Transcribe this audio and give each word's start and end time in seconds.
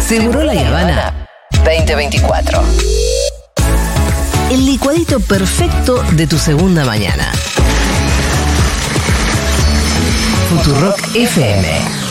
Seguro 0.00 0.42
la 0.42 0.52
Habana 0.52 1.28
2024. 1.64 2.62
El 4.50 4.64
licuadito 4.64 5.20
perfecto 5.20 6.02
de 6.12 6.26
tu 6.26 6.38
segunda 6.38 6.84
mañana. 6.84 7.30
Futurock 10.48 11.14
FM. 11.14 12.07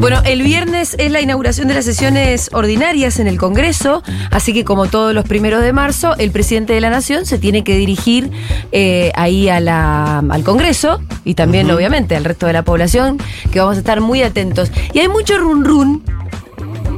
Bueno, 0.00 0.22
el 0.24 0.42
viernes 0.42 0.96
es 0.98 1.10
la 1.12 1.20
inauguración 1.20 1.68
de 1.68 1.74
las 1.74 1.84
sesiones 1.84 2.48
ordinarias 2.52 3.18
en 3.20 3.26
el 3.26 3.36
Congreso, 3.38 4.02
así 4.30 4.54
que 4.54 4.64
como 4.64 4.86
todos 4.86 5.14
los 5.14 5.24
primeros 5.24 5.62
de 5.62 5.72
marzo, 5.74 6.16
el 6.16 6.30
presidente 6.30 6.72
de 6.72 6.80
la 6.80 6.88
Nación 6.90 7.26
se 7.26 7.38
tiene 7.38 7.64
que 7.64 7.76
dirigir 7.76 8.30
eh, 8.72 9.12
ahí 9.14 9.48
a 9.50 9.60
la, 9.60 10.18
al 10.20 10.42
Congreso 10.42 11.00
y 11.24 11.34
también, 11.34 11.70
obviamente, 11.70 12.16
al 12.16 12.24
resto 12.24 12.46
de 12.46 12.54
la 12.54 12.62
población, 12.62 13.18
que 13.52 13.60
vamos 13.60 13.76
a 13.76 13.80
estar 13.80 14.00
muy 14.00 14.22
atentos. 14.22 14.70
Y 14.94 15.00
hay 15.00 15.08
mucho 15.08 15.36
run 15.38 15.64
run 15.64 16.02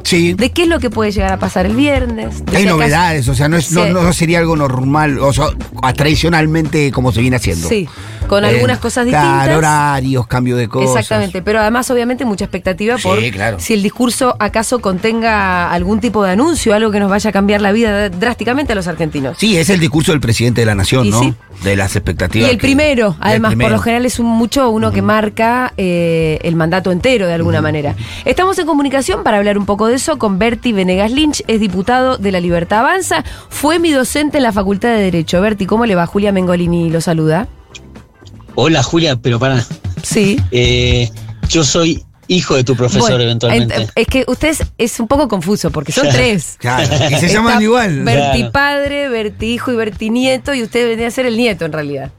Sí. 0.04 0.34
de 0.34 0.50
qué 0.50 0.62
es 0.62 0.68
lo 0.68 0.78
que 0.78 0.90
puede 0.90 1.10
llegar 1.12 1.32
a 1.32 1.38
pasar 1.38 1.64
el 1.64 1.74
viernes. 1.76 2.42
Hay 2.48 2.62
acaso- 2.64 2.68
novedades, 2.76 3.28
o 3.28 3.34
sea, 3.34 3.48
no, 3.48 3.56
es, 3.56 3.72
no, 3.72 3.84
Sí. 3.86 3.90
no 3.92 4.12
sería 4.12 4.38
algo 4.40 4.56
normal, 4.56 5.18
o 5.18 5.32
sea, 5.32 5.46
tradicionalmente 5.96 6.90
como 6.92 7.12
se 7.12 7.20
viene 7.20 7.36
haciendo. 7.36 7.68
Sí, 7.68 7.88
con 8.26 8.44
algunas 8.44 8.78
cosas 8.78 9.04
distintas. 9.04 9.44
Claro, 9.44 9.58
horarios, 9.58 10.26
cambio 10.26 10.56
de 10.56 10.68
cosas. 10.68 10.90
Exactamente, 11.02 11.42
pero 11.42 11.60
además 11.60 11.90
obviamente 11.90 12.24
mucha 12.24 12.44
expectativa 12.44 12.96
Sí, 12.96 13.02
por 13.02 13.20
claro. 13.30 13.58
si 13.60 13.74
el 13.74 13.82
discurso 13.82 14.34
acaso 14.38 14.80
contenga 14.80 15.70
algún 15.70 16.00
tipo 16.00 16.24
de 16.24 16.32
anuncio, 16.32 16.74
algo 16.74 16.90
que 16.90 17.00
nos 17.00 17.10
vaya 17.10 17.30
a 17.30 17.32
cambiar 17.32 17.60
la 17.60 17.72
vida 17.72 18.08
drásticamente 18.08 18.72
a 18.72 18.74
los 18.74 18.86
argentinos. 18.88 19.36
Sí, 19.38 19.56
es 19.58 19.68
el 19.70 19.80
discurso 19.80 20.12
del 20.12 20.20
presidente 20.20 20.62
de 20.62 20.66
la 20.66 20.74
nación, 20.74 21.06
Y 21.06 21.10
¿no? 21.10 21.20
sí. 21.20 21.34
De 21.62 21.76
las 21.76 21.94
Y 21.94 21.98
expectativas. 21.98 22.50
el 22.50 22.56
que- 22.56 22.62
primero, 22.66 23.08
el 23.08 23.14
además, 23.20 23.54
por 23.54 23.70
lo 23.70 23.78
general 23.78 24.04
es 24.06 24.18
un 24.18 24.26
mucho 24.26 24.68
uno 24.70 24.90
que 24.90 25.00
marca 25.02 25.72
eh, 25.76 26.38
el 26.42 26.56
mandato 26.56 26.90
entero 26.90 27.26
de 27.26 27.34
alguna 27.34 27.60
manera. 27.60 27.94
Estamos 28.24 28.58
en 28.58 28.66
comunicación 28.66 29.22
para 29.22 29.36
hablar 29.38 29.58
un 29.58 29.66
poco 29.66 29.86
de 29.86 29.94
eso 29.94 30.18
con 30.18 30.38
Berti 30.38 30.72
Venegas 30.72 31.12
Lynch, 31.12 31.44
es 31.46 31.60
diputado 31.60 32.16
de 32.18 32.32
La 32.32 32.40
Libertad 32.40 32.80
Avanza, 32.80 33.22
fue 33.48 33.78
mi 33.78 33.90
docente 33.92 34.38
en 34.38 34.42
la 34.42 34.52
Facultad 34.52 34.88
de 34.88 34.98
Derecho. 35.02 35.40
Berti, 35.40 35.66
¿cómo 35.66 35.86
le 35.86 35.94
va? 35.94 36.06
Julia 36.06 36.32
Mengolini 36.32 36.90
lo 36.90 37.00
saluda. 37.00 37.46
Hola 38.54 38.82
Julia, 38.82 39.16
pero 39.16 39.38
para, 39.38 39.64
Sí. 40.02 40.38
eh, 40.50 41.10
yo 41.48 41.64
soy 41.64 42.02
hijo 42.28 42.54
de 42.54 42.64
tu 42.64 42.76
profesor 42.76 43.08
Bueno, 43.10 43.24
eventualmente. 43.24 43.74
ent- 43.76 43.90
Es 43.94 44.06
que 44.06 44.24
usted 44.26 44.48
es, 44.48 44.62
es 44.78 45.00
un 45.00 45.08
poco 45.08 45.28
confuso 45.28 45.70
porque 45.70 45.92
son 45.92 46.08
tres. 46.08 46.56
Claro, 46.58 46.82
y 46.84 47.08
se 47.18 47.26
Está 47.26 47.28
llaman 47.28 47.62
igual. 47.62 48.02
Berti 48.04 48.38
Claro. 48.38 48.52
padre, 48.52 49.08
Berti 49.08 49.46
hijo 49.54 49.72
y 49.72 49.76
Berti 49.76 50.10
nieto, 50.10 50.54
y 50.54 50.62
usted 50.62 50.86
vendría 50.86 51.08
a 51.08 51.10
ser 51.10 51.26
el 51.26 51.36
nieto 51.36 51.64
en 51.64 51.72
realidad. 51.72 52.10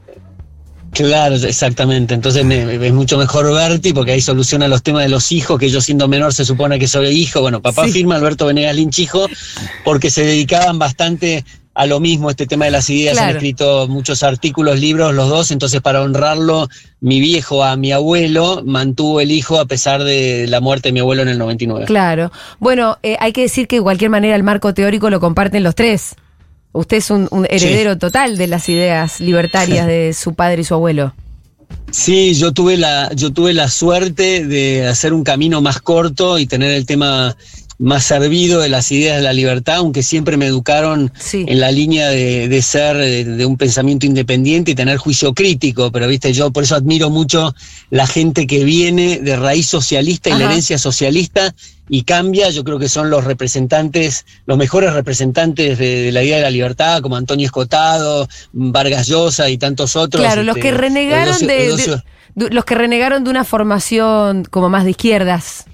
Claro, 0.92 1.34
exactamente. 1.34 2.14
Entonces 2.14 2.44
me- 2.44 2.86
es 2.86 2.92
mucho 2.92 3.18
mejor 3.18 3.52
Berti 3.52 3.92
porque 3.92 4.12
ahí 4.12 4.20
soluciona 4.20 4.68
los 4.68 4.82
temas 4.84 5.02
de 5.02 5.08
los 5.08 5.32
hijos, 5.32 5.58
que 5.58 5.68
yo 5.68 5.80
siendo 5.80 6.06
menor 6.06 6.32
se 6.32 6.44
supone 6.44 6.78
que 6.78 6.86
soy 6.86 7.08
hijo. 7.08 7.40
Bueno, 7.40 7.60
papá 7.60 7.86
Sí. 7.86 7.92
firma 7.92 8.14
Alberto 8.14 8.46
Venegas 8.46 8.76
Lynch 8.76 9.00
hijo 9.00 9.26
porque 9.84 10.10
se 10.10 10.22
dedicaban 10.24 10.78
bastante 10.78 11.44
a 11.74 11.86
lo 11.86 12.00
mismo, 12.00 12.30
este 12.30 12.46
tema 12.46 12.66
de 12.66 12.70
las 12.70 12.88
ideas. 12.88 13.14
Claro. 13.14 13.30
Han 13.30 13.36
escrito 13.36 13.88
muchos 13.88 14.22
artículos, 14.22 14.78
libros 14.78 15.14
los 15.14 15.28
dos, 15.28 15.50
entonces 15.50 15.80
para 15.80 16.02
honrarlo, 16.02 16.68
mi 17.00 17.20
viejo 17.20 17.64
a 17.64 17.76
mi 17.76 17.92
abuelo 17.92 18.62
mantuvo 18.64 19.20
el 19.20 19.32
hijo 19.32 19.58
a 19.58 19.66
pesar 19.66 20.04
de 20.04 20.46
la 20.48 20.60
muerte 20.60 20.88
de 20.88 20.92
mi 20.92 21.00
abuelo 21.00 21.22
en 21.22 21.28
el 21.28 21.38
99. 21.38 21.86
Claro. 21.86 22.30
Bueno, 22.60 22.98
eh, 23.02 23.16
hay 23.18 23.32
que 23.32 23.42
decir 23.42 23.66
que 23.66 23.76
de 23.76 23.82
cualquier 23.82 24.10
manera 24.10 24.36
el 24.36 24.44
marco 24.44 24.72
teórico 24.72 25.10
lo 25.10 25.20
comparten 25.20 25.62
los 25.62 25.74
tres. 25.74 26.14
Usted 26.72 26.96
es 26.96 27.10
un, 27.10 27.28
un 27.30 27.46
heredero 27.50 27.98
total 27.98 28.36
de 28.36 28.46
las 28.46 28.68
ideas 28.68 29.20
libertarias 29.20 29.86
de 29.86 30.12
su 30.12 30.34
padre 30.34 30.62
y 30.62 30.64
su 30.64 30.74
abuelo. 30.74 31.14
Sí, 31.90 32.34
yo 32.34 32.52
tuve 32.52 32.76
la, 32.76 33.12
yo 33.14 33.32
tuve 33.32 33.52
la 33.52 33.68
suerte 33.68 34.44
de 34.44 34.86
hacer 34.86 35.12
un 35.12 35.22
camino 35.22 35.60
más 35.60 35.80
corto 35.80 36.38
y 36.38 36.46
tener 36.46 36.72
el 36.72 36.86
tema 36.86 37.36
más 37.78 38.04
servido 38.04 38.60
de 38.60 38.68
las 38.68 38.90
ideas 38.92 39.16
de 39.16 39.22
la 39.22 39.32
libertad, 39.32 39.76
aunque 39.76 40.02
siempre 40.02 40.36
me 40.36 40.46
educaron 40.46 41.12
Sí. 41.18 41.44
en 41.48 41.58
la 41.60 41.70
línea 41.72 42.08
de, 42.08 42.48
de 42.48 42.62
ser 42.62 42.96
de 42.96 43.46
un 43.46 43.56
pensamiento 43.56 44.06
independiente 44.06 44.70
y 44.70 44.74
tener 44.74 44.96
juicio 44.98 45.34
crítico, 45.34 45.90
pero 45.90 46.06
viste, 46.06 46.32
yo 46.32 46.50
por 46.52 46.62
eso 46.64 46.76
admiro 46.76 47.10
mucho 47.10 47.54
la 47.90 48.06
gente 48.06 48.46
que 48.46 48.62
viene 48.64 49.18
de 49.18 49.36
raíz 49.36 49.66
socialista 49.66 50.30
y 50.30 50.34
la 50.38 50.44
herencia 50.44 50.78
socialista 50.78 51.54
y 51.88 52.02
cambia, 52.04 52.48
yo 52.50 52.64
creo 52.64 52.78
que 52.78 52.88
son 52.88 53.10
los 53.10 53.24
representantes, 53.24 54.24
los 54.46 54.56
mejores 54.56 54.92
representantes 54.92 55.76
de, 55.78 56.02
de 56.04 56.12
la 56.12 56.22
idea 56.22 56.36
de 56.36 56.42
la 56.42 56.50
libertad, 56.50 57.02
como 57.02 57.16
Antonio 57.16 57.44
Escotado, 57.46 58.28
Vargas 58.52 59.06
Llosa 59.08 59.50
y 59.50 59.58
tantos 59.58 59.96
otros. 59.96 60.22
Claro, 60.22 60.42
los 60.44 60.56
este, 60.56 60.68
que 60.70 60.74
renegaron 60.76 61.38
de- 61.46 62.00
los 62.36 62.64
que 62.64 62.74
renegaron 62.74 63.22
de 63.24 63.30
una 63.30 63.44
formación 63.44 64.44
como 64.44 64.68
más 64.68 64.84
de 64.84 64.90
izquierdas. 64.90 65.64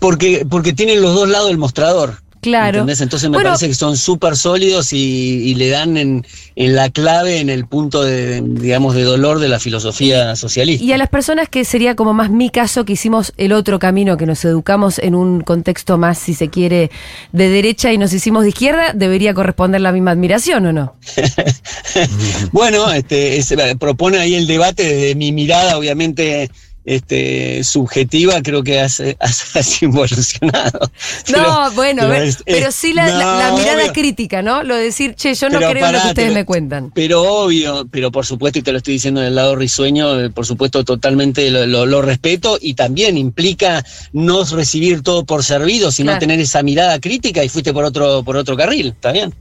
Porque, 0.00 0.46
porque 0.48 0.72
tienen 0.72 1.02
los 1.02 1.14
dos 1.14 1.28
lados 1.28 1.48
del 1.48 1.58
mostrador. 1.58 2.18
Claro. 2.40 2.78
¿entendés? 2.78 3.00
Entonces 3.00 3.28
me 3.28 3.34
Bueno, 3.36 3.50
parece 3.50 3.66
que 3.66 3.74
son 3.74 3.96
súper 3.96 4.36
sólidos 4.36 4.92
y, 4.92 4.98
y 4.98 5.54
le 5.56 5.70
dan 5.70 5.96
en, 5.96 6.24
en 6.54 6.76
la 6.76 6.88
clave, 6.88 7.40
en 7.40 7.50
el 7.50 7.66
punto 7.66 8.04
de, 8.04 8.40
digamos, 8.44 8.94
de 8.94 9.02
dolor 9.02 9.40
de 9.40 9.48
la 9.48 9.58
filosofía 9.58 10.36
socialista. 10.36 10.84
Y 10.84 10.92
a 10.92 10.98
las 10.98 11.08
personas 11.08 11.48
que 11.48 11.64
sería 11.64 11.96
como 11.96 12.14
más 12.14 12.30
mi 12.30 12.48
caso, 12.50 12.84
que 12.84 12.92
hicimos 12.92 13.32
el 13.38 13.52
otro 13.52 13.80
camino, 13.80 14.16
que 14.16 14.24
nos 14.24 14.44
educamos 14.44 15.00
en 15.00 15.16
un 15.16 15.40
contexto 15.40 15.98
más, 15.98 16.16
si 16.16 16.32
se 16.32 16.48
quiere, 16.48 16.92
de 17.32 17.48
derecha 17.48 17.92
y 17.92 17.98
nos 17.98 18.12
hicimos 18.12 18.44
de 18.44 18.50
izquierda, 18.50 18.92
debería 18.94 19.34
corresponder 19.34 19.80
la 19.80 19.90
misma 19.90 20.12
admiración, 20.12 20.64
¿o 20.66 20.72
no? 20.72 20.94
Bueno, 22.52 22.90
este, 22.92 23.36
es- 23.38 23.54
propone 23.78 24.18
ahí 24.18 24.34
el 24.36 24.46
debate 24.46 24.84
desde 24.84 25.14
mi 25.14 25.32
mirada, 25.32 25.76
obviamente, 25.76 26.50
este, 26.90 27.62
subjetiva, 27.64 28.40
creo 28.42 28.62
que 28.62 28.80
has, 28.80 29.00
has, 29.20 29.56
has 29.56 29.82
involucionado. 29.82 30.90
No, 31.36 31.70
bueno, 31.72 32.02
pero 32.08 32.68
es- 32.68 32.74
sí 32.74 32.92
la, 32.94 33.06
la- 33.08 33.18
la 33.38 33.48
no, 33.50 33.58
mirada 33.58 33.82
obvio. 33.82 33.92
crítica, 33.92 34.40
¿no? 34.42 34.62
Lo 34.62 34.74
de 34.74 34.84
decir, 34.84 35.14
che, 35.14 35.34
yo 35.34 35.50
no 35.50 35.58
Pero 35.58 35.70
creo 35.72 35.86
en 35.86 35.92
lo 35.92 36.00
que 36.02 36.08
ustedes 36.08 36.32
me 36.32 36.44
cuentan. 36.44 36.90
Pero 36.94 37.22
obvio, 37.22 37.86
pero 37.90 38.10
por 38.10 38.24
supuesto, 38.24 38.58
y 38.58 38.62
te 38.62 38.72
lo 38.72 38.78
estoy 38.78 38.94
diciendo 38.94 39.20
del 39.20 39.34
lado 39.34 39.54
risueño, 39.56 40.18
eh, 40.20 40.30
por 40.30 40.46
supuesto 40.46 40.84
totalmente 40.84 41.50
lo, 41.50 41.66
lo- 41.66 41.86
lo 41.86 42.00
respeto 42.02 42.58
y 42.60 42.74
también 42.74 43.18
implica 43.18 43.84
no 44.12 44.44
recibir 44.44 45.02
todo 45.02 45.24
por 45.24 45.44
servido, 45.44 45.92
sino 45.92 46.08
Claro. 46.08 46.20
tener 46.20 46.40
esa 46.40 46.62
mirada 46.62 46.98
crítica 47.00 47.44
y 47.44 47.48
fuiste 47.50 47.72
por 47.74 47.84
otro, 47.84 48.22
por 48.22 48.36
otro 48.36 48.56
carril, 48.56 48.88
¿está 48.88 49.12
bien? 49.12 49.34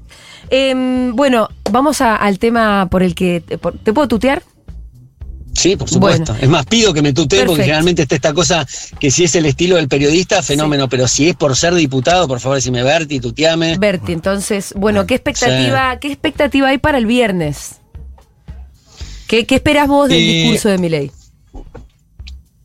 Em, 0.49 1.15
bueno, 1.15 1.49
vamos 1.71 2.01
a- 2.01 2.15
al 2.15 2.39
tema 2.39 2.87
por 2.89 3.03
el 3.03 3.15
que... 3.15 3.41
por- 3.61 3.77
¿Te 3.77 3.93
puedo 3.93 4.07
tutear? 4.07 4.43
Sí, 5.53 5.75
por 5.75 5.89
supuesto. 5.89 6.33
Bueno. 6.33 6.43
Es 6.43 6.49
más, 6.49 6.65
pido 6.67 6.93
que 6.93 7.01
me 7.01 7.13
tutee 7.13 7.45
porque 7.45 7.63
generalmente 7.63 8.03
está 8.03 8.15
esta 8.15 8.33
cosa 8.33 8.67
que 8.99 9.09
si 9.09 9.23
es 9.23 9.35
el 9.35 9.45
estilo 9.47 9.75
del 9.77 9.87
periodista, 9.87 10.43
fenómeno, 10.43 10.87
pero 10.87 11.07
si 11.07 11.29
es 11.29 11.35
por 11.35 11.55
ser 11.55 11.73
diputado, 11.73 12.27
por 12.27 12.39
favor, 12.39 12.57
decime 12.57 12.83
Berti, 12.83 13.19
tuteame. 13.19 13.77
Berti, 13.77 14.13
entonces, 14.13 14.73
bueno, 14.75 15.07
¿qué 15.07 15.15
expectativa, 15.15 15.97
¿qué 15.99 16.09
expectativa 16.09 16.67
hay 16.69 16.77
para 16.77 16.99
el 16.99 17.07
viernes? 17.07 17.77
¿Qué, 19.27 19.45
qué 19.45 19.55
esperas 19.55 19.87
vos 19.87 20.07
del 20.09 20.19
Eh, 20.19 20.43
discurso 20.43 20.69
de 20.69 20.77
Milei? 20.77 21.11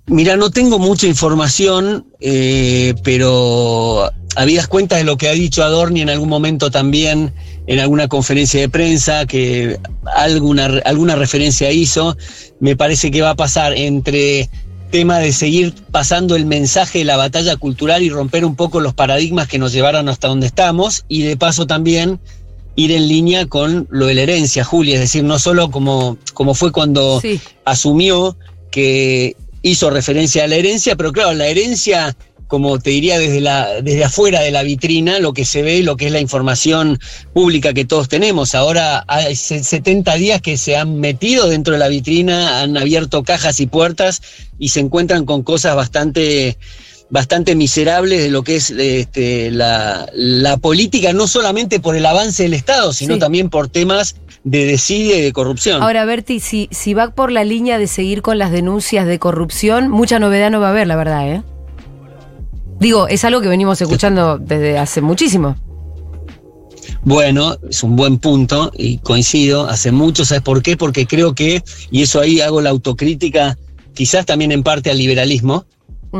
Mira, 0.06 0.36
no 0.36 0.50
tengo 0.50 0.78
mucha 0.78 1.06
información, 1.06 2.06
eh, 2.20 2.94
pero 3.02 4.10
habías 4.36 4.66
cuenta 4.66 4.96
de 4.96 5.04
lo 5.04 5.16
que 5.16 5.28
ha 5.28 5.32
dicho 5.32 5.62
Adorni 5.62 6.00
en 6.00 6.10
algún 6.10 6.28
momento 6.28 6.70
también 6.70 7.32
en 7.66 7.78
alguna 7.78 8.08
conferencia 8.08 8.60
de 8.60 8.68
prensa, 8.68 9.26
que 9.26 9.78
alguna, 10.16 10.66
alguna 10.84 11.14
referencia 11.16 11.70
hizo. 11.70 12.16
Me 12.60 12.76
parece 12.76 13.10
que 13.10 13.22
va 13.22 13.30
a 13.30 13.36
pasar 13.36 13.72
entre 13.74 14.48
tema 14.90 15.18
de 15.20 15.32
seguir 15.32 15.72
pasando 15.90 16.36
el 16.36 16.44
mensaje 16.44 16.98
de 16.98 17.04
la 17.04 17.16
batalla 17.16 17.56
cultural 17.56 18.02
y 18.02 18.10
romper 18.10 18.44
un 18.44 18.56
poco 18.56 18.80
los 18.80 18.92
paradigmas 18.94 19.48
que 19.48 19.58
nos 19.58 19.72
llevaron 19.72 20.08
hasta 20.08 20.28
donde 20.28 20.46
estamos, 20.46 21.04
y 21.08 21.22
de 21.22 21.36
paso 21.36 21.66
también 21.66 22.20
ir 22.76 22.92
en 22.92 23.08
línea 23.08 23.46
con 23.46 23.86
lo 23.90 24.06
de 24.06 24.14
la 24.14 24.22
herencia, 24.22 24.64
Julia, 24.64 24.94
es 24.94 25.00
decir, 25.00 25.24
no 25.24 25.38
solo 25.38 25.70
como, 25.70 26.18
como 26.34 26.54
fue 26.54 26.72
cuando 26.72 27.20
Sí. 27.20 27.40
asumió 27.64 28.36
que 28.70 29.36
hizo 29.62 29.90
referencia 29.90 30.44
a 30.44 30.46
la 30.46 30.56
herencia, 30.56 30.96
pero 30.96 31.12
claro, 31.12 31.32
la 31.34 31.46
herencia, 31.46 32.16
como 32.52 32.78
te 32.78 32.90
diría 32.90 33.18
desde, 33.18 33.40
la, 33.40 33.80
desde 33.80 34.04
afuera 34.04 34.40
de 34.42 34.50
la 34.50 34.62
vitrina, 34.62 35.18
lo 35.20 35.32
que 35.32 35.46
se 35.46 35.62
ve, 35.62 35.82
lo 35.82 35.96
que 35.96 36.08
es 36.08 36.12
la 36.12 36.20
información 36.20 36.98
pública 37.32 37.72
que 37.72 37.86
todos 37.86 38.10
tenemos. 38.10 38.54
Ahora 38.54 39.04
hay 39.08 39.34
se- 39.36 39.64
70 39.64 40.16
días 40.16 40.42
que 40.42 40.58
se 40.58 40.76
han 40.76 41.00
metido 41.00 41.48
dentro 41.48 41.72
de 41.72 41.78
la 41.78 41.88
vitrina, 41.88 42.60
han 42.60 42.76
abierto 42.76 43.22
cajas 43.22 43.58
y 43.60 43.66
puertas 43.66 44.20
y 44.58 44.68
se 44.68 44.80
encuentran 44.80 45.24
con 45.24 45.42
cosas 45.42 45.74
bastante 45.76 46.58
bastante 47.08 47.54
miserables 47.54 48.22
de 48.22 48.30
lo 48.30 48.42
que 48.42 48.56
es 48.56 48.68
este, 48.70 49.50
la, 49.50 50.06
la 50.14 50.58
política, 50.58 51.14
no 51.14 51.26
solamente 51.26 51.80
por 51.80 51.96
el 51.96 52.04
avance 52.04 52.42
del 52.42 52.52
Estado, 52.54 52.92
sino 52.92 53.14
Sí. 53.14 53.20
también 53.20 53.48
por 53.48 53.68
temas 53.68 54.16
de 54.44 54.66
desidia 54.66 55.16
y 55.16 55.22
de 55.22 55.32
corrupción. 55.32 55.82
Ahora, 55.82 56.04
Berti, 56.04 56.40
si, 56.40 56.68
si 56.70 56.92
va 56.94 57.14
por 57.14 57.30
la 57.32 57.44
línea 57.44 57.78
de 57.78 57.86
seguir 57.86 58.20
con 58.20 58.36
las 58.38 58.50
denuncias 58.50 59.06
de 59.06 59.18
corrupción, 59.18 59.88
mucha 59.90 60.18
novedad 60.18 60.50
no 60.50 60.60
va 60.60 60.68
a 60.68 60.70
haber, 60.70 60.86
la 60.86 60.96
verdad, 60.96 61.30
¿eh? 61.30 61.42
Digo, 62.82 63.06
es 63.06 63.24
algo 63.24 63.40
que 63.40 63.46
venimos 63.46 63.80
escuchando 63.80 64.38
desde 64.38 64.76
hace 64.76 65.00
muchísimo. 65.00 65.54
Bueno, 67.04 67.56
es 67.70 67.84
un 67.84 67.94
buen 67.94 68.18
punto 68.18 68.72
y 68.76 68.98
coincido, 68.98 69.68
hace 69.68 69.92
mucho, 69.92 70.24
¿sabes 70.24 70.42
por 70.42 70.62
qué? 70.62 70.76
Porque 70.76 71.06
creo 71.06 71.32
que, 71.32 71.62
y 71.92 72.02
eso 72.02 72.18
ahí 72.18 72.40
hago 72.40 72.60
la 72.60 72.70
autocrítica, 72.70 73.56
quizás 73.94 74.26
también 74.26 74.50
en 74.50 74.64
parte 74.64 74.90
al 74.90 74.98
liberalismo, 74.98 75.64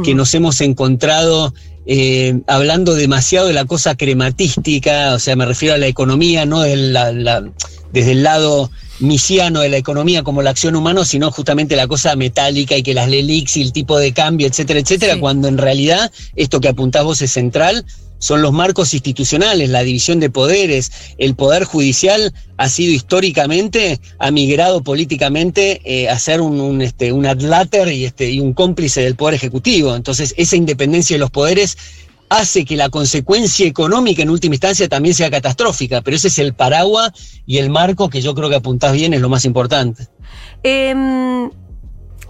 que 0.05 0.14
nos 0.14 0.32
hemos 0.35 0.61
encontrado 0.61 1.53
eh, 1.85 2.41
hablando 2.47 2.94
demasiado 2.94 3.49
de 3.49 3.55
la 3.55 3.64
cosa 3.64 3.97
crematística, 3.97 5.14
o 5.14 5.19
sea, 5.19 5.35
me 5.35 5.47
refiero 5.47 5.75
a 5.75 5.79
la 5.79 5.88
economía, 5.88 6.47
no 6.47 6.61
desde 6.61 8.12
el 8.12 8.23
lado 8.23 8.70
misiano 9.00 9.60
de 9.60 9.68
la 9.68 9.76
economía 9.76 10.22
como 10.22 10.42
la 10.42 10.50
acción 10.50 10.76
humana, 10.76 11.04
sino 11.04 11.30
justamente 11.30 11.76
la 11.76 11.86
cosa 11.86 12.14
metálica 12.16 12.76
y 12.76 12.82
que 12.82 12.94
las 12.94 13.08
LELIX 13.08 13.56
y 13.56 13.62
el 13.62 13.72
tipo 13.72 13.98
de 13.98 14.12
cambio, 14.12 14.46
etcétera, 14.46 14.80
etcétera, 14.80 15.18
cuando 15.18 15.48
en 15.48 15.58
realidad 15.58 16.10
esto 16.36 16.60
que 16.60 16.68
apuntás 16.68 17.04
vos 17.04 17.22
es 17.22 17.32
central, 17.32 17.84
son 18.22 18.40
los 18.40 18.52
marcos 18.52 18.94
institucionales, 18.94 19.68
la 19.68 19.82
división 19.82 20.20
de 20.20 20.30
poderes. 20.30 20.92
El 21.18 21.34
poder 21.34 21.64
judicial 21.64 22.32
ha 22.56 22.68
sido 22.68 22.92
históricamente, 22.92 23.98
ha 24.20 24.30
migrado 24.30 24.84
políticamente 24.84 25.80
eh, 25.84 26.08
a 26.08 26.16
ser 26.20 26.40
un, 26.40 26.60
un, 26.60 26.82
este, 26.82 27.12
un 27.12 27.26
adláter 27.26 27.88
y, 27.88 28.04
este, 28.04 28.30
y 28.30 28.38
un 28.38 28.52
cómplice 28.52 29.00
del 29.00 29.16
poder 29.16 29.34
ejecutivo. 29.34 29.96
Entonces, 29.96 30.34
esa 30.36 30.54
independencia 30.54 31.16
de 31.16 31.18
los 31.18 31.32
poderes 31.32 31.76
hace 32.38 32.64
que 32.64 32.76
la 32.76 32.88
consecuencia 32.88 33.67
económica 33.67 34.23
en 34.23 34.31
última 34.31 34.55
instancia 34.55 34.88
también 34.88 35.14
sea 35.14 35.31
catastrófica, 35.31 36.00
pero 36.00 36.17
ese 36.17 36.29
es 36.29 36.38
el 36.38 36.55
paraguas 36.55 37.12
y 37.46 37.58
el 37.58 37.70
marco 37.70 38.08
que 38.08 38.20
yo 38.20 38.34
creo 38.34 38.49
que 38.49 38.56
apuntás 38.56 38.93
bien 38.93 39.14
es 39.14 39.20
lo 39.20 39.29
más 39.29 39.44
importante. 39.44 40.08
Em, 40.62 41.50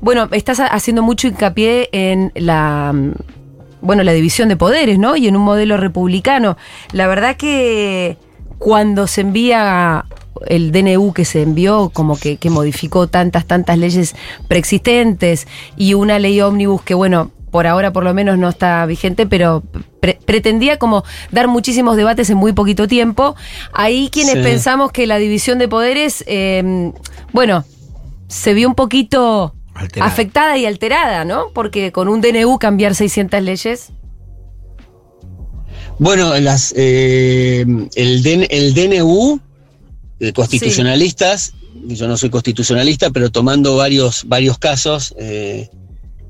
bueno, 0.01 0.29
estás 0.33 0.61
haciendo 0.61 1.03
mucho 1.03 1.29
hincapié 1.29 1.89
en 1.93 2.33
la 2.35 2.95
bueno, 3.83 4.05
la 4.05 4.13
división 4.13 4.49
de 4.49 4.57
poderes, 4.57 4.99
¿no? 4.99 5.17
Y 5.17 5.27
en 5.27 5.37
un 5.37 5.43
modelo 5.43 5.77
republicano. 5.77 6.57
La 6.93 7.09
verdad 7.09 7.37
que 7.37 8.17
cuando 8.59 9.09
se 9.09 9.23
envía 9.23 10.07
el 10.47 10.73
DNU 10.73 11.13
que 11.13 11.25
se 11.25 11.43
envió, 11.43 11.91
como 11.93 12.17
que, 12.17 12.39
modificó 12.49 13.09
tantas, 13.09 13.45
tantas 13.45 13.77
leyes 13.79 14.15
preexistentes 14.49 15.47
y 15.77 15.95
una 15.95 16.19
ley 16.19 16.41
ómnibus 16.41 16.83
que, 16.83 16.95
bueno, 16.95 17.33
por 17.53 17.67
ahora 17.67 17.93
por 17.93 18.03
lo 18.03 18.15
menos 18.15 18.39
no 18.39 18.49
está 18.49 18.85
vigente, 18.87 19.27
pero 19.27 19.63
pretendía 20.01 20.79
como 20.79 21.05
dar 21.31 21.47
muchísimos 21.47 21.97
debates 21.97 22.31
en 22.31 22.39
muy 22.39 22.55
poquito 22.55 22.89
tiempo. 22.89 23.37
Ahí 23.73 24.09
quienes 24.11 24.37
pensamos 24.39 24.91
que 24.91 25.07
la 25.07 25.19
división 25.19 25.59
de 25.59 25.69
poderes, 25.69 26.25
em, 26.27 26.93
bueno, 27.33 27.65
se 28.27 28.55
vio 28.55 28.67
un 28.67 28.75
poquito 28.75 29.55
afectada 30.01 30.57
y 30.57 30.65
alterada, 30.65 31.25
¿no? 31.27 31.51
Porque 31.55 31.93
con 31.93 32.09
un 32.09 32.23
DNU 32.23 32.59
cambiar 32.59 32.95
600 32.95 33.43
leyes. 33.43 33.93
Bueno, 35.99 36.35
las, 36.41 36.73
eh, 36.75 37.67
el, 37.95 38.47
el, 38.51 38.75
DNU, 38.75 39.41
de 40.19 40.33
constitucionalistas, 40.33 41.53
yo 41.87 42.09
no 42.09 42.17
soy 42.17 42.31
constitucionalista, 42.31 43.11
pero 43.11 43.31
tomando 43.31 43.77
varios, 43.77 44.25
varios 44.27 44.59
casos, 44.59 45.15
eh, 45.19 45.69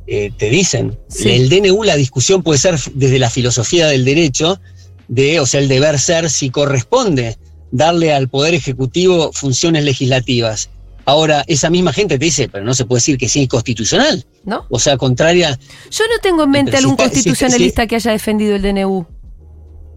eh, 0.07 0.33
te 0.37 0.51
dicen, 0.51 0.99
el 1.25 1.49
DNU, 1.49 1.85
la 1.85 1.97
discusión 1.97 2.43
puede 2.43 2.59
ser 2.59 2.79
desde 2.95 3.19
la 3.19 3.31
filosofía 3.31 3.87
del 3.87 4.05
derecho, 4.05 4.61
de, 5.09 5.41
o 5.41 5.47
sea, 5.47 5.61
el 5.61 5.69
deber 5.69 5.99
ser 5.99 6.31
si 6.31 6.51
corresponde 6.51 7.39
darle 7.71 8.13
al 8.13 8.29
Poder 8.29 8.55
Ejecutivo 8.55 9.33
funciones 9.33 9.85
legislativas 9.85 10.71
Ahora, 11.05 11.45
esa 11.49 11.69
misma 11.69 11.93
gente 11.93 12.19
te 12.19 12.25
dice, 12.25 12.49
pero 12.49 12.65
no 12.65 12.75
se 12.75 12.85
puede 12.85 12.99
decir 12.99 13.19
que 13.19 13.29
sí 13.29 13.43
es 13.43 13.49
constitucional. 13.49 14.25
¿No? 14.45 14.67
O 14.71 14.79
sea, 14.79 14.97
contraria. 14.97 15.59
Yo 15.91 16.05
no 16.05 16.19
tengo 16.21 16.45
en 16.45 16.51
mente 16.51 16.77
algún 16.77 16.97
constitucionalista 16.97 17.87
que 17.87 17.97
haya 17.97 18.13
defendido 18.13 18.55
el 18.55 18.63
DNU. 18.63 19.07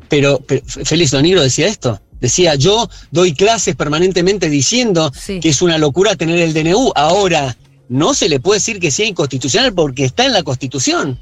Pero, 0.10 0.44
Félix 0.66 1.12
Doniro 1.12 1.42
decía 1.42 1.68
esto. 1.68 2.02
Decía, 2.19 2.56
yo 2.56 2.90
doy 3.12 3.34
clases 3.34 3.75
permanentemente 3.75 4.50
diciendo 4.50 5.12
que 5.25 5.50
es 5.50 5.62
una 5.62 5.78
locura 5.78 6.16
tener 6.16 6.40
el 6.40 6.54
DNU. 6.54 6.92
Ahora, 6.96 7.56
no 7.89 8.13
se 8.13 8.29
le 8.29 8.39
puede 8.39 8.59
decir 8.59 8.79
que 8.79 8.91
sea 8.91 9.05
inconstitucional 9.05 9.73
porque 9.73 10.05
está 10.05 10.25
en 10.25 10.33
la 10.33 10.43
Constitución. 10.43 11.19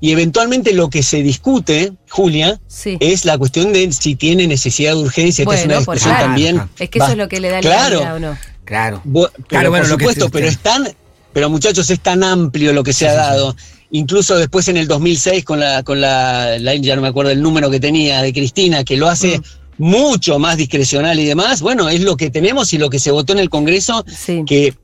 Y 0.00 0.12
eventualmente 0.12 0.72
lo 0.72 0.90
que 0.90 1.02
se 1.02 1.22
discute, 1.22 1.92
Julia, 2.10 2.60
es 3.00 3.24
la 3.24 3.38
cuestión 3.38 3.72
de 3.72 3.90
si 3.92 4.14
tiene 4.14 4.46
necesidad 4.46 4.92
de 4.92 4.98
urgencia. 4.98 5.42
Esta 5.42 5.54
es 5.54 5.64
una 5.64 5.76
discusión 5.78 6.16
también. 6.16 6.62
Es 6.78 6.90
que 6.90 6.98
eso 6.98 7.08
es 7.08 7.16
lo 7.16 7.28
que 7.28 7.40
le 7.40 7.48
da 7.48 7.60
claro, 7.60 8.00
la 8.00 8.14
o 8.14 8.18
no. 8.18 8.38
Claro. 8.64 9.02
claro, 9.48 9.70
bueno, 9.70 9.84
por 9.84 9.86
supuesto, 9.86 10.28
pero 10.28 10.48
es 10.48 10.58
tan, 10.58 10.88
pero 11.32 11.48
muchachos, 11.48 11.88
es 11.88 12.00
tan 12.00 12.22
amplio 12.24 12.72
lo 12.72 12.82
que 12.82 12.92
se 12.92 13.08
ha 13.08 13.14
dado. 13.14 13.56
Incluso 13.90 14.36
después 14.36 14.68
en 14.68 14.76
el 14.76 14.88
2006 14.88 15.44
con 15.44 15.60
la, 15.60 15.82
con 15.82 16.00
la, 16.00 16.56
ya 16.58 16.96
no 16.96 17.02
me 17.02 17.08
acuerdo 17.08 17.30
el 17.30 17.40
número 17.40 17.70
que 17.70 17.80
tenía 17.80 18.20
de 18.20 18.32
Cristina, 18.32 18.84
que 18.84 18.96
lo 18.96 19.08
hace 19.08 19.38
mm. 19.38 19.42
mucho 19.78 20.38
más 20.38 20.56
discrecional 20.56 21.18
y 21.20 21.24
demás. 21.24 21.62
Bueno, 21.62 21.88
es 21.88 22.00
lo 22.00 22.16
que 22.16 22.28
tenemos 22.28 22.72
y 22.72 22.78
lo 22.78 22.90
que 22.90 22.98
se 22.98 23.12
votó 23.12 23.32
en 23.32 23.38
el 23.38 23.48
Congreso, 23.48 24.04
que 24.46 24.74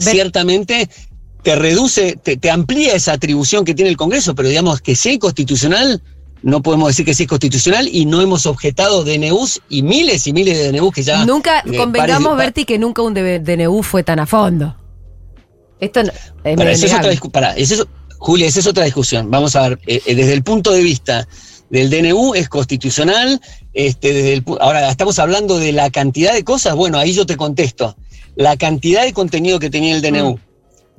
ciertamente 0.00 0.88
te 1.42 1.56
reduce, 1.56 2.18
te, 2.22 2.36
te, 2.36 2.50
amplía 2.50 2.94
esa 2.94 3.12
atribución 3.12 3.64
que 3.64 3.74
tiene 3.74 3.90
el 3.90 3.96
Congreso, 3.96 4.34
pero 4.34 4.48
digamos 4.48 4.80
que 4.80 4.94
sea 4.94 5.18
constitucional 5.18 6.02
no 6.42 6.62
podemos 6.62 6.88
decir 6.88 7.04
que 7.04 7.14
sí 7.14 7.24
es 7.24 7.28
constitucional 7.28 7.88
y 7.90 8.06
no 8.06 8.20
hemos 8.20 8.46
objetado 8.46 9.04
DNUs 9.04 9.60
y 9.68 9.82
miles 9.82 10.26
y 10.26 10.32
miles 10.32 10.58
de 10.58 10.72
DNUs 10.72 10.94
que 10.94 11.02
ya. 11.02 11.24
Nunca, 11.24 11.60
eh, 11.60 11.76
convengamos, 11.76 12.36
Berti, 12.36 12.64
que 12.64 12.78
nunca 12.78 13.02
un 13.02 13.14
DNU 13.14 13.82
fue 13.82 14.02
tan 14.02 14.18
a 14.20 14.26
fondo. 14.26 14.74
Esto 15.78 16.00
es 16.00 16.10
para, 16.56 16.72
eso 16.72 16.86
es 16.86 16.94
otra, 16.94 17.30
para, 17.30 17.54
Julia, 18.18 18.46
esa 18.46 18.60
es 18.60 18.66
otra 18.66 18.84
discusión. 18.84 19.30
Vamos 19.30 19.56
a 19.56 19.68
ver, 19.68 19.78
eh, 19.86 20.02
eh, 20.04 20.14
desde 20.14 20.34
el 20.34 20.42
punto 20.42 20.72
de 20.72 20.82
vista 20.82 21.26
del 21.70 21.90
DNU 21.90 22.34
es 22.34 22.48
constitucional. 22.48 23.40
Este, 23.72 24.12
desde 24.12 24.32
el, 24.34 24.44
ahora, 24.60 24.90
estamos 24.90 25.18
hablando 25.18 25.58
de 25.58 25.72
la 25.72 25.90
cantidad 25.90 26.32
de 26.32 26.44
cosas. 26.44 26.74
Bueno, 26.74 26.98
ahí 26.98 27.12
yo 27.12 27.24
te 27.26 27.36
contesto. 27.36 27.96
La 28.36 28.56
cantidad 28.56 29.04
de 29.04 29.12
contenido 29.12 29.58
que 29.58 29.70
tenía 29.70 29.94
el 29.94 30.02
DNU, 30.02 30.34
mm. 30.34 30.38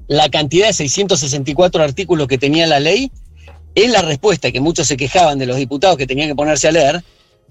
la 0.07 0.29
cantidad 0.29 0.67
de 0.67 0.73
664 0.73 1.83
artículos 1.83 2.27
que 2.27 2.37
tenía 2.37 2.67
la 2.67 2.79
ley, 2.79 3.11
es 3.75 3.89
la 3.89 4.01
respuesta 4.01 4.51
que 4.51 4.59
muchos 4.59 4.87
se 4.87 4.97
quejaban 4.97 5.39
de 5.39 5.45
los 5.45 5.57
diputados 5.57 5.97
que 5.97 6.07
tenían 6.07 6.29
que 6.29 6.35
ponerse 6.35 6.67
a 6.67 6.71
leer, 6.71 7.03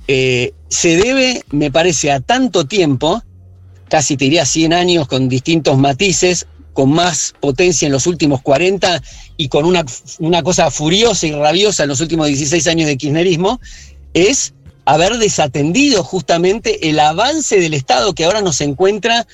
eh, 0.07 0.53
se 0.69 0.97
debe, 0.97 1.43
me 1.51 1.71
parece, 1.71 2.11
a 2.11 2.21
tanto 2.21 2.67
tiempo, 2.67 3.23
casi 3.89 4.17
te 4.17 4.25
diría 4.25 4.45
100 4.45 4.73
años 4.73 5.09
con 5.09 5.29
distintos 5.29 5.79
matices, 5.79 6.47
con 6.73 6.93
más 6.93 7.35
potencia 7.41 7.87
en 7.87 7.93
los 7.93 8.07
últimos 8.07 8.43
40 8.43 9.03
y 9.37 9.49
con 9.49 9.65
una, 9.65 9.85
una 10.19 10.43
cosa 10.43 10.71
furiosa 10.71 11.27
y 11.27 11.33
rabiosa 11.33 11.83
en 11.83 11.89
los 11.89 12.01
últimos 12.01 12.29
16 12.29 12.67
años 12.69 12.87
de 12.87 12.97
kirchnerismo, 12.97 13.61
es 14.15 14.55
haber 14.85 15.19
desatendido 15.19 16.03
justamente 16.05 16.89
el 16.89 16.99
avance 17.01 17.61
del 17.61 17.75
Estado 17.75 18.15
que 18.15 18.25
ahora 18.25 18.41
nos 18.41 18.61
encuentra 18.61 19.27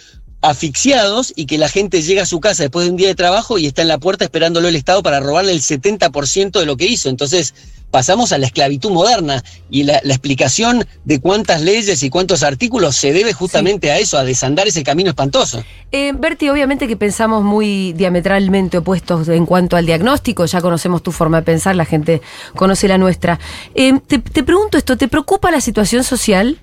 asfixiados 0.48 1.32
y 1.36 1.46
que 1.46 1.58
la 1.58 1.68
gente 1.68 2.02
llega 2.02 2.22
a 2.22 2.26
su 2.26 2.40
casa 2.40 2.62
después 2.62 2.86
de 2.86 2.90
un 2.90 2.96
día 2.96 3.08
de 3.08 3.14
trabajo 3.14 3.58
y 3.58 3.66
está 3.66 3.82
en 3.82 3.88
la 3.88 3.98
puerta 3.98 4.24
esperándolo 4.24 4.68
el 4.68 4.76
Estado 4.76 5.02
para 5.02 5.20
robarle 5.20 5.52
el 5.52 5.60
70% 5.60 6.58
de 6.58 6.66
lo 6.66 6.76
que 6.76 6.86
hizo. 6.86 7.08
Entonces 7.08 7.54
pasamos 7.90 8.32
a 8.32 8.38
la 8.38 8.46
esclavitud 8.46 8.90
moderna 8.90 9.42
y 9.70 9.84
la, 9.84 9.98
explicación 9.98 10.86
de 11.04 11.20
cuántas 11.20 11.62
leyes 11.62 12.02
y 12.02 12.10
cuántos 12.10 12.42
artículos 12.42 12.96
se 12.96 13.12
debe 13.12 13.32
justamente 13.32 13.90
a 13.90 13.98
eso, 13.98 14.18
a 14.18 14.24
desandar 14.24 14.68
ese 14.68 14.82
camino 14.82 15.10
espantoso. 15.10 15.64
Eh, 15.92 16.12
Berti, 16.12 16.48
obviamente 16.48 16.88
que 16.88 16.96
pensamos 16.96 17.42
muy 17.42 17.92
diametralmente 17.92 18.78
opuestos 18.78 19.28
en 19.28 19.46
cuanto 19.46 19.76
al 19.76 19.86
diagnóstico, 19.86 20.44
ya 20.46 20.60
conocemos 20.60 21.02
tu 21.02 21.12
forma 21.12 21.38
de 21.38 21.44
pensar, 21.44 21.76
la 21.76 21.84
gente 21.84 22.20
conoce 22.54 22.88
la 22.88 22.98
nuestra. 22.98 23.38
Eh, 23.74 23.98
te, 24.06 24.18
te 24.18 24.42
pregunto 24.42 24.78
esto, 24.78 24.96
¿te 24.96 25.08
preocupa 25.08 25.50
la 25.50 25.60
situación 25.60 26.04
social? 26.04 26.60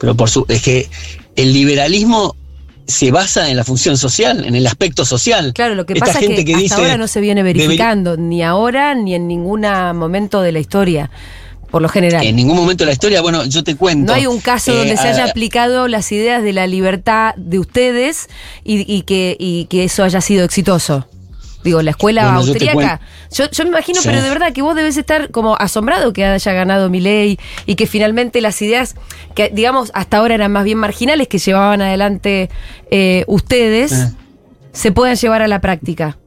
Pero 0.00 0.16
por 0.16 0.28
su, 0.28 0.44
es 0.48 0.62
que 0.62 0.88
el 1.36 1.52
liberalismo 1.52 2.34
se 2.86 3.10
basa 3.10 3.48
en 3.48 3.56
la 3.56 3.64
función 3.64 3.96
social, 3.96 4.44
en 4.44 4.54
el 4.54 4.66
aspecto 4.66 5.04
social. 5.04 5.52
Claro, 5.54 5.74
lo 5.74 5.86
que 5.86 5.96
pasa 5.96 6.20
es 6.20 6.44
que, 6.44 6.54
hasta 6.54 6.76
ahora 6.76 6.96
no 6.96 7.08
se 7.08 7.20
viene 7.20 7.42
verificando, 7.42 8.16
ni 8.16 8.42
ahora 8.42 8.94
ni 8.94 9.14
en 9.14 9.28
ningún 9.28 9.62
momento 9.94 10.42
de 10.42 10.52
la 10.52 10.60
historia. 10.60 11.10
Por 11.70 11.80
lo 11.80 11.88
general. 11.88 12.26
En 12.26 12.36
ningún 12.36 12.56
momento 12.56 12.84
de 12.84 12.88
la 12.88 12.92
historia, 12.92 13.22
bueno, 13.22 13.46
yo 13.46 13.64
te 13.64 13.76
cuento. 13.76 14.12
No 14.12 14.14
hay 14.14 14.26
un 14.26 14.40
caso 14.40 14.74
donde 14.74 14.94
se 14.98 15.08
haya 15.08 15.24
aplicado 15.24 15.88
las 15.88 16.12
ideas 16.12 16.42
de 16.42 16.52
la 16.52 16.66
libertad 16.66 17.34
de 17.38 17.58
ustedes 17.58 18.28
y, 18.62 19.00
que, 19.02 19.38
y 19.40 19.64
que 19.70 19.84
eso 19.84 20.04
haya 20.04 20.20
sido 20.20 20.44
exitoso. 20.44 21.08
Digo, 21.64 21.80
la 21.82 21.90
escuela 21.90 22.34
austríaca. 22.34 23.00
Yo, 23.30 23.50
yo, 23.50 23.64
me 23.64 23.70
imagino, 23.70 24.00
pero 24.02 24.22
de 24.22 24.28
verdad 24.28 24.52
que 24.52 24.62
vos 24.62 24.74
debes 24.74 24.96
estar 24.96 25.30
como 25.30 25.56
asombrado 25.56 26.12
que 26.12 26.24
haya 26.24 26.52
ganado 26.52 26.90
mi 26.90 27.00
ley 27.00 27.38
y 27.66 27.76
que 27.76 27.86
finalmente 27.86 28.40
las 28.40 28.60
ideas 28.62 28.94
que, 29.34 29.50
digamos, 29.50 29.90
hasta 29.94 30.18
ahora 30.18 30.34
eran 30.34 30.52
más 30.52 30.64
bien 30.64 30.78
marginales 30.78 31.28
que 31.28 31.38
llevaban 31.38 31.80
adelante 31.80 32.50
eh, 32.90 33.24
ustedes, 33.28 33.92
eh. 33.92 34.12
se 34.72 34.92
puedan 34.92 35.16
llevar 35.16 35.42
a 35.42 35.48
la 35.48 35.60
práctica. 35.60 36.18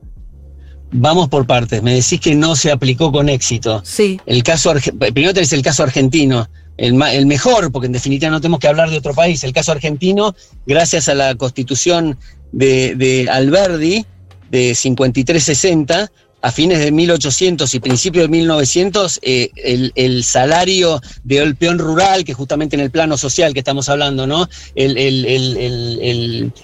Vamos 0.92 1.28
por 1.28 1.46
partes. 1.46 1.84
Me 1.84 1.94
decís 1.94 2.20
que 2.22 2.36
no 2.36 2.56
se 2.56 2.72
aplicó 2.72 3.12
con 3.12 3.28
éxito. 3.28 3.82
Sí. 3.84 4.20
El 4.26 4.44
caso 4.44 4.74
primero 4.98 5.34
tenés 5.34 5.52
el 5.52 5.62
caso 5.62 5.84
argentino, 5.84 6.48
el, 6.78 7.02
el, 7.12 7.26
mejor, 7.26 7.72
porque 7.72 7.88
en 7.88 7.92
definitiva 7.92 8.32
no 8.32 8.40
tenemos 8.40 8.60
que 8.60 8.68
hablar 8.68 8.90
de 8.90 8.98
otro 8.98 9.14
país. 9.14 9.44
El 9.44 9.52
caso 9.52 9.74
argentino, 9.74 10.36
gracias 10.66 11.10
a 11.10 11.16
la 11.16 11.36
constitución 11.36 12.18
de, 12.54 12.96
de 12.96 13.30
Alberdi, 13.30 14.06
de 14.50 14.76
5360 14.76 16.12
a 16.46 16.52
fines 16.52 16.78
de 16.78 16.92
1800 16.92 17.74
y 17.74 17.80
principios 17.80 18.26
de 18.26 18.30
1900, 18.30 19.20
eh, 19.24 19.50
el, 19.56 19.92
el, 19.96 20.24
salario 20.24 21.02
del 21.24 21.56
peón 21.56 21.80
rural, 21.80 22.24
que 22.24 22.36
justamente 22.36 22.76
en 22.76 22.82
el 22.82 22.92
plano 22.92 23.18
social 23.18 23.52
que 23.52 23.62
estamos 23.62 23.90
hablando, 23.90 24.28
¿no? 24.28 24.48
El, 24.76 24.96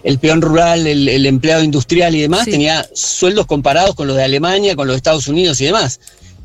el 0.03 0.19
peón 0.19 0.43
rural, 0.43 0.85
el, 0.85 1.25
empleado 1.25 1.63
industrial 1.63 2.13
y 2.13 2.21
demás, 2.21 2.45
tenía 2.45 2.87
sueldos 2.93 3.47
comparados 3.47 3.95
con 3.95 4.07
los 4.07 4.17
de 4.17 4.23
Alemania, 4.23 4.75
con 4.75 4.85
los 4.85 4.93
de 4.93 4.97
Estados 4.97 5.27
Unidos 5.27 5.59
y 5.61 5.65
demás. 5.65 5.99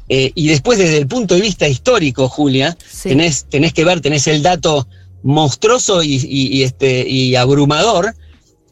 Eh, 0.08 0.32
y 0.34 0.48
después, 0.48 0.78
desde 0.78 0.96
el 0.96 1.06
punto 1.06 1.34
de 1.34 1.42
vista 1.42 1.68
histórico, 1.68 2.30
Julia, 2.30 2.74
tenés, 3.02 3.44
tenés 3.50 3.74
que 3.74 3.84
ver, 3.84 4.00
tenés 4.00 4.26
el 4.28 4.42
dato 4.42 4.88
monstruoso 5.22 6.02
y, 6.02 6.62
este, 6.62 7.06
y 7.06 7.34
abrumador 7.34 8.14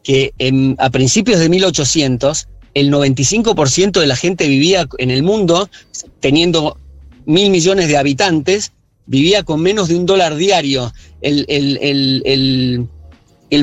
que 0.01 0.33
a 0.77 0.89
principios 0.89 1.39
de 1.39 1.49
1800 1.49 2.47
el 2.75 2.91
95% 2.91 3.99
de 3.99 4.05
la 4.05 4.15
gente 4.15 4.47
vivía 4.47 4.87
en 4.99 5.09
el 5.09 5.23
mundo, 5.23 5.69
teniendo 6.19 6.77
mil 7.25 7.49
millones 7.49 7.87
de 7.87 7.97
habitantes, 7.97 8.73
vivía 9.07 9.43
con 9.43 9.61
menos 9.61 9.87
de 9.87 9.95
un 9.95 10.05
dólar 10.05 10.35
diario. 10.35 10.93
El, 11.21 11.45
el, 11.47 12.87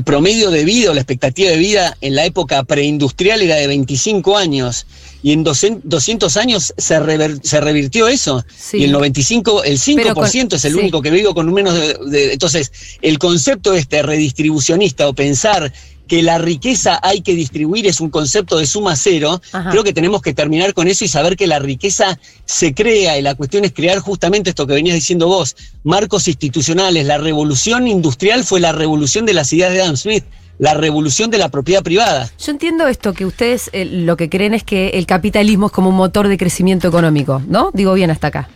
promedio 0.05 0.51
de 0.51 0.65
vida 0.65 0.91
o 0.91 0.95
la 0.95 1.01
expectativa 1.03 1.51
de 1.51 1.59
vida 1.59 1.97
en 2.01 2.15
la 2.15 2.25
época 2.25 2.65
preindustrial 2.65 3.43
era 3.43 3.57
de 3.57 3.67
25 3.67 4.39
años 4.39 4.87
y 5.23 5.33
en 5.33 5.45
200 5.45 6.37
años 6.39 6.73
se, 6.79 6.99
se 7.43 7.61
revirtió 7.61 8.09
eso. 8.09 8.43
Y 8.73 8.85
el 8.85 8.93
95, 8.93 9.65
el 9.65 9.79
5% 9.79 10.55
es 10.55 10.65
el 10.65 10.77
único 10.77 11.03
que 11.03 11.11
vive 11.11 11.35
con 11.35 11.53
menos 11.53 11.75
de, 12.11 12.33
Entonces, 12.33 12.73
el 13.03 13.19
concepto 13.19 13.75
este 13.75 14.03
redistribucionista 14.03 15.07
o 15.07 15.13
pensar 15.13 15.71
que 16.07 16.23
la 16.23 16.39
riqueza 16.39 16.99
hay 17.03 17.23
que 17.23 17.35
distribuir 17.35 17.87
es 17.87 18.01
un 18.01 18.11
concepto 18.11 18.59
de 18.59 18.67
suma 18.67 18.97
cero, 18.97 19.41
creo 19.71 19.85
que 19.85 19.93
tenemos 19.93 20.23
que 20.23 20.35
terminar 20.35 20.75
con 20.75 20.89
eso 20.89 21.05
y 21.05 21.09
saber 21.09 21.37
que 21.37 21.47
la 21.47 21.59
riqueza 21.59 22.19
se 22.45 22.75
crea 22.75 23.19
y 23.19 23.23
la 23.23 23.35
cuestión 23.35 23.65
es 23.65 23.73
crear 23.73 23.99
justamente 23.99 24.51
esto 24.51 24.67
que 24.67 24.75
venías 24.75 24.95
diciendo 24.95 25.27
vos, 25.27 25.57
marcos 25.85 26.29
institucionales. 26.29 27.07
La 27.07 27.19
revolución 27.19 27.89
industrial 27.89 28.45
fue 28.45 28.61
la 28.61 28.73
revolución 28.73 29.27
de 29.27 29.35
las 29.35 29.53
ideas 29.53 29.73
de 29.73 29.83
Adam 29.83 29.97
Smith 29.97 30.25
la 30.59 30.75
revolución 30.75 31.31
de 31.31 31.39
la 31.39 31.49
propiedad 31.49 31.83
privada. 31.83 32.31
Yo 32.39 32.53
entiendo 32.53 32.87
esto, 32.87 33.15
que 33.15 33.27
ustedes 33.27 33.69
eh, 33.73 33.85
lo 33.85 34.17
que 34.17 34.29
creen 34.29 34.55
es 34.55 34.63
que 34.63 34.91
el 34.91 35.07
capitalismo 35.07 35.67
es 35.67 35.73
como 35.73 35.89
un 35.89 35.97
motor 35.97 36.29
de 36.29 36.39
crecimiento 36.39 36.87
económico, 36.87 37.43
¿no? 37.49 37.71
Digo 37.73 37.95
bien 37.95 38.11
hasta 38.11 38.29
acá. 38.29 38.49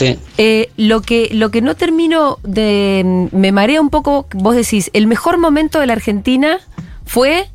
Sí. 0.00 0.18
Eh, 0.38 0.70
lo, 0.78 1.02
que, 1.02 1.28
lo 1.32 1.50
que 1.50 1.60
no 1.60 1.76
termino 1.76 2.38
de. 2.42 3.28
Me 3.32 3.52
marea 3.52 3.80
un 3.80 3.90
poco, 3.90 4.26
vos 4.32 4.56
decís, 4.56 4.90
el 4.94 5.06
mejor 5.06 5.36
momento 5.36 5.78
de 5.78 5.86
la 5.86 5.92
Argentina 5.92 6.58
fue. 7.04 7.48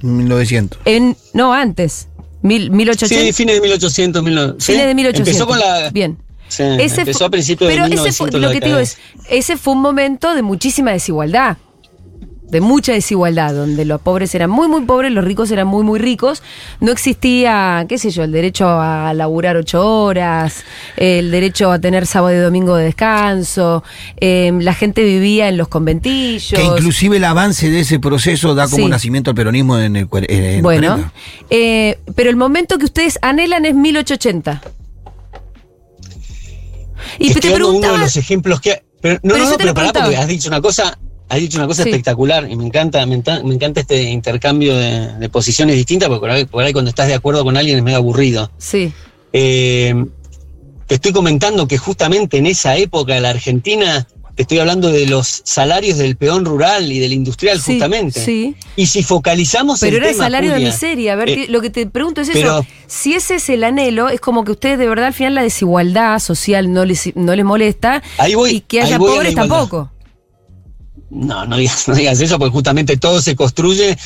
1900. 0.00 0.80
En, 0.84 1.16
no, 1.34 1.54
antes. 1.54 2.08
Mil, 2.42 2.70
1800. 2.70 3.26
Sí, 3.26 3.32
fines 3.32 3.54
de 3.54 3.60
1800. 3.60 4.24
Fines 4.24 4.86
de 4.86 4.94
1800. 4.94 5.18
Empezó 5.20 5.46
con 5.46 5.58
la. 5.58 5.90
Bien. 5.90 6.18
Sí, 6.48 6.62
empezó 6.62 7.26
a 7.26 7.30
principios 7.30 7.68
de 7.68 7.76
1900. 7.76 8.06
Ese 8.06 8.16
fue, 8.16 8.40
lo 8.40 8.50
que 8.50 8.60
te 8.60 8.66
digo 8.66 8.78
es, 8.78 8.96
ese 9.28 9.56
fue 9.56 9.74
un 9.74 9.82
momento 9.82 10.34
de 10.34 10.42
muchísima 10.42 10.90
desigualdad 10.92 11.58
de 12.50 12.60
mucha 12.60 12.92
desigualdad, 12.92 13.54
donde 13.54 13.84
los 13.84 14.00
pobres 14.00 14.34
eran 14.34 14.50
muy, 14.50 14.68
muy 14.68 14.82
pobres, 14.82 15.12
los 15.12 15.24
ricos 15.24 15.50
eran 15.50 15.66
muy, 15.66 15.84
muy 15.84 15.98
ricos. 15.98 16.42
No 16.80 16.92
existía, 16.92 17.84
qué 17.88 17.98
sé 17.98 18.10
yo, 18.10 18.24
el 18.24 18.32
derecho 18.32 18.68
a 18.68 19.12
laburar 19.14 19.56
ocho 19.56 19.84
horas, 19.86 20.64
el 20.96 21.30
derecho 21.30 21.70
a 21.70 21.78
tener 21.78 22.06
sábado 22.06 22.34
y 22.34 22.38
domingo 22.38 22.76
de 22.76 22.86
descanso, 22.86 23.84
em, 24.16 24.60
la 24.60 24.74
gente 24.74 25.04
vivía 25.04 25.48
en 25.48 25.56
los 25.56 25.68
conventillos. 25.68 26.58
Que 26.58 26.64
inclusive 26.64 27.18
el 27.18 27.24
avance 27.24 27.70
de 27.70 27.80
ese 27.80 27.98
proceso 27.98 28.54
da 28.54 28.68
como 28.68 28.88
nacimiento 28.88 29.30
al 29.30 29.36
peronismo 29.36 29.78
en 29.78 29.96
el, 29.96 30.08
en 30.28 30.62
Bueno, 30.62 31.12
eh, 31.50 31.98
pero 32.14 32.30
el 32.30 32.36
momento 32.36 32.78
que 32.78 32.86
ustedes 32.86 33.18
anhelan 33.20 33.66
es 33.66 33.74
1880. 33.74 34.62
Y 37.18 37.34
te 37.34 37.40
preguntaba, 37.40 37.92
uno 37.92 37.92
de 37.92 37.98
los 37.98 38.16
ejemplos 38.16 38.60
que... 38.60 38.82
Pero, 39.00 39.20
no, 39.22 39.38
no, 39.38 39.50
no, 39.50 39.56
pero 39.56 39.74
pará, 39.74 39.92
porque 39.92 40.16
has 40.16 40.26
dicho 40.26 40.48
una 40.48 40.60
cosa 40.60 40.98
has 41.28 41.40
dicho 41.40 41.58
una 41.58 41.66
cosa 41.66 41.82
espectacular 41.82 42.50
y 42.50 42.56
me 42.56 42.64
encanta, 42.64 43.04
me, 43.06 43.16
encanta 43.16 43.80
este 43.80 44.02
intercambio 44.02 44.76
de, 44.76 45.28
posiciones 45.28 45.76
distintas, 45.76 46.08
porque 46.08 46.46
por 46.46 46.62
ahí, 46.62 46.72
cuando 46.72 46.88
estás 46.88 47.08
de 47.08 47.14
acuerdo 47.14 47.44
con 47.44 47.56
alguien 47.56 47.78
es 47.78 47.84
medio 47.84 47.98
aburrido. 47.98 48.50
Sí. 48.58 48.92
Eh, 49.32 49.94
te 50.86 50.94
estoy 50.94 51.12
comentando 51.12 51.68
que 51.68 51.76
justamente 51.76 52.38
en 52.38 52.46
esa 52.46 52.76
época 52.76 53.14
de 53.14 53.20
la 53.20 53.30
Argentina, 53.30 54.06
te 54.34 54.42
estoy 54.42 54.58
hablando 54.58 54.90
de 54.90 55.06
los 55.06 55.42
salarios 55.44 55.98
del 55.98 56.16
peón 56.16 56.44
rural 56.44 56.90
y 56.90 56.98
del 56.98 57.12
industrial, 57.12 57.60
justamente. 57.60 58.24
Sí. 58.24 58.54
Y 58.76 58.86
si 58.86 59.02
focalizamos 59.02 59.80
Pero 59.80 59.98
era 59.98 60.08
el 60.08 60.14
salario 60.14 60.54
de 60.54 60.60
miseria. 60.60 61.12
A 61.12 61.16
ver, 61.16 61.28
eh, 61.28 61.46
lo 61.48 61.60
que 61.60 61.68
te 61.68 61.86
pregunto 61.86 62.22
es 62.22 62.30
eso. 62.30 62.64
Si 62.86 63.12
ese 63.12 63.34
es 63.34 63.48
el 63.50 63.64
anhelo, 63.64 64.08
es 64.08 64.20
como 64.20 64.44
que 64.44 64.52
ustedes 64.52 64.78
de 64.78 64.88
verdad 64.88 65.08
al 65.08 65.12
final 65.12 65.34
la 65.34 65.42
desigualdad 65.42 66.20
social 66.20 66.72
no 66.72 66.86
les, 66.86 67.14
no 67.16 67.36
les 67.36 67.44
molesta 67.44 68.02
y 68.48 68.60
que 68.60 68.80
haya 68.80 68.98
pobres 68.98 69.34
tampoco. 69.34 69.90
No, 71.10 71.46
no 71.46 71.56
digas, 71.56 71.84
no 71.88 71.94
digas 71.94 72.20
eso, 72.20 72.38
porque 72.38 72.52
justamente 72.52 72.96
todo 72.96 73.20
se 73.20 73.36
construye. 73.36 73.96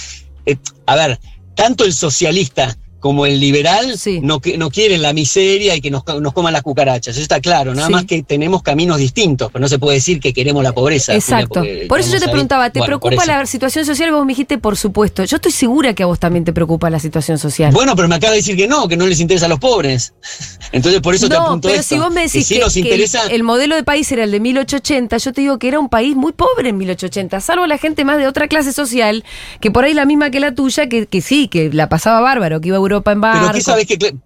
Eh, 0.47 0.57
a 0.87 0.97
ver, 0.97 1.21
tanto 1.55 1.85
el 1.85 1.93
socialista 1.93 2.77
como 3.03 3.27
el 3.27 3.41
liberal 3.41 3.99
no, 4.23 4.41
no 4.57 4.71
quieren 4.71 5.03
la 5.03 5.13
miseria 5.13 5.75
y 5.75 5.81
que 5.81 5.91
nos, 5.91 6.05
nos 6.21 6.33
coman 6.33 6.53
las 6.53 6.63
cucarachas. 6.63 7.17
Eso 7.17 7.23
está 7.23 7.41
claro, 7.41 7.75
nada 7.75 7.89
más 7.91 8.05
que 8.05 8.23
tenemos 8.23 8.63
caminos 8.63 8.97
distintos, 8.99 9.51
pero 9.53 9.61
no 9.61 9.69
se 9.69 9.81
puede 9.81 9.97
decir 9.97 10.21
que 10.21 10.33
queremos 10.33 10.63
la 10.63 10.73
pobreza. 10.73 11.13
Exacto. 11.13 11.65
por 11.89 11.99
eso 11.99 12.13
yo 12.13 12.21
te 12.21 12.29
preguntaba, 12.29 12.71
¿te 12.71 12.81
preocupa 12.81 13.27
la 13.27 13.45
situación 13.45 13.85
social? 13.85 14.13
Vos 14.13 14.25
me 14.25 14.31
dijiste, 14.31 14.57
por 14.57 14.77
supuesto. 14.77 15.25
Yo 15.25 15.37
estoy 15.37 15.51
segura 15.51 15.95
que 15.95 16.05
a 16.05 16.07
vos 16.07 16.21
también 16.21 16.45
te 16.45 16.53
preocupa 16.53 16.89
la 16.91 17.01
situación 17.01 17.39
social. 17.39 17.73
Bueno, 17.73 17.97
pero 17.97 18.07
me 18.07 18.15
acaba 18.15 18.31
de 18.31 18.37
decir 18.37 18.57
que 18.57 18.69
no, 18.69 18.87
que 18.87 18.97
no 18.97 19.09
les 19.09 19.19
interesa 19.19 19.47
a 19.47 19.49
los 19.49 19.59
pobres. 19.59 20.15
Entonces 20.71 21.01
por 21.01 21.17
eso 21.17 21.29
te 21.29 21.35
apunto 21.35 21.69
pero 21.69 21.83
si 21.83 21.99
vos 21.99 22.13
me 22.13 22.23
decís 22.23 22.49
que, 22.49 22.61
nos 22.61 22.77
interesa... 22.77 23.27
el, 23.31 23.43
modelo 23.43 23.75
de 23.75 23.83
país 23.83 24.11
era 24.13 24.23
el 24.23 24.31
de 24.31 24.39
1880, 24.39 25.17
yo 25.17 25.33
te 25.33 25.41
digo 25.41 25.59
que 25.59 25.67
era 25.67 25.81
un 25.81 25.89
país 25.89 26.15
muy 26.15 26.33
pobre 26.33 26.69
en 26.69 26.79
1880, 26.79 27.41
salvo 27.41 27.67
la 27.67 27.79
gente 27.79 28.05
más 28.05 28.19
de 28.19 28.29
otra 28.29 28.47
clase 28.47 28.73
social, 28.73 29.25
que 29.61 29.73
por 29.73 29.85
ahí 29.85 29.93
la 29.93 30.05
misma 30.05 30.31
que 30.31 30.39
la 30.39 30.55
tuya, 30.55 30.89
que, 30.89 31.07
que 31.07 31.21
sí, 31.21 31.49
que 31.49 31.73
la 31.73 31.89
pasaba 31.89 32.21
bárbaro, 32.21 32.61
que 32.61 32.69
iba 32.69 32.77
a 32.77 32.79
Europa 32.79 32.92
en 32.97 33.21
barco. 33.21 33.41
Pero 33.41 33.55
¿qué 33.55 33.61
sabes 33.63 33.87
que... 33.87 34.17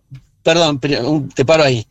Perdón, 0.42 0.80
te 1.34 1.44
paro 1.44 1.64
ahí. 1.64 1.86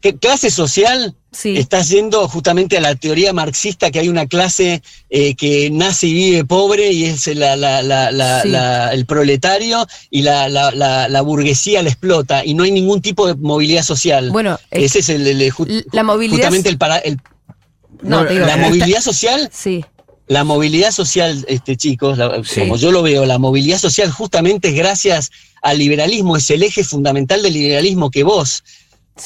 ¿Qué 0.00 0.16
clase 0.16 0.50
social 0.50 1.14
está 1.44 1.82
yendo 1.82 2.28
justamente 2.28 2.78
a 2.78 2.80
la 2.80 2.94
teoría 2.94 3.32
marxista 3.32 3.90
que 3.90 3.98
hay 3.98 4.08
una 4.08 4.26
clase 4.26 4.82
eh, 5.10 5.34
que 5.34 5.70
nace 5.70 6.06
y 6.06 6.14
vive 6.14 6.44
pobre 6.44 6.92
y 6.92 7.06
es 7.06 7.26
el 7.26 9.06
proletario 9.06 9.86
y 10.10 10.22
la, 10.22 11.22
burguesía 11.22 11.82
la 11.82 11.88
explota 11.88 12.44
y 12.44 12.54
no 12.54 12.64
hay 12.64 12.70
ningún 12.70 13.02
tipo 13.02 13.26
de 13.26 13.34
movilidad 13.34 13.82
social? 13.82 14.30
Bueno, 14.30 14.58
ese 14.70 15.00
es 15.00 15.08
el, 15.08 15.52
la 15.92 16.02
movilidad 16.02 16.36
justamente 16.36 16.68
el 16.68 16.78
para 16.78 16.98
el, 16.98 17.20
no, 18.02 18.24
la 18.24 18.56
movilidad 18.56 19.00
social 19.00 19.50
sí 19.52 19.84
la 20.28 20.44
movilidad 20.44 20.90
social, 20.90 21.44
este, 21.48 21.76
chicos, 21.76 22.18
como 22.54 22.76
yo 22.76 22.90
lo 22.90 23.02
veo, 23.02 23.24
la 23.26 23.38
movilidad 23.38 23.78
social 23.78 24.10
justamente 24.10 24.68
es 24.68 24.74
gracias 24.74 25.30
al 25.62 25.78
liberalismo, 25.78 26.36
es 26.36 26.50
el 26.50 26.62
eje 26.62 26.84
fundamental 26.84 27.42
del 27.42 27.54
liberalismo 27.54 28.10
que 28.10 28.24
vos, 28.24 28.64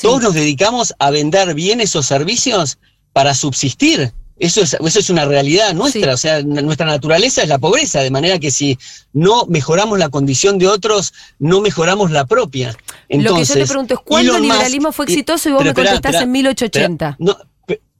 todos 0.02 0.23
nos 0.23 0.35
dedicamos 0.35 0.95
a 0.99 1.11
vender 1.11 1.54
bienes 1.54 1.97
o 1.97 2.02
servicios 2.02 2.78
para 3.12 3.35
subsistir. 3.35 4.12
Eso 4.38 4.62
es, 4.62 4.75
eso 4.75 4.99
es 4.99 5.11
una 5.11 5.26
realidad 5.26 5.75
nuestra, 5.75 6.14
o 6.14 6.16
sea, 6.16 6.42
nuestra 6.42 6.87
naturaleza 6.87 7.42
es 7.42 7.49
la 7.49 7.59
pobreza, 7.59 8.00
de 8.00 8.11
manera 8.11 8.38
que 8.38 8.50
si 8.50 8.78
no 9.12 9.45
mejoramos 9.47 9.99
la 9.99 10.09
condición 10.09 10.59
de 10.59 10.66
otros, 10.66 11.12
no 11.38 11.61
mejoramos 11.61 12.11
la 12.11 12.25
propia. 12.25 12.75
Entonces, 13.11 13.50
Lo 13.50 13.54
que 13.54 13.61
yo 13.61 13.66
te 13.66 13.69
pregunto 13.69 13.95
es, 13.95 14.00
¿cuándo 14.02 14.37
el 14.37 14.42
liberalismo 14.42 14.92
fue 14.92 15.04
exitoso 15.04 15.50
y 15.50 15.52
vos 15.52 15.64
me 15.64 15.75
contestás 15.75 16.23
en 16.23 16.30
1880? 16.30 17.16
no, 17.19 17.37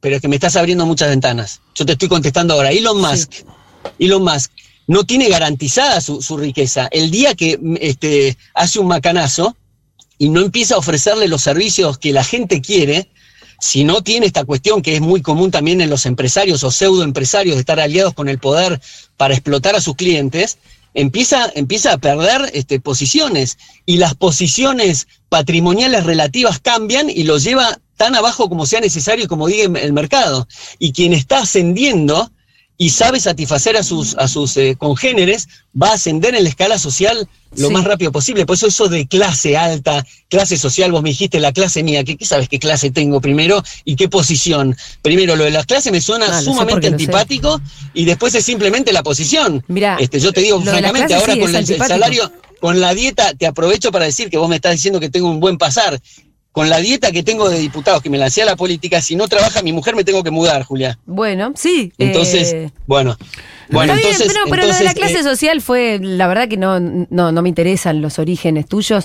pero 0.00 0.16
es 0.16 0.23
que 0.23 0.28
me 0.28 0.37
estás 0.37 0.57
abriendo 0.57 0.87
muchas 0.87 1.11
ventanas. 1.11 1.61
Yo 1.75 1.87
te 1.87 1.92
estoy 1.92 2.09
contestando 2.09 2.54
ahora. 2.54 2.71
Elon 2.71 3.00
Musk, 3.00 3.33
Elon 3.99 4.25
Musk 4.25 4.50
no 4.87 5.04
tiene 5.04 5.28
garantizada 5.28 6.00
su, 6.00 6.37
riqueza. 6.37 6.88
El 6.90 7.11
día 7.11 7.35
que 7.35 7.61
este, 7.80 8.37
hace 8.54 8.80
un 8.80 8.88
macanazo 8.88 9.57
y 10.19 10.30
no 10.30 10.40
empieza 10.40 10.75
a 10.75 10.78
ofrecerle 10.78 11.28
los 11.28 11.42
servicios 11.42 11.99
que 11.99 12.12
la 12.12 12.25
gente 12.25 12.61
quiere, 12.61 13.09
si 13.61 13.85
no 13.85 14.02
tiene 14.02 14.26
esta 14.26 14.45
cuestión 14.45 14.83
que 14.83 14.97
es 14.97 15.00
muy 15.00 15.23
común 15.23 15.50
también 15.50 15.80
en 15.80 15.90
los 15.90 16.07
empresarios 16.07 16.64
o 16.64 16.71
pseudoempresarios 16.71 17.57
de 17.57 17.61
estar 17.61 17.78
aliados 17.78 18.14
con 18.14 18.28
el 18.28 18.38
poder 18.38 18.80
para 19.16 19.35
explotar 19.35 19.76
a 19.76 19.80
sus 19.80 19.95
clientes, 19.97 20.59
empieza, 20.95 21.50
empieza 21.54 21.92
a 21.92 21.99
perder 21.99 22.50
este, 22.52 22.80
posiciones 22.80 23.59
y 23.87 23.99
las 23.99 24.14
posiciones 24.14 25.09
patrimoniales 25.28 26.04
relativas 26.04 26.59
cambian 26.59 27.09
y 27.11 27.23
lo 27.23 27.38
lleva 27.38 27.78
tan 28.00 28.14
abajo 28.14 28.49
como 28.49 28.64
sea 28.64 28.80
necesario 28.80 29.26
y 29.26 29.28
como 29.28 29.47
diga 29.47 29.78
el 29.78 29.92
mercado. 29.92 30.49
Y 30.78 30.92
quien 30.92 31.12
está 31.12 31.40
ascendiendo 31.40 32.33
y 32.78 32.88
sabe 32.88 33.21
satisfacer 33.21 33.76
a 33.76 33.83
sus, 33.83 34.14
a 34.14 34.26
sus 34.26 34.57
eh, 34.57 34.75
congéneres, 34.78 35.49
va 35.80 35.90
a 35.90 35.95
ascender 35.97 36.35
en 36.35 36.45
la 36.45 36.49
escala 36.49 36.78
social 36.78 37.28
lo 37.59 37.69
más 37.69 37.85
rápido 37.85 38.11
posible. 38.11 38.47
Por 38.47 38.57
eso 38.57 38.69
eso 38.69 38.88
de 38.88 39.07
clase 39.07 39.59
alta, 39.59 40.02
clase 40.30 40.57
social, 40.57 40.90
vos 40.92 41.02
me 41.02 41.11
dijiste 41.11 41.40
la 41.40 41.52
clase 41.52 41.83
mía, 41.83 42.02
¿qué, 42.02 42.16
sabes 42.25 42.49
qué 42.49 42.59
clase 42.59 42.90
tengo 42.90 43.21
primero 43.21 43.62
y 43.85 43.97
qué 43.97 44.09
posición? 44.09 44.75
Primero, 45.02 45.37
lo 45.37 45.45
de 45.45 45.50
las 45.50 45.66
clases 45.66 45.92
me 45.92 46.00
suena 46.00 46.25
ah, 46.30 46.40
sumamente 46.40 46.87
antipático 46.87 47.61
y 47.92 48.07
después 48.07 48.35
es 48.35 48.47
simplemente 48.47 48.95
la 48.95 49.02
posición. 49.02 49.62
Mira, 49.69 49.99
este, 50.00 50.21
yo 50.21 50.33
te 50.33 50.40
digo 50.40 50.59
francamente, 50.62 51.12
ahora 51.12 51.38
con 51.38 51.54
el, 51.54 51.66
salario 51.66 52.33
con 52.61 52.80
la 52.80 52.95
dieta, 52.95 53.35
te 53.35 53.47
aprovecho 53.47 53.92
para 53.92 54.07
decir 54.07 54.30
que 54.30 54.38
vos 54.38 54.49
me 54.49 54.57
estás 54.57 54.73
diciendo 54.73 55.00
que 55.00 55.11
tengo 55.11 55.28
un 55.28 55.38
buen 55.38 55.59
pasar. 55.59 56.00
Con 56.52 56.69
la 56.69 56.78
dieta 56.78 57.12
que 57.12 57.23
tengo 57.23 57.49
de 57.49 57.59
diputados, 57.61 58.02
que 58.02 58.11
me 58.11 58.19
lancé 58.19 58.42
a 58.42 58.45
la 58.45 58.57
política, 58.57 59.00
si 59.00 59.14
no 59.14 59.28
trabaja 59.28 59.62
mi 59.62 59.73
mujer 59.73 59.95
me 59.95 60.02
tengo 60.02 60.25
que 60.25 60.33
mudar, 60.33 60.64
Julia. 60.64 60.99
Bueno, 61.07 61.52
sí. 61.57 61.92
Entonces, 61.97 62.52
eh, 62.52 62.71
bueno. 62.87 63.16
Bueno, 63.73 63.92
Está 63.95 64.02
bien, 64.09 64.14
entonces, 64.21 64.37
pero, 64.37 64.50
pero 64.50 64.66
lo 64.66 64.75
de 64.76 64.83
la 64.83 64.95
clase 64.95 65.21
eh, 65.21 65.23
social 65.23 65.61
fue, 65.61 66.00
la 66.02 66.26
verdad 66.26 66.49
que 66.49 66.57
no, 66.57 66.80
no, 66.80 67.30
no 67.30 67.40
me 67.40 67.49
interesan 67.49 68.02
los 68.02 68.19
orígenes 68.19 68.66
tuyos. 68.66 69.04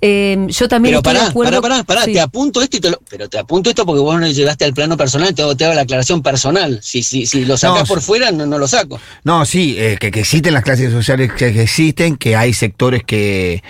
Eh, 0.00 0.36
yo 0.50 0.68
también 0.68 0.92
Pero 0.92 0.98
estoy 0.98 1.14
de 1.14 1.18
pará, 1.18 1.30
acuerdo. 1.30 1.60
pará, 1.62 1.74
pará, 1.78 1.84
pará, 1.84 2.04
Sí. 2.04 2.12
te 2.12 2.20
apunto 2.20 2.62
esto 2.62 2.76
y 2.76 2.80
te 2.80 2.90
lo, 2.90 3.00
pero 3.10 3.28
te 3.28 3.38
apunto 3.40 3.70
esto 3.70 3.84
porque 3.84 4.00
vos 4.00 4.20
no 4.20 4.28
llegaste 4.28 4.64
al 4.64 4.72
plano 4.72 4.96
personal, 4.96 5.34
te 5.34 5.42
hago, 5.42 5.56
te 5.56 5.64
hago 5.64 5.74
la 5.74 5.80
aclaración 5.80 6.22
personal. 6.22 6.78
Si, 6.80 7.02
si, 7.02 7.26
si 7.26 7.44
lo 7.44 7.56
sacás 7.56 7.80
No, 7.80 7.86
por 7.86 8.00
fuera, 8.02 8.30
no, 8.30 8.46
no 8.46 8.56
lo 8.56 8.68
saco. 8.68 9.00
No, 9.24 9.44
sí, 9.44 9.74
eh, 9.78 9.96
que, 9.98 10.12
que 10.12 10.20
existen 10.20 10.54
las 10.54 10.62
clases 10.62 10.92
sociales 10.92 11.32
que, 11.32 11.52
que 11.52 11.62
existen, 11.62 12.16
que 12.16 12.36
hay 12.36 12.52
sectores 12.52 13.02
que 13.02 13.64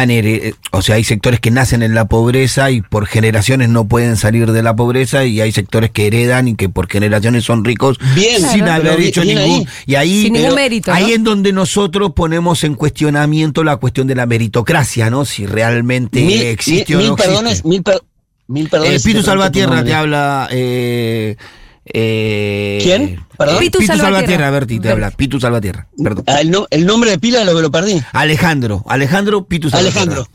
han 0.00 0.10
here- 0.10 0.54
o 0.70 0.80
sea, 0.82 0.94
hay 0.96 1.04
sectores 1.04 1.38
que 1.40 1.50
nacen 1.50 1.82
en 1.82 1.94
la 1.94 2.06
pobreza 2.06 2.70
y 2.70 2.80
por 2.82 3.06
generaciones 3.06 3.68
no 3.68 3.86
pueden 3.86 4.16
salir 4.16 4.50
de 4.52 4.62
la 4.62 4.74
pobreza 4.74 5.24
y 5.24 5.40
hay 5.40 5.52
sectores 5.52 5.90
que 5.90 6.06
heredan 6.06 6.48
y 6.48 6.54
que 6.54 6.68
por 6.68 6.88
generaciones 6.88 7.44
son 7.44 7.64
ricos 7.64 7.98
Bien, 8.14 8.40
sin 8.40 8.60
Claro. 8.64 8.90
haber 8.90 9.00
hecho 9.00 9.22
bien 9.22 9.38
ningún 9.38 9.60
ahí. 9.60 9.68
y 9.86 9.94
ahí 9.96 10.22
Sin 10.22 10.32
ningún 10.32 10.48
pero 10.50 10.54
mérito, 10.56 10.92
ahí 10.92 11.08
¿no? 11.08 11.14
en 11.14 11.24
donde 11.24 11.52
nosotros 11.52 12.12
ponemos 12.14 12.64
en 12.64 12.74
cuestionamiento 12.74 13.64
la 13.64 13.76
cuestión 13.76 14.06
de 14.06 14.14
la 14.14 14.26
meritocracia, 14.26 15.10
¿no? 15.10 15.24
Si 15.24 15.46
realmente 15.46 16.20
Mil, 16.22 16.42
existe 16.42 16.96
mil- 16.96 16.96
o 16.96 16.98
no 16.98 17.02
mil 17.04 17.12
existe. 17.12 17.28
perdones, 17.28 17.64
mil, 17.64 17.82
per- 17.82 18.00
mil 18.48 18.68
perdones. 18.68 19.00
Eh, 19.04 19.08
Pitu 19.08 19.20
te 19.20 19.24
Salvatierra 19.26 19.74
nombre. 19.76 19.90
te 19.90 19.94
habla. 19.94 20.48
Eh, 20.50 21.36
eh, 21.84 22.78
¿Quién? 22.82 23.24
Perdón. 23.36 23.58
Pitu, 23.58 23.78
Pitu 23.78 23.86
Salvatierra, 23.92 24.12
Salvatierra, 24.14 24.50
Berti, 24.50 24.80
te 24.80 24.88
habla. 24.90 25.10
Pitu 25.10 25.40
Salvatierra, 25.40 25.88
perdón. 26.02 26.24
Ah, 26.28 26.40
el, 26.40 26.50
no- 26.50 26.66
el 26.70 26.86
nombre 26.86 27.10
de 27.10 27.18
pila 27.18 27.44
lo, 27.44 27.60
lo 27.60 27.70
perdí. 27.70 28.00
Alejandro, 28.12 28.84
Alejandro 28.88 29.44
Pitu 29.44 29.68
Salvatierra. 29.70 30.00
Alejandro. 30.02 30.28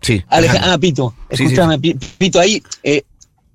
Sí. 0.00 0.22
Aleja- 0.28 0.52
Alejandro. 0.52 0.72
ah, 0.72 0.78
Pito, 0.78 1.14
Sí, 1.30 1.36
sí, 1.36 1.44
escúchame, 1.44 1.78
Pito, 2.18 2.40
ahí 2.40 2.62
eh, 2.82 3.02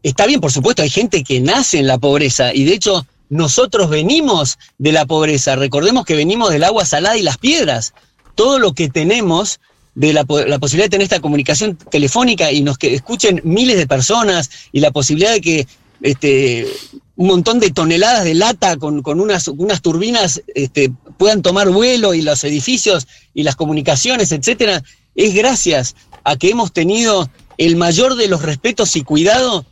está 0.04 0.26
bien, 0.26 0.40
por 0.40 0.52
supuesto, 0.52 0.82
hay 0.82 0.90
gente 0.90 1.24
que 1.24 1.40
nace 1.42 1.80
en 1.80 1.88
la 1.88 1.98
pobreza 1.98 2.54
y 2.54 2.64
de 2.66 2.74
hecho 2.74 3.06
nosotros 3.30 3.90
venimos 3.90 4.58
de 4.78 4.92
la 4.92 5.06
pobreza. 5.06 5.56
Recordemos 5.56 6.06
que 6.06 6.16
venimos 6.16 6.52
del 6.52 6.64
agua 6.64 6.86
salada 6.86 7.18
y 7.18 7.24
las 7.24 7.38
piedras. 7.38 7.94
Todo 8.36 8.60
lo 8.60 8.74
que 8.74 8.90
tenemos 8.90 9.60
de 9.96 10.12
la, 10.14 10.26
la 10.48 10.60
posibilidad 10.60 10.86
de 10.86 10.90
tener 10.90 11.04
esta 11.04 11.20
comunicación 11.20 11.76
telefónica 11.76 12.52
y 12.52 12.62
nos 12.62 12.78
que 12.78 12.94
escuchen 12.94 13.42
miles 13.44 13.78
de 13.78 13.88
personas 13.88 14.50
y 14.72 14.80
la 14.82 14.92
posibilidad 14.92 15.32
de 15.34 15.42
que 15.42 15.68
este, 16.02 16.68
un 17.16 17.28
montón 17.28 17.60
de 17.60 17.72
toneladas 17.72 18.24
de 18.24 18.34
lata 18.34 18.78
con, 18.78 19.02
con 19.02 19.20
unas, 19.20 19.48
unas 19.48 19.82
turbinas 19.82 20.42
este, 20.56 20.92
puedan 21.18 21.42
tomar 21.42 21.70
vuelo 21.70 22.14
y 22.14 22.22
los 22.22 22.44
edificios 22.44 23.08
y 23.34 23.44
las 23.44 23.56
comunicaciones, 23.56 24.32
etcétera, 24.32 24.84
es 25.16 25.34
gracias 25.34 25.96
a 26.24 26.36
que 26.38 26.50
hemos 26.50 26.72
tenido 26.72 27.30
el 27.58 27.76
mayor 27.76 28.16
de 28.16 28.28
los 28.28 28.42
respetos 28.42 28.96
y 28.96 29.04
cuidado 29.04 29.66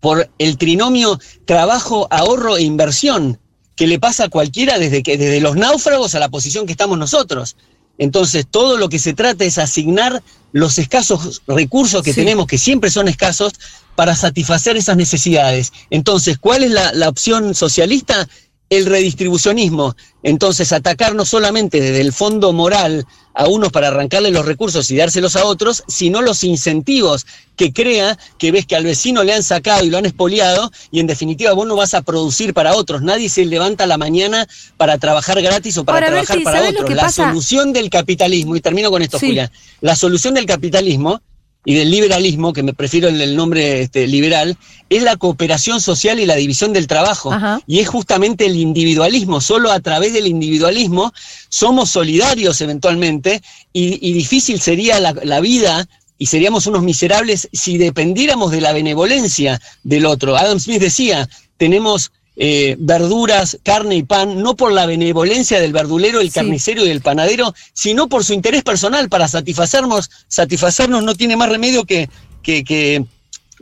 por 0.00 0.30
el 0.38 0.58
trinomio 0.58 1.18
trabajo, 1.46 2.06
ahorro 2.10 2.56
e 2.56 2.62
inversión 2.62 3.40
que 3.74 3.86
le 3.86 3.98
pasa 3.98 4.24
a 4.24 4.28
cualquiera 4.28 4.78
desde, 4.78 5.02
que, 5.02 5.18
desde 5.18 5.40
los 5.40 5.56
náufragos 5.56 6.14
a 6.14 6.18
la 6.18 6.28
posición 6.30 6.66
que 6.66 6.72
estamos 6.72 6.98
nosotros. 6.98 7.56
Entonces, 7.98 8.46
todo 8.50 8.76
lo 8.76 8.88
que 8.88 8.98
se 8.98 9.14
trata 9.14 9.44
es 9.44 9.58
asignar 9.58 10.22
los 10.52 10.78
escasos 10.78 11.42
recursos 11.46 12.02
que 12.02 12.12
Sí. 12.12 12.20
tenemos, 12.20 12.46
que 12.46 12.58
siempre 12.58 12.90
son 12.90 13.08
escasos, 13.08 13.52
para 13.94 14.14
satisfacer 14.14 14.76
esas 14.76 14.96
necesidades. 14.96 15.72
Entonces, 15.90 16.36
¿cuál 16.38 16.62
es 16.64 16.70
la, 16.70 16.92
la 16.92 17.08
opción 17.08 17.54
socialista? 17.54 18.28
El 18.68 18.86
redistribucionismo. 18.86 19.94
Entonces, 20.22 20.72
atacar 20.72 21.14
no 21.14 21.24
solamente 21.24 21.80
desde 21.80 22.00
el 22.00 22.12
fondo 22.12 22.52
moral 22.52 23.06
a 23.32 23.46
unos 23.46 23.70
para 23.70 23.88
arrancarle 23.88 24.30
los 24.30 24.44
recursos 24.44 24.90
y 24.90 24.96
dárselos 24.96 25.36
a 25.36 25.44
otros, 25.44 25.84
sino 25.86 26.20
los 26.22 26.42
incentivos 26.42 27.26
que 27.54 27.72
crea 27.72 28.18
que 28.38 28.50
ves 28.50 28.66
que 28.66 28.74
al 28.74 28.84
vecino 28.84 29.22
le 29.22 29.34
han 29.34 29.42
sacado 29.42 29.84
y 29.84 29.90
lo 29.90 29.98
han 29.98 30.06
expoliado 30.06 30.70
y 30.90 31.00
en 31.00 31.06
definitiva 31.06 31.52
vos 31.52 31.66
no 31.68 31.76
vas 31.76 31.94
a 31.94 32.02
producir 32.02 32.54
para 32.54 32.74
otros. 32.74 33.02
Nadie 33.02 33.28
se 33.28 33.44
levanta 33.44 33.84
a 33.84 33.86
la 33.86 33.98
mañana 33.98 34.48
para 34.76 34.98
trabajar 34.98 35.40
gratis 35.42 35.76
o 35.78 35.84
para 35.84 35.98
Ahora, 35.98 36.24
trabajar 36.24 36.42
para 36.42 36.58
¿sabés 36.58 36.74
lo 36.74 36.80
otros. 36.80 36.96
La 36.96 37.02
pasa? 37.02 37.28
solución 37.28 37.72
del 37.72 37.88
capitalismo, 37.90 38.56
y 38.56 38.60
termino 38.60 38.90
con 38.90 39.02
esto, 39.02 39.18
Sí. 39.18 39.26
Julia, 39.26 39.52
la 39.80 39.94
solución 39.94 40.34
del 40.34 40.46
capitalismo 40.46 41.20
y 41.66 41.74
del 41.74 41.90
liberalismo, 41.90 42.52
que 42.52 42.62
me 42.62 42.72
prefiero 42.72 43.08
el, 43.08 43.20
el 43.20 43.36
nombre 43.36 43.82
este, 43.82 44.06
liberal, 44.06 44.56
es 44.88 45.02
la 45.02 45.16
cooperación 45.16 45.80
social 45.80 46.20
y 46.20 46.24
la 46.24 46.36
división 46.36 46.72
del 46.72 46.86
trabajo. 46.86 47.32
Ajá. 47.32 47.60
Y 47.66 47.80
es 47.80 47.88
justamente 47.88 48.46
el 48.46 48.54
individualismo. 48.54 49.40
Solo 49.40 49.72
a 49.72 49.80
través 49.80 50.12
del 50.14 50.28
individualismo 50.28 51.12
somos 51.48 51.90
solidarios 51.90 52.60
eventualmente 52.60 53.42
y, 53.72 53.98
y 54.08 54.12
difícil 54.12 54.60
sería 54.60 55.00
la, 55.00 55.12
la 55.24 55.40
vida 55.40 55.88
y 56.18 56.26
seríamos 56.26 56.68
unos 56.68 56.84
miserables 56.84 57.48
si 57.52 57.78
dependiéramos 57.78 58.52
de 58.52 58.60
la 58.60 58.72
benevolencia 58.72 59.60
del 59.82 60.06
otro. 60.06 60.36
Adam 60.36 60.60
Smith 60.60 60.80
decía, 60.80 61.28
tenemos 61.56 62.12
eh, 62.36 62.76
verduras, 62.78 63.58
carne 63.62 63.96
y 63.96 64.02
pan, 64.02 64.42
no 64.42 64.56
por 64.56 64.70
la 64.72 64.84
benevolencia 64.86 65.58
del 65.60 65.72
verdulero, 65.72 66.20
el 66.20 66.28
Sí. 66.28 66.34
carnicero 66.34 66.84
y 66.84 66.90
el 66.90 67.00
panadero, 67.00 67.54
sino 67.72 68.08
por 68.08 68.24
su 68.24 68.34
interés 68.34 68.62
personal 68.62 69.08
para 69.08 69.26
satisfacernos. 69.28 70.10
Satisfacernos 70.28 71.02
no 71.02 71.14
tiene 71.14 71.36
más 71.36 71.48
remedio 71.48 71.84
que, 71.84 72.08
que, 72.42 72.62
que 72.64 73.04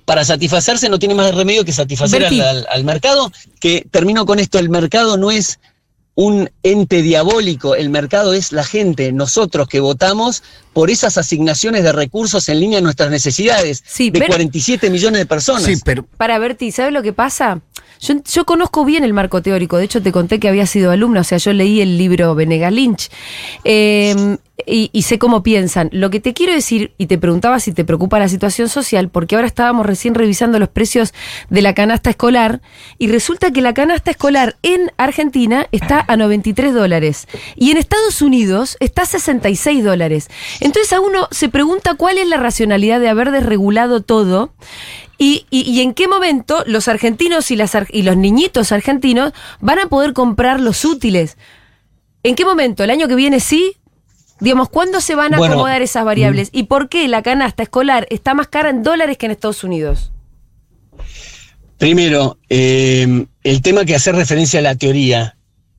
para 0.05 0.25
satisfacerse 0.25 0.89
no 0.89 0.99
tiene 0.99 1.15
más 1.15 1.35
remedio 1.35 1.65
que 1.65 1.73
satisfacer 1.73 2.25
al, 2.27 2.41
al- 2.41 2.67
al 2.69 2.85
mercado. 2.85 3.31
Que 3.61 3.87
termino 3.91 4.27
con 4.27 4.39
esto, 4.39 4.59
el 4.59 4.69
mercado 4.69 5.17
no 5.17 5.31
es 5.31 5.61
un 6.17 6.49
ente 6.63 7.03
diabólico, 7.03 7.75
el 7.75 7.91
mercado 7.91 8.35
es 8.35 8.53
la 8.53 8.63
gente, 8.63 9.11
nosotros 9.11 9.67
que 9.67 9.81
votamos 9.81 10.45
por 10.73 10.89
esas 10.91 11.19
asignaciones 11.19 11.83
de 11.83 11.91
recursos 11.91 12.49
en 12.49 12.61
línea 12.61 12.79
a 12.79 12.83
nuestras 12.83 13.11
necesidades 13.11 13.83
Sí, 13.85 14.11
de 14.11 14.21
Ber- 14.21 14.29
47 14.29 14.91
millones 14.91 15.19
de 15.19 15.27
personas. 15.27 15.65
Sí, 15.65 15.75
pero 15.85 16.05
Para 16.17 16.39
Berti, 16.39 16.71
¿sabes 16.71 16.93
lo 16.93 17.03
que 17.03 17.13
pasa? 17.13 17.63
Yo, 18.01 18.15
yo 18.25 18.45
conozco 18.45 18.85
bien 18.85 19.05
el 19.05 19.13
marco 19.13 19.43
teórico, 19.43 19.77
de 19.79 19.85
hecho 19.85 20.03
te 20.03 20.13
conté 20.13 20.39
que 20.41 20.49
había 20.49 20.67
sido 20.67 20.91
alumna, 20.91 21.21
o 21.21 21.25
sea, 21.25 21.39
yo 21.39 21.53
leí 21.53 21.81
el 21.81 21.99
libro 21.99 22.35
Venegas 22.35 22.73
Lynch. 22.73 23.11
Eh, 23.65 24.37
y, 24.67 24.91
sé 25.03 25.19
cómo 25.19 25.43
piensan. 25.43 25.89
Lo 25.93 26.11
que 26.11 26.21
te 26.21 26.33
quiero 26.35 26.53
decir, 26.53 26.93
y 26.99 27.07
te 27.07 27.19
preguntaba 27.19 27.61
si 27.61 27.73
te 27.73 27.85
preocupa 27.85 28.19
la 28.19 28.29
situación 28.29 28.69
social, 28.69 29.09
porque 29.09 29.35
ahora 29.37 29.47
estábamos 29.47 29.87
recién 29.87 30.15
revisando 30.15 30.59
los 30.59 30.69
precios 30.69 31.13
de 31.51 31.63
la 31.63 31.75
canasta 31.75 32.11
escolar 32.11 32.61
y 32.99 33.09
resulta 33.09 33.51
que 33.51 33.61
la 33.63 33.75
canasta 33.75 34.11
escolar 34.11 34.57
en 34.63 34.91
Argentina 34.97 35.67
está 35.73 36.05
a 36.09 36.17
93 36.17 36.73
dólares 36.75 37.27
y 37.57 37.71
en 37.71 37.77
Estados 37.77 38.23
Unidos 38.23 38.77
está 38.81 39.03
a 39.03 39.07
66 39.07 39.85
dólares. 39.85 40.29
Entonces 40.61 40.93
a 40.93 41.01
uno 41.01 41.29
se 41.31 41.49
pregunta 41.49 41.95
cuál 41.95 42.19
es 42.19 42.29
la 42.29 42.37
racionalidad 42.39 43.01
de 43.01 43.09
haber 43.09 43.31
desregulado 43.31 44.01
todo 44.03 44.53
y, 45.19 45.47
y- 45.51 45.63
y 45.63 45.81
en 45.81 45.95
qué 45.95 46.09
momento 46.09 46.65
los 46.67 46.89
argentinos 46.89 47.51
y, 47.51 47.57
las 47.57 47.77
y 47.91 48.03
los 48.03 48.17
niñitos 48.17 48.73
argentinos 48.73 49.33
van 49.61 49.79
a 49.79 49.87
poder 49.89 50.13
comprar 50.13 50.61
los 50.61 50.85
útiles. 50.85 51.37
¿En 52.23 52.35
qué 52.35 52.45
momento? 52.45 52.83
¿El 52.83 52.91
año 52.91 53.07
que 53.07 53.15
viene 53.15 53.39
sí? 53.39 53.77
Digamos, 54.45 54.69
¿cuándo 54.69 55.01
se 55.01 55.15
van 55.15 55.33
a 55.35 55.39
Bueno, 55.39 55.55
acomodar 55.55 55.81
esas 55.83 56.05
variables? 56.05 56.51
¿Y 56.53 56.65
por 56.65 56.89
qué 56.91 57.09
la 57.09 57.23
canasta 57.23 57.63
escolar 57.63 58.07
está 58.11 58.35
más 58.35 58.47
cara 58.49 58.69
en 58.71 58.83
dólares 58.83 59.17
que 59.17 59.27
en 59.27 59.33
Estados 59.33 59.65
Unidos? 59.65 60.13
Primero, 61.79 62.39
eh, 62.49 63.27
el 63.43 63.63
tema 63.63 63.85
que 63.85 63.95
hace 63.95 64.13
referencia 64.13 64.61
a 64.61 64.63
la 64.63 64.75
teoría. 64.77 65.37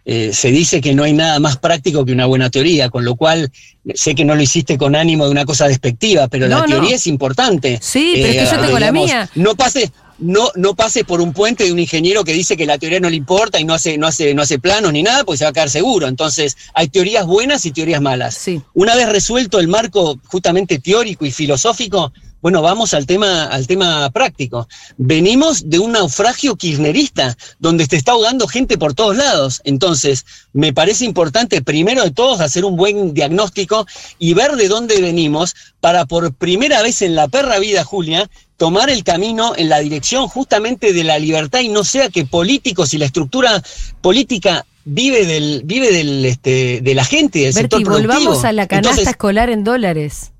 Eh, 0.08 0.32
se 0.34 0.52
dice 0.52 0.82
que 0.82 0.94
no 0.94 1.04
hay 1.04 1.14
nada 1.14 1.40
más 1.40 1.58
práctico 1.58 2.06
que 2.06 2.12
una 2.12 2.28
buena 2.28 2.52
teoría, 2.52 2.92
con 2.92 3.04
lo 3.06 3.16
cual 3.16 3.52
sé 3.96 4.14
que 4.14 4.24
no 4.24 4.36
lo 4.36 4.42
hiciste 4.44 4.78
con 4.78 4.96
ánimo 4.96 5.26
de 5.26 5.32
una 5.32 5.46
cosa 5.46 5.68
despectiva, 5.68 6.28
pero 6.28 6.48
No, 6.48 6.58
la 6.60 6.62
no. 6.62 6.66
teoría 6.68 6.96
es 6.96 7.08
importante. 7.08 7.80
Sí, 7.82 8.12
pero 8.16 8.28
es 8.28 8.36
que 8.50 8.56
yo 8.56 8.62
tengo 8.66 8.78
la 8.80 8.92
mía. 8.92 9.28
No 9.34 9.56
pase, 9.56 9.92
no, 10.18 10.50
no 10.56 10.76
pase 10.76 11.04
por 11.04 11.22
un 11.22 11.34
puente 11.34 11.64
de 11.64 11.72
un 11.72 11.80
ingeniero 11.80 12.24
que 12.24 12.34
dice 12.34 12.58
que 12.58 12.66
la 12.66 12.78
teoría 12.78 13.00
no 13.00 13.10
le 13.10 13.16
importa 13.16 13.60
y 13.60 13.64
no 13.64 13.74
hace, 13.74 13.98
no 13.98 14.08
hace, 14.08 14.34
no 14.34 14.42
hace 14.42 14.60
planos 14.60 14.94
ni 14.94 15.04
nada, 15.04 15.24
pues 15.24 15.40
se 15.40 15.46
va 15.46 15.50
a 15.50 15.54
quedar 15.54 15.70
seguro. 15.70 16.08
Entonces, 16.08 16.58
hay 16.74 16.88
teorías 16.88 17.26
buenas 17.26 17.66
y 17.66 17.72
teorías 17.72 18.02
malas. 18.02 18.36
Sí. 18.36 18.62
Una 18.74 18.96
vez 18.96 19.10
resuelto 19.10 19.60
el 19.60 19.68
marco 19.68 20.20
justamente 20.26 20.80
teórico 20.80 21.26
y 21.26 21.32
filosófico, 21.32 22.14
bueno, 22.46 22.62
vamos 22.62 22.94
al 22.94 23.08
tema, 23.08 23.46
al 23.46 23.66
tema 23.66 24.08
práctico. 24.12 24.68
Venimos 24.98 25.68
de 25.68 25.80
un 25.80 25.94
naufragio 25.94 26.56
kirchnerista, 26.56 27.36
donde 27.58 27.88
te 27.88 27.96
está 27.96 28.12
ahogando 28.12 28.48
gente 28.48 28.78
por 28.78 28.94
todos 28.94 29.18
lados. 29.18 29.62
Entonces, 29.64 30.28
me 30.54 30.72
parece 30.72 31.06
importante, 31.06 31.64
primero 31.64 32.04
de 32.04 32.12
todos, 32.12 32.42
hacer 32.42 32.64
un 32.64 32.76
buen 32.76 33.16
diagnóstico 33.16 33.88
y 34.20 34.36
ver 34.36 34.58
de 34.58 34.68
dónde 34.68 35.02
venimos 35.02 35.56
para 35.80 36.06
por 36.06 36.36
primera 36.36 36.84
vez 36.84 37.02
en 37.02 37.16
la 37.16 37.28
perra 37.30 37.58
vida, 37.58 37.84
Julia, 37.84 38.30
tomar 38.58 38.92
el 38.92 39.04
camino 39.04 39.54
en 39.58 39.68
la 39.68 39.80
dirección 39.80 40.28
justamente 40.28 40.94
de 40.94 41.04
la 41.04 41.18
libertad 41.18 41.62
y 41.62 41.70
no 41.70 41.84
sea 41.84 42.10
que 42.10 42.26
políticos 42.26 42.94
y 42.94 43.00
la 43.00 43.06
estructura 43.06 43.64
política 44.02 44.68
vive 44.84 45.26
del, 45.26 45.64
vive 45.66 45.92
del, 45.92 46.24
este, 46.26 46.82
de 46.84 46.94
la 46.94 47.06
gente, 47.06 47.40
del 47.40 47.54
sector 47.54 47.82
productivo. 47.82 48.14
volvamos 48.14 48.46
a 48.46 48.52
la 48.52 48.68
canasta 48.68 48.90
Entonces, 48.92 49.08
escolar 49.08 49.50
en 49.50 49.64
dólares. 49.64 50.32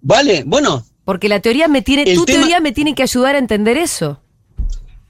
Vale, 0.00 0.44
bueno, 0.46 0.86
Porque 1.10 1.28
la 1.28 1.40
teoría 1.40 1.66
me 1.66 1.82
tiene, 1.82 2.04
El 2.04 2.14
tu 2.14 2.24
tema- 2.24 2.38
teoría 2.38 2.60
me 2.60 2.70
tiene 2.70 2.94
que 2.94 3.02
ayudar 3.02 3.34
a 3.34 3.38
entender 3.40 3.76
eso. 3.76 4.20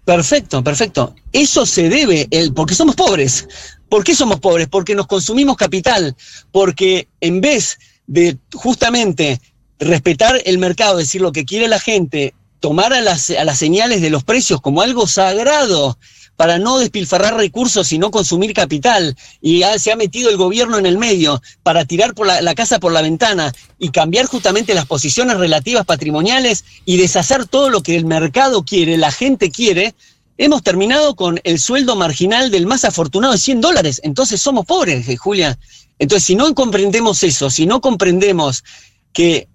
perfecto, 0.07 0.65
perfecto. 0.65 1.15
Eso 1.31 1.67
se 1.67 1.91
debe, 1.91 2.27
el, 2.31 2.55
porque 2.55 2.75
somos 2.75 2.97
pobres. 2.97 3.47
¿Por 3.91 4.03
qué 4.03 4.15
somos 4.15 4.41
pobres? 4.41 4.67
Porque 4.67 4.95
nos 4.95 5.07
consumimos 5.07 5.59
capital, 5.59 6.17
porque 6.53 7.07
en 7.21 7.43
vez 7.43 7.79
de 8.07 8.39
justamente 8.55 9.43
respetar 9.79 10.41
el 10.47 10.57
mercado, 10.57 10.97
decir 10.97 11.21
lo 11.21 11.33
que 11.33 11.45
quiere 11.45 11.69
la 11.69 11.79
gente, 11.79 12.33
tomar 12.61 12.95
a 12.95 13.03
las, 13.03 13.29
a 13.29 13.45
las 13.45 13.59
señales 13.59 14.01
de 14.01 14.09
los 14.09 14.25
precios 14.25 14.63
como 14.63 14.81
algo 14.81 15.07
sagrado 15.07 15.99
para 16.41 16.59
no 16.59 16.79
despilfarrar 16.79 17.37
recursos 17.37 17.93
y 17.93 17.99
no 17.99 18.11
consumir 18.11 18.55
capital, 18.55 19.15
y 19.43 19.63
se 19.77 19.93
ha 19.93 19.97
metido 19.97 20.31
el 20.31 20.39
gobierno 20.39 20.79
en 20.79 20.87
el 20.87 20.97
medio 20.97 21.43
para 21.63 21.85
tirar 21.85 22.15
por 22.15 22.27
la, 22.27 22.55
casa 22.55 22.81
por 22.81 22.93
la 22.93 23.03
ventana 23.03 23.53
y 23.79 23.91
cambiar 23.91 24.25
justamente 24.25 24.73
las 24.73 24.87
posiciones 24.87 25.37
relativas 25.37 25.85
patrimoniales 25.85 26.65
y 26.87 26.97
deshacer 26.97 27.45
todo 27.45 27.69
lo 27.69 27.83
que 27.83 27.95
el 27.95 28.07
mercado 28.07 28.65
quiere, 28.65 28.97
la 28.97 29.13
gente 29.13 29.51
quiere, 29.51 29.95
hemos 30.39 30.63
terminado 30.63 31.15
con 31.15 31.39
el 31.45 31.61
sueldo 31.61 31.95
marginal 31.95 32.51
del 32.51 32.65
más 32.65 32.87
afortunado 32.87 33.35
de 33.35 33.39
100 33.39 33.61
dólares. 33.61 34.01
Entonces 34.03 34.41
somos 34.41 34.65
pobres, 34.65 35.07
eh, 35.11 35.19
Julia. 35.19 35.59
Entonces, 35.99 36.25
si 36.25 36.37
no 36.37 36.55
comprendemos 36.55 37.23
eso, 37.23 37.51
si 37.51 37.67
no 37.67 37.83
comprendemos 37.83 38.65
que, 39.13 39.47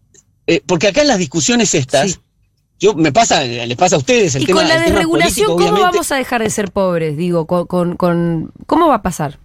eh, 0.46 0.62
porque 0.68 0.90
acá 0.90 1.02
en 1.02 1.08
las 1.08 1.18
discusiones 1.18 1.74
estas. 1.74 2.20
Yo 2.80 2.94
me 2.94 3.12
pasa, 3.12 3.44
les 3.44 3.78
pasa 3.78 3.96
a 3.96 4.00
ustedes 4.00 4.36
el 4.36 4.44
y 4.44 4.46
tema. 4.46 4.62
con 4.62 4.70
la 4.70 4.80
desregulación, 4.80 5.58
¿cómo 5.58 5.80
vamos 5.80 6.12
a 6.12 6.16
dejar 6.16 6.44
de 6.44 6.50
ser 6.50 6.72
pobres? 6.72 7.18
Digo, 7.18 7.46
con, 7.46 7.68
con, 7.68 7.96
con, 7.96 8.52
¿cómo 8.66 8.88
va 8.88 8.96
a 8.96 9.02
pasar? 9.02 9.40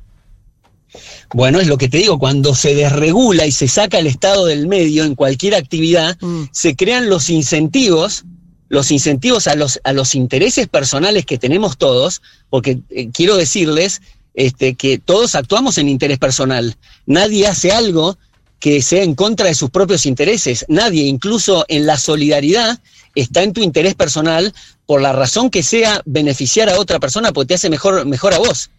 Bueno, 1.32 1.60
es 1.60 1.68
lo 1.68 1.78
que 1.78 1.88
te 1.88 1.98
digo, 1.98 2.18
cuando 2.18 2.54
se 2.54 2.74
desregula 2.74 3.46
y 3.46 3.52
se 3.52 3.68
saca 3.68 3.98
el 3.98 4.08
Estado 4.08 4.46
del 4.46 4.66
medio 4.66 5.04
en 5.04 5.14
cualquier 5.14 5.54
actividad, 5.54 6.18
mm. 6.20 6.44
se 6.50 6.74
crean 6.74 7.08
los 7.08 7.30
incentivos 7.30 8.24
los 8.70 8.92
incentivos 8.92 9.48
a 9.48 9.56
los, 9.56 9.80
a 9.82 9.92
los 9.92 10.14
intereses 10.14 10.68
personales 10.68 11.26
que 11.26 11.38
tenemos 11.38 11.76
todos, 11.76 12.22
porque 12.48 12.78
eh, 12.90 13.10
quiero 13.12 13.36
decirles 13.36 14.00
este, 14.34 14.76
que 14.76 14.98
todos 14.98 15.34
actuamos 15.34 15.76
en 15.76 15.88
interés 15.88 16.18
personal. 16.18 16.76
Nadie 17.04 17.48
hace 17.48 17.72
algo 17.72 18.16
que 18.60 18.80
sea 18.80 19.02
en 19.02 19.16
contra 19.16 19.48
de 19.48 19.54
sus 19.54 19.70
propios 19.70 20.06
intereses. 20.06 20.64
Nadie, 20.68 21.02
incluso 21.02 21.64
en 21.66 21.84
la 21.84 21.98
solidaridad, 21.98 22.78
está 23.14 23.42
en 23.42 23.52
tu 23.52 23.62
interés 23.62 23.94
personal 23.94 24.52
por 24.86 25.00
la 25.00 25.12
razón 25.12 25.50
que 25.50 25.62
sea 25.62 26.02
beneficiar 26.04 26.68
a 26.68 26.78
otra 26.78 26.98
persona 26.98 27.32
porque 27.32 27.48
te 27.48 27.54
hace 27.54 27.70
mejor, 27.70 28.06
mejor 28.06 28.34
a 28.34 28.38
vos. 28.38 28.70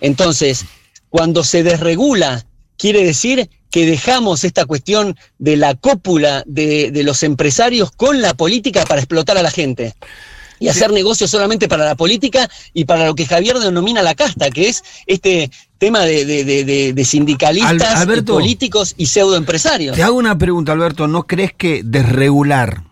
Entonces, 0.00 0.64
cuando 1.08 1.44
se 1.44 1.62
desregula, 1.62 2.44
quiere 2.76 3.04
decir 3.04 3.48
que 3.70 3.86
dejamos 3.86 4.44
esta 4.44 4.66
cuestión 4.66 5.16
de 5.38 5.56
la 5.56 5.74
cópula 5.74 6.44
de, 6.46 6.90
de, 6.90 7.02
los 7.02 7.22
empresarios 7.22 7.90
con 7.90 8.22
la 8.22 8.34
política 8.34 8.84
para 8.84 9.00
explotar 9.00 9.36
a 9.36 9.42
la 9.42 9.50
gente. 9.50 9.94
Y 10.60 10.68
hacer 10.68 10.90
sí. 10.90 10.94
negocios 10.94 11.30
solamente 11.30 11.68
para 11.68 11.84
la 11.84 11.96
política 11.96 12.48
y 12.72 12.84
para 12.84 13.06
lo 13.06 13.14
que 13.14 13.26
Javier 13.26 13.58
denomina 13.58 14.00
la 14.02 14.14
casta, 14.14 14.50
que 14.50 14.68
es 14.68 14.84
este 15.06 15.50
tema 15.78 16.00
de, 16.04 16.24
de, 16.24 16.92
de 16.92 17.04
sindicalistas, 17.04 18.00
Alberto, 18.00 18.34
políticos 18.34 18.94
y 18.96 19.06
pseudoempresarios. 19.06 19.96
Te 19.96 20.02
hago 20.02 20.16
una 20.16 20.38
pregunta, 20.38 20.72
Alberto. 20.72 21.08
¿No 21.08 21.26
crees 21.26 21.52
que 21.52 21.82
desregular 21.84 22.84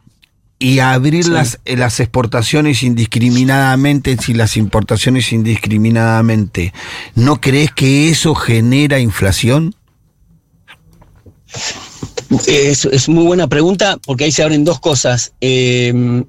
y 0.63 0.79
abrir 0.79 1.25
sí. 1.25 1.31
las, 1.31 1.59
eh, 1.65 1.77
las 1.77 1.99
exportaciones 1.99 2.85
indiscriminadamente, 2.85 4.17
si 4.17 4.33
las 4.33 4.57
importaciones 4.57 5.33
indiscriminadamente, 5.33 6.73
¿no 7.17 7.41
crees 7.41 7.73
que 7.73 8.11
eso 8.11 8.37
genera 8.37 9.01
inflación? 9.01 9.75
Es, 12.47 12.85
es, 12.85 13.09
muy 13.09 13.25
buena 13.25 13.49
pregunta 13.49 13.99
porque 14.07 14.25
ahí 14.25 14.33
se 14.33 14.45
abren 14.45 14.65
dos 14.65 14.79
cosas. 14.79 15.33
Eh, 15.41 16.23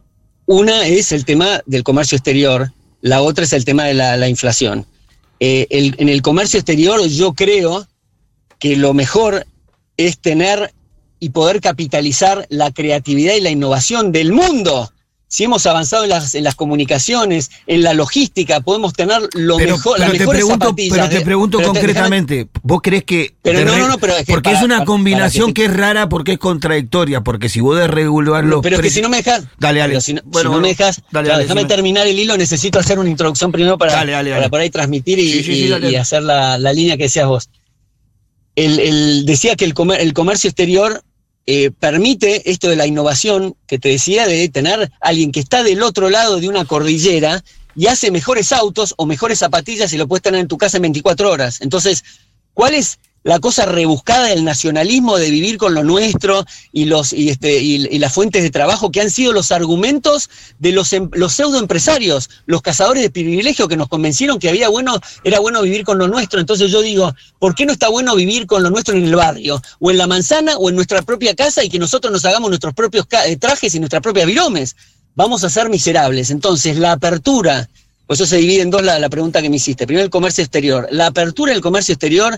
una 0.47 0.87
es 0.87 1.11
el 1.11 1.25
tema 1.25 1.61
del 1.67 1.83
comercio 1.83 2.15
exterior, 2.15 2.73
la 3.01 3.21
otra 3.21 3.45
es 3.45 3.53
el 3.53 3.65
tema 3.65 3.83
de 3.83 3.93
la, 3.93 4.17
la 4.17 4.27
inflación. 4.27 4.87
Eh, 5.39 5.67
el, 5.69 5.95
en 5.99 6.09
el 6.09 6.23
comercio 6.23 6.59
exterior 6.59 7.05
yo 7.07 7.33
creo 7.33 7.87
que 8.57 8.75
lo 8.77 8.95
mejor 8.95 9.45
es 9.95 10.17
tener 10.17 10.73
y 11.23 11.29
poder 11.29 11.61
capitalizar 11.61 12.45
la 12.49 12.71
creatividad 12.71 13.35
y 13.35 13.41
la 13.41 13.49
innovación 13.49 14.11
del 14.11 14.33
mundo 14.33 14.91
si 15.33 15.45
hemos 15.45 15.65
avanzado 15.65 16.03
en 16.03 16.11
las, 16.11 16.35
en 16.35 16.43
las, 16.43 16.53
comunicaciones, 16.53 17.49
en 17.65 17.81
la 17.81 17.95
logística, 17.95 18.61
podemos 18.61 18.93
tener 18.93 19.19
lo 19.33 19.57
pero, 19.57 19.77
mejor, 19.77 19.97
pero 19.97 20.09
las 20.09 20.19
mejores 20.19 20.41
pregunto. 20.43 20.75
Pero 20.75 21.09
te 21.09 21.21
pregunto 21.21 21.57
pero 21.57 21.73
concretamente, 21.73 22.35
déjame, 22.35 22.51
¿vos 22.61 22.81
crees 22.83 23.03
que... 23.03 23.33
Pero 23.41 23.65
no, 23.65 23.75
no, 23.75 23.87
no, 23.87 23.97
pero 23.97 24.15
es 24.15 24.27
que 24.27 24.31
porque 24.31 24.49
para, 24.51 24.59
es 24.59 24.63
una 24.63 24.75
para, 24.75 24.85
combinación 24.85 25.45
para 25.45 25.53
que, 25.55 25.61
que, 25.63 25.65
es 25.65 25.75
rara 25.75 26.07
porque 26.07 26.33
es 26.33 26.37
contradictoria, 26.37 27.21
porque 27.21 27.49
si 27.49 27.61
vos 27.61 27.75
desregular 27.79 28.43
los 28.43 28.61
Pero 28.61 28.75
es 28.75 28.81
que 28.83 28.89
si 28.91 29.01
no 29.01 29.09
me 29.09 29.17
dejas... 29.17 29.45
Dale, 29.57 29.79
dale. 29.79 30.01
Si 30.01 30.13
no, 30.13 30.21
bueno, 30.25 30.51
si 30.51 30.55
no 30.55 30.61
me 30.61 30.67
dejas... 30.67 31.01
dale, 31.09 31.29
dale, 31.29 31.43
déjame 31.45 31.65
terminar 31.65 32.05
el 32.05 32.19
hilo, 32.19 32.37
necesito 32.37 32.77
hacer 32.77 32.99
una 32.99 33.09
introducción 33.09 33.51
primero 33.51 33.79
para, 33.79 33.93
dale, 33.93 34.11
dale, 34.11 34.29
para 34.35 34.49
por 34.49 34.59
ahí 34.59 34.69
transmitir 34.69 35.17
y, 35.17 35.31
sí, 35.31 35.43
sí, 35.43 35.55
sí, 35.67 35.73
y, 35.81 35.87
y 35.87 35.95
hacer 35.95 36.21
la, 36.21 36.59
la, 36.59 36.73
línea 36.73 36.95
que 36.95 37.05
decías 37.05 37.25
vos. 37.25 37.49
El, 38.55 38.77
el, 38.77 39.25
decía 39.25 39.55
que 39.55 39.65
el, 39.65 39.73
comer, 39.73 39.99
el 39.99 40.13
comercio 40.13 40.47
exterior 40.47 41.03
eh, 41.45 41.71
permite 41.71 42.49
esto 42.49 42.69
de 42.69 42.75
la 42.75 42.87
innovación 42.87 43.55
que 43.67 43.79
te 43.79 43.89
decía 43.89 44.25
de 44.27 44.47
tener 44.49 44.91
alguien 45.01 45.31
que 45.31 45.41
está 45.41 45.63
del 45.63 45.83
otro 45.83 46.09
lado 46.09 46.39
de 46.39 46.47
una 46.47 46.65
cordillera 46.65 47.43
y 47.75 47.87
hace 47.87 48.11
mejores 48.11 48.51
autos 48.51 48.93
o 48.97 49.05
mejores 49.05 49.39
zapatillas 49.39 49.91
y 49.93 49.97
lo 49.97 50.07
puedes 50.07 50.23
tener 50.23 50.39
en 50.39 50.47
tu 50.47 50.57
casa 50.57 50.77
en 50.77 50.83
24 50.83 51.29
horas. 51.29 51.59
Entonces, 51.61 52.03
¿cuál 52.53 52.75
es 52.75 52.99
la 53.23 53.39
cosa 53.39 53.65
rebuscada 53.65 54.27
del 54.27 54.43
nacionalismo 54.43 55.17
de 55.17 55.31
vivir 55.31 55.57
con 55.57 55.73
lo 55.73 55.83
nuestro 55.83 56.45
y 56.71 56.85
los 56.85 57.13
y 57.13 57.29
este 57.29 57.61
y, 57.61 57.87
y, 57.87 57.99
las 57.99 58.13
fuentes 58.13 58.43
de 58.43 58.49
trabajo 58.49 58.91
que 58.91 59.01
han 59.01 59.09
sido 59.09 59.31
los 59.31 59.51
argumentos 59.51 60.29
de 60.59 60.73
los 60.73 60.91
em, 60.93 61.09
los 61.13 61.33
pseudoempresarios, 61.33 62.29
los 62.45 62.61
cazadores 62.61 63.01
de 63.01 63.09
privilegio 63.09 63.67
que 63.67 63.77
nos 63.77 63.87
convencieron 63.87 64.39
que 64.39 64.49
había 64.49 64.69
bueno 64.69 64.99
era 65.23 65.39
bueno 65.39 65.61
vivir 65.61 65.83
con 65.83 65.97
lo 65.97 66.07
nuestro. 66.07 66.39
Entonces 66.39 66.69
yo 66.71 66.81
digo, 66.81 67.13
¿por 67.39 67.55
qué 67.55 67.65
no 67.65 67.73
está 67.73 67.87
bueno 67.89 68.15
vivir 68.15 68.45
con 68.45 68.61
lo 68.61 68.69
nuestro 68.69 68.95
en 68.95 69.05
el 69.05 69.15
barrio 69.15 69.61
o 69.79 69.91
en 69.91 69.97
la 69.97 70.07
manzana 70.07 70.57
o 70.57 70.69
en 70.69 70.75
nuestra 70.75 71.01
propia 71.01 71.33
casa 71.33 71.63
y 71.63 71.69
que 71.69 71.79
nosotros 71.79 72.11
nos 72.11 72.25
hagamos 72.25 72.49
nuestros 72.49 72.73
propios 72.73 73.07
eh, 73.25 73.37
trajes 73.37 73.73
y 73.73 73.79
nuestras 73.79 74.01
propias 74.01 74.27
viromes? 74.27 74.75
Vamos 75.15 75.43
a 75.43 75.49
ser 75.49 75.69
miserables. 75.69 76.31
Entonces, 76.31 76.77
la 76.77 76.93
apertura 76.93 77.69
pues 78.07 78.19
eso 78.19 78.29
se 78.29 78.37
divide 78.37 78.61
en 78.61 78.69
dos 78.69 78.83
la, 78.83 78.99
la 78.99 79.09
pregunta 79.09 79.41
que 79.41 79.49
me 79.49 79.55
hiciste. 79.55 79.87
Primero 79.87 80.03
el 80.03 80.09
comercio 80.09 80.43
exterior. 80.43 80.87
La 80.91 81.07
apertura 81.07 81.53
del 81.53 81.61
comercio 81.61 81.93
exterior 81.93 82.37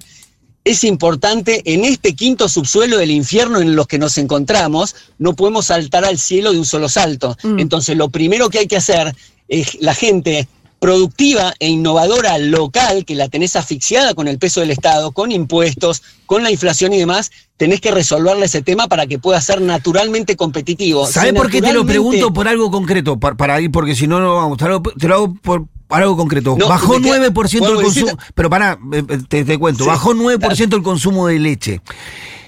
es 0.66 0.84
importante 0.84 1.62
en 1.64 1.86
este 1.86 2.16
quinto 2.16 2.50
subsuelo 2.50 2.98
del 2.98 3.12
infierno 3.12 3.62
en 3.62 3.76
los 3.76 3.86
que 3.88 4.00
nos 4.00 4.18
encontramos, 4.18 4.96
no 5.20 5.36
podemos 5.36 5.68
saltar 5.68 6.04
al 6.04 6.18
cielo 6.18 6.52
de 6.52 6.58
un 6.60 6.66
solo 6.66 6.90
salto. 6.90 7.38
Mm. 7.44 7.60
Entonces, 7.60 7.96
lo 7.96 8.10
primero 8.10 8.50
que 8.50 8.60
hay 8.60 8.68
que 8.68 8.78
hacer 8.78 9.16
es 9.48 9.78
la 9.80 9.94
gente 9.94 10.48
productiva 10.86 11.52
e 11.58 11.68
innovadora 11.68 12.38
local, 12.38 13.06
que 13.06 13.16
la 13.16 13.28
tenés 13.28 13.56
asfixiada 13.56 14.14
con 14.14 14.28
el 14.28 14.38
peso 14.38 14.60
del 14.60 14.70
Estado, 14.70 15.14
con 15.14 15.32
impuestos, 15.32 16.04
con 16.28 16.44
la 16.44 16.52
inflación 16.52 16.94
y 16.94 17.00
demás, 17.00 17.32
tenés 17.58 17.82
que 17.82 17.90
resolverle 17.90 18.46
ese 18.46 18.62
tema 18.62 18.86
para 18.88 19.08
que 19.08 19.18
pueda 19.18 19.42
ser 19.42 19.62
naturalmente 19.62 20.36
competitivo. 20.36 21.08
¿Sabes 21.08 21.32
si 21.32 21.36
por 21.36 21.50
qué 21.50 21.60
te 21.60 21.74
lo 21.74 21.88
pregunto 21.88 22.32
por 22.32 22.48
algo 22.48 22.70
concreto? 22.70 23.20
Para, 23.20 23.36
para 23.36 23.60
ir, 23.62 23.72
porque 23.72 23.96
si 23.96 24.06
no, 24.06 24.20
no 24.20 24.36
vamos. 24.36 24.60
Te 24.60 24.68
lo, 24.68 24.84
te 24.84 25.08
lo 25.08 25.16
hago 25.16 25.34
por, 25.42 25.66
algo 25.90 26.16
concreto. 26.16 26.56
No, 26.56 26.70
bajó 26.70 27.00
9% 27.00 27.68
el 27.68 27.84
consumo. 27.84 28.12
Pero 28.36 28.50
para, 28.52 28.78
eh, 28.94 29.04
te, 29.28 29.44
te 29.44 29.58
cuento, 29.58 29.86
sí, 29.86 29.90
bajó 29.90 30.14
9% 30.14 30.38
claro. 30.38 30.78
el 30.78 30.84
consumo 30.84 31.26
de 31.26 31.40
leche. 31.40 31.82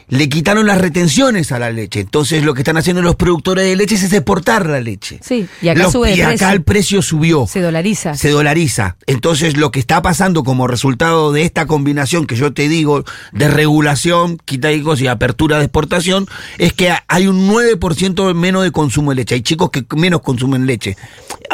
Le 0.10 0.30
quitaron 0.30 0.66
las 0.66 0.80
retenciones 0.80 1.52
a 1.52 1.60
la 1.60 1.70
leche. 1.70 2.00
Entonces 2.00 2.44
lo 2.44 2.54
que 2.54 2.62
están 2.62 2.78
haciendo 2.78 3.02
los 3.02 3.16
productores 3.16 3.66
de 3.66 3.76
leche 3.76 3.96
es 3.96 4.14
exportar 4.14 4.66
la 4.68 4.80
leche. 4.80 5.20
Sí, 5.22 5.48
y 5.62 5.68
acá 5.68 5.84
los, 5.84 5.92
sube 5.92 6.16
Y 6.16 6.22
acá 6.22 6.30
precio. 6.30 6.50
el 6.50 6.64
precio 6.64 7.02
subió. 7.02 7.48
Se 7.48 7.60
dolariza. 7.60 8.16
Se 8.16 8.30
dolariza. 8.30 8.96
Entonces 9.06 9.58
lo 9.58 9.72
que 9.72 9.80
está 9.80 10.02
pasando 10.02 10.44
como 10.44 10.68
resultado 10.68 11.34
de 11.34 11.44
esta 11.44 11.66
combinación 11.66 12.26
que 12.26 12.36
yo 12.36 12.54
te 12.54 12.70
digo 12.70 13.04
de 13.34 13.48
regulación, 13.50 14.38
quita 14.46 14.72
hijos 14.72 15.02
y 15.02 15.08
apertura 15.08 15.58
de 15.58 15.66
exportación, 15.66 16.26
es 16.58 16.72
que 16.72 16.94
hay 17.08 17.28
un 17.28 17.50
9% 17.50 18.34
menos 18.34 18.64
de 18.64 18.72
consumo 18.72 19.12
de 19.12 19.16
leche. 19.16 19.36
Hay 19.36 19.42
chicos 19.42 19.72
que 19.72 19.86
menos 19.96 20.22
consumen 20.22 20.66
leche. 20.66 20.96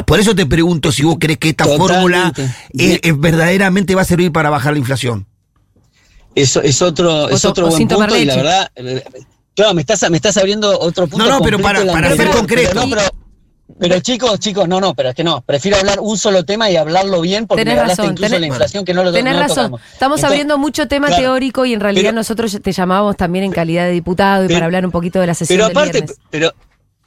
Por 0.06 0.20
eso 0.20 0.36
te 0.36 0.46
pregunto 0.46 0.92
si 0.92 1.04
vos 1.04 1.18
crees 1.20 1.40
que 1.40 1.50
esta 1.50 1.66
fórmula 1.66 2.32
es, 2.72 3.00
es, 3.02 3.20
verdaderamente 3.20 3.96
va 3.96 4.02
a 4.02 4.06
servir 4.06 4.32
para 4.32 4.50
bajar 4.50 4.74
la 4.74 4.80
inflación. 4.80 5.26
Es, 6.36 6.56
es 6.56 6.82
otro, 6.82 7.30
es 7.30 7.46
otro 7.46 7.68
buen 7.68 7.88
punto 7.88 8.08
leche. 8.08 8.22
y 8.22 8.26
la 8.26 8.36
verdad, 8.36 8.72
claro, 9.56 9.74
me 9.74 9.82
estás, 9.82 10.10
me 10.10 10.18
estás 10.18 10.38
abriendo 10.38 10.80
otro 10.80 11.08
punto. 11.08 11.26
No, 11.26 11.40
no, 11.40 11.42
pero 11.42 11.60
para, 11.60 11.86
para 11.86 12.16
ser 12.16 12.30
concreto. 12.32 12.72
Pero, 12.74 12.86
no, 12.86 12.90
pero, 12.90 13.02
pero, 13.80 14.00
chicos, 14.00 14.40
chicos, 14.40 14.68
no, 14.68 14.82
no, 14.82 14.94
pero 14.94 15.10
es 15.10 15.16
que 15.16 15.24
no. 15.24 15.42
Prefiero 15.42 15.78
hablar 15.78 16.00
un 16.00 16.18
solo 16.18 16.44
tema 16.44 16.70
y 16.70 16.76
hablarlo 16.76 17.22
bien 17.22 17.48
porque 17.48 17.62
tenés 17.62 17.76
me 17.76 17.82
hablaste 17.82 18.02
razón, 18.02 18.14
incluso 18.14 18.30
tenés, 18.30 18.38
de 18.38 18.40
la 18.40 18.48
inflación 18.48 18.86
que 18.86 18.94
no 18.94 19.04
lo 19.04 19.12
Tenés 19.12 19.34
no 19.34 19.40
razón. 19.40 19.56
Tocamos. 19.56 19.82
Estamos 19.82 20.18
Entonces, 20.18 20.24
abriendo 20.26 20.58
mucho 20.58 20.88
tema 20.88 21.08
claro, 21.08 21.22
teórico 21.22 21.66
y 21.66 21.74
en 21.74 21.80
realidad 21.80 22.10
pero, 22.10 22.16
nosotros 22.16 22.58
te 22.62 22.72
llamábamos 22.72 23.16
también 23.18 23.46
en 23.46 23.52
calidad 23.52 23.86
de 23.86 23.92
diputado 23.92 24.44
y 24.44 24.48
pero, 24.48 24.58
para 24.58 24.66
hablar 24.66 24.86
un 24.86 24.92
poquito 24.92 25.20
de 25.20 25.28
la 25.28 25.34
sesión 25.34 25.58
Pero 25.58 25.68
del 25.68 25.78
aparte, 25.78 26.00
viernes. 26.00 26.18
pero 26.30 26.54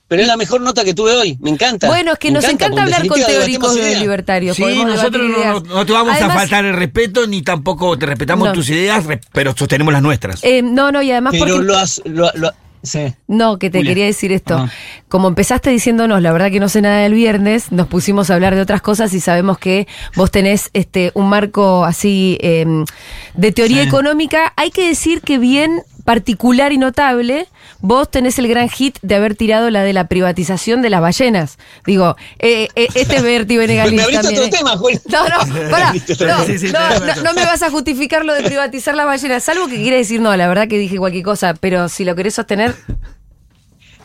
pero 0.08 0.22
es 0.22 0.28
la 0.28 0.36
mejor 0.36 0.60
nota 0.60 0.84
que 0.84 0.94
tuve 0.94 1.14
hoy, 1.16 1.36
me 1.40 1.50
encanta. 1.50 1.88
Bueno, 1.88 2.12
es 2.12 2.18
que 2.18 2.28
me 2.28 2.34
nos 2.34 2.44
encanta, 2.44 2.66
encanta 2.66 2.82
hablar 2.82 3.06
con 3.06 3.20
teóricos 3.20 3.74
de 3.74 3.96
libertarios. 3.96 4.56
Sí, 4.56 4.84
nosotros 4.84 5.28
no, 5.28 5.60
no, 5.60 5.86
te 5.86 5.92
vamos 5.92 6.14
además, 6.14 6.36
a 6.36 6.38
faltar 6.40 6.64
el 6.64 6.74
respeto, 6.74 7.26
ni 7.26 7.42
tampoco 7.42 7.98
te 7.98 8.06
respetamos 8.06 8.48
no. 8.48 8.54
tus 8.54 8.70
ideas, 8.70 9.04
pero 9.32 9.54
sostenemos 9.56 9.92
las 9.92 10.02
nuestras. 10.02 10.44
Eh, 10.44 10.62
no, 10.62 10.92
no, 10.92 11.02
y 11.02 11.10
además 11.10 11.32
pero 11.32 11.46
porque... 11.54 11.64
lo, 11.64 11.76
has, 11.76 12.02
lo, 12.04 12.30
lo 12.34 12.52
Sí. 12.82 13.12
No, 13.26 13.58
que 13.58 13.68
te 13.68 13.78
Julia. 13.78 13.90
quería 13.90 14.04
decir 14.04 14.30
esto. 14.30 14.54
Ajá. 14.54 14.72
Como 15.08 15.26
empezaste 15.26 15.70
diciéndonos, 15.70 16.22
la 16.22 16.30
verdad 16.32 16.52
que 16.52 16.60
no 16.60 16.68
sé 16.68 16.82
nada 16.82 17.00
del 17.00 17.14
viernes, 17.14 17.72
nos 17.72 17.88
pusimos 17.88 18.30
a 18.30 18.34
hablar 18.34 18.54
de 18.54 18.60
otras 18.60 18.80
cosas 18.80 19.12
y 19.12 19.18
sabemos 19.20 19.58
que 19.58 19.88
vos 20.14 20.30
tenés 20.30 20.70
este 20.72 21.10
un 21.14 21.28
marco 21.28 21.84
así 21.84 22.38
eh, 22.40 22.64
de 23.34 23.50
teoría 23.50 23.82
Sí. 23.82 23.88
económica. 23.88 24.52
Hay 24.56 24.70
que 24.70 24.86
decir 24.86 25.20
que 25.22 25.38
bien 25.38 25.82
particular 26.06 26.72
y 26.72 26.78
notable, 26.78 27.48
vos 27.80 28.10
tenés 28.10 28.38
el 28.38 28.48
gran 28.48 28.70
hit 28.70 28.96
de 29.02 29.16
haber 29.16 29.34
tirado 29.34 29.68
la 29.70 29.82
de 29.82 29.92
la 29.92 30.06
privatización 30.06 30.80
de 30.80 30.88
las 30.88 31.02
ballenas. 31.02 31.58
Digo, 31.84 32.16
eh, 32.38 32.68
eh, 32.76 32.88
este 32.94 33.16
es 33.16 33.22
Berti 33.22 33.56
Me 33.66 33.80
abriste 33.80 34.12
también, 34.12 34.34
otro 34.34 34.44
¿eh? 34.44 34.50
tema, 34.50 34.76
Julio. 34.78 35.00
No, 35.10 35.28
no, 35.28 35.70
pará, 35.70 35.92
no, 35.92 37.22
no, 37.22 37.34
me 37.34 37.44
vas 37.44 37.62
a 37.62 37.70
justificar 37.70 38.24
lo 38.24 38.32
de 38.32 38.42
privatizar 38.44 38.94
las 38.94 39.04
ballenas, 39.04 39.42
salvo 39.44 39.66
que 39.66 39.76
quiere 39.76 39.98
decir, 39.98 40.20
no, 40.20 40.34
la 40.36 40.48
verdad 40.48 40.68
que 40.68 40.78
dije 40.78 40.96
cualquier 40.96 41.24
cosa, 41.24 41.54
pero 41.54 41.88
si 41.88 42.04
lo 42.04 42.14
querés 42.14 42.34
sostener, 42.34 42.74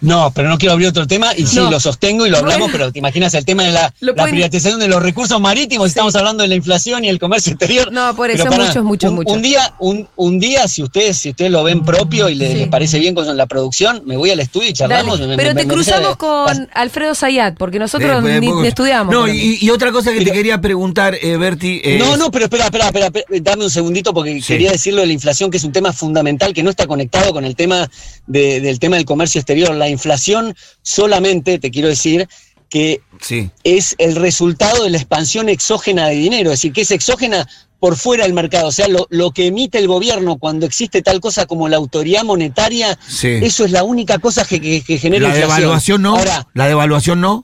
No, 0.02 0.32
pero 0.34 0.50
no 0.50 0.58
quiero 0.58 0.74
abrir 0.74 0.88
otro 0.88 1.06
tema 1.08 1.32
y 1.38 1.46
sí, 1.46 1.58
No. 1.58 1.70
lo 1.70 1.80
sostengo 1.80 2.26
y 2.26 2.30
lo 2.32 2.38
hablamos, 2.38 2.62
Bueno. 2.62 2.72
pero 2.72 2.92
te 2.92 3.00
imaginas 3.00 3.34
el 3.36 3.46
tema 3.46 3.64
de 3.64 3.72
la, 3.72 3.94
Lo 4.00 4.14
la 4.14 4.24
pueden- 4.24 4.32
privatización 4.36 4.80
de 4.80 4.88
los 4.88 5.02
recursos 5.02 5.40
marítimos, 5.40 5.88
estamos 5.90 6.16
hablando 6.16 6.42
de 6.42 6.50
la 6.50 6.56
inflación 6.56 7.06
y 7.06 7.10
el 7.10 7.20
comercio 7.20 7.52
exterior. 7.54 7.92
No, 7.92 8.16
por 8.16 8.32
eso, 8.32 8.46
muchos, 8.46 8.84
muchos, 8.84 9.10
un, 9.12 9.16
muchos. 9.18 9.34
Un 9.36 9.42
día, 9.44 9.74
un, 9.80 10.08
un 10.16 10.40
día, 10.40 10.68
si 10.68 10.82
ustedes, 10.82 11.18
si 11.18 11.30
ustedes 11.30 11.52
lo 11.52 11.64
ven 11.64 11.84
propio 11.86 12.30
y 12.30 12.36
le- 12.36 12.52
Sí. 12.52 12.58
les 12.58 12.68
parece 12.68 12.98
bien 13.00 13.14
con 13.14 13.38
la 13.38 13.46
producción, 13.46 14.02
me 14.06 14.18
voy 14.18 14.32
al 14.32 14.40
estudio 14.40 14.70
y 14.70 14.74
charlamos. 14.74 15.20
me- 15.20 15.38
pero 15.38 15.54
me- 15.54 15.62
te 15.62 15.68
me- 15.68 15.74
cruzamos 15.74 16.16
con 16.18 16.68
Alfredo 16.74 17.14
Zayat, 17.14 17.56
porque 17.58 17.78
nosotros 17.78 18.24
ni, 18.24 18.48
poco- 18.48 18.62
ni 18.64 18.68
estudiamos. 18.70 19.14
No, 19.14 19.28
y, 19.28 19.60
y 19.62 19.70
otra 19.70 19.92
cosa 19.92 20.12
que 20.12 20.26
te 20.26 20.32
quería 20.32 20.60
preguntar, 20.60 21.16
eh, 21.22 21.38
Berti. 21.38 21.80
eh, 21.84 21.98
No, 22.00 22.18
no, 22.18 22.32
pero 22.32 22.46
espera, 22.46 22.66
espera, 22.66 22.86
espera, 22.88 23.06
espera, 23.08 23.26
dame 23.42 23.66
un 23.66 23.70
segundito 23.70 24.14
porque 24.16 24.34
Sí. 24.42 24.48
quería 24.54 24.72
decirlo 24.72 25.02
de 25.02 25.08
la 25.08 25.14
inflación, 25.14 25.52
que 25.52 25.58
es 25.58 25.64
un 25.64 25.72
tema 25.72 25.94
fundamental, 25.94 26.54
que 26.54 26.64
no 26.64 26.72
está 26.72 26.88
conectado 26.88 27.34
con 27.34 27.46
el 27.46 27.56
tema 27.56 27.88
de- 28.26 28.62
del 28.62 28.80
tema 28.80 28.96
del 28.96 29.06
comercio 29.06 29.40
exterior. 29.40 29.76
La 29.76 29.91
inflación 29.92 30.56
solamente, 30.82 31.60
te 31.60 31.72
quiero 31.72 31.88
decir, 31.88 32.28
que 32.70 33.02
Sí. 33.20 33.52
es 33.64 33.96
el 33.98 34.16
resultado 34.16 34.84
de 34.86 34.90
la 34.90 34.98
expansión 34.98 35.50
exógena 35.50 36.08
de 36.08 36.16
dinero, 36.16 36.52
es 36.52 36.60
decir, 36.60 36.72
que 36.74 36.82
es 36.82 36.92
exógena 36.92 37.48
por 37.80 37.98
fuera 37.98 38.24
del 38.26 38.34
mercado, 38.34 38.68
o 38.68 38.72
sea, 38.72 38.88
lo, 38.88 39.08
lo 39.10 39.32
que 39.32 39.48
emite 39.48 39.80
el 39.80 39.88
gobierno 39.88 40.38
cuando 40.38 40.66
existe 40.68 41.02
tal 41.02 41.20
cosa 41.20 41.48
como 41.48 41.68
la 41.68 41.78
autoridad 41.78 42.24
monetaria, 42.24 42.98
Sí. 43.08 43.28
eso 43.42 43.66
es 43.66 43.72
la 43.72 43.84
única 43.84 44.20
cosa 44.20 44.46
que, 44.46 44.62
que- 44.62 44.82
que 44.84 44.98
genera 45.00 45.28
La 45.30 45.36
inflación. 45.36 45.58
devaluación 45.60 46.02
no. 46.04 46.16
Ahora, 46.18 46.48
la 46.54 46.68
devaluación 46.68 47.20
no. 47.22 47.44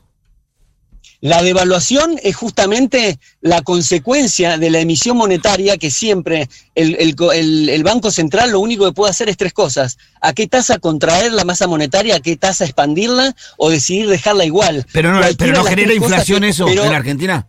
La 1.21 1.41
devaluación 1.41 2.19
es 2.21 2.35
justamente 2.35 3.17
la 3.41 3.61
consecuencia 3.63 4.57
de 4.57 4.69
la 4.69 4.79
emisión 4.79 5.17
monetaria 5.17 5.77
que 5.77 5.89
siempre 5.89 6.47
el, 6.75 6.95
el 6.99 7.15
el- 7.33 7.69
el 7.69 7.83
Banco 7.83 8.11
Central 8.11 8.51
lo 8.51 8.59
único 8.59 8.85
que 8.85 8.91
puede 8.91 9.09
hacer 9.09 9.27
es 9.27 9.37
tres 9.37 9.51
cosas. 9.53 9.97
¿A 10.21 10.33
qué 10.33 10.47
tasa 10.47 10.77
contraer 10.77 11.33
la 11.33 11.43
masa 11.43 11.65
monetaria? 11.67 12.15
¿A 12.17 12.19
qué 12.19 12.37
tasa 12.37 12.65
expandirla? 12.65 13.35
¿O 13.57 13.69
decidir 13.71 14.07
dejarla 14.07 14.45
igual? 14.45 14.85
Pero 14.91 15.11
no, 15.11 15.21
pero 15.37 15.53
no 15.53 15.63
genera 15.63 15.93
inflación 15.93 16.41
que- 16.41 16.49
eso 16.49 16.65
pero- 16.65 16.83
en 16.85 16.91
la 16.91 16.97
Argentina. 16.97 17.47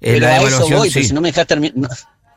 Eh, 0.00 0.14
pero 0.14 0.26
la 0.26 0.34
a 0.36 0.42
eso 0.42 0.68
voy, 0.68 0.88
sí. 0.88 0.94
pero 0.94 1.06
si 1.08 1.12
no 1.14 1.20
me 1.20 1.28
dejas 1.28 1.46
terminar. 1.46 1.74
No, 1.76 1.88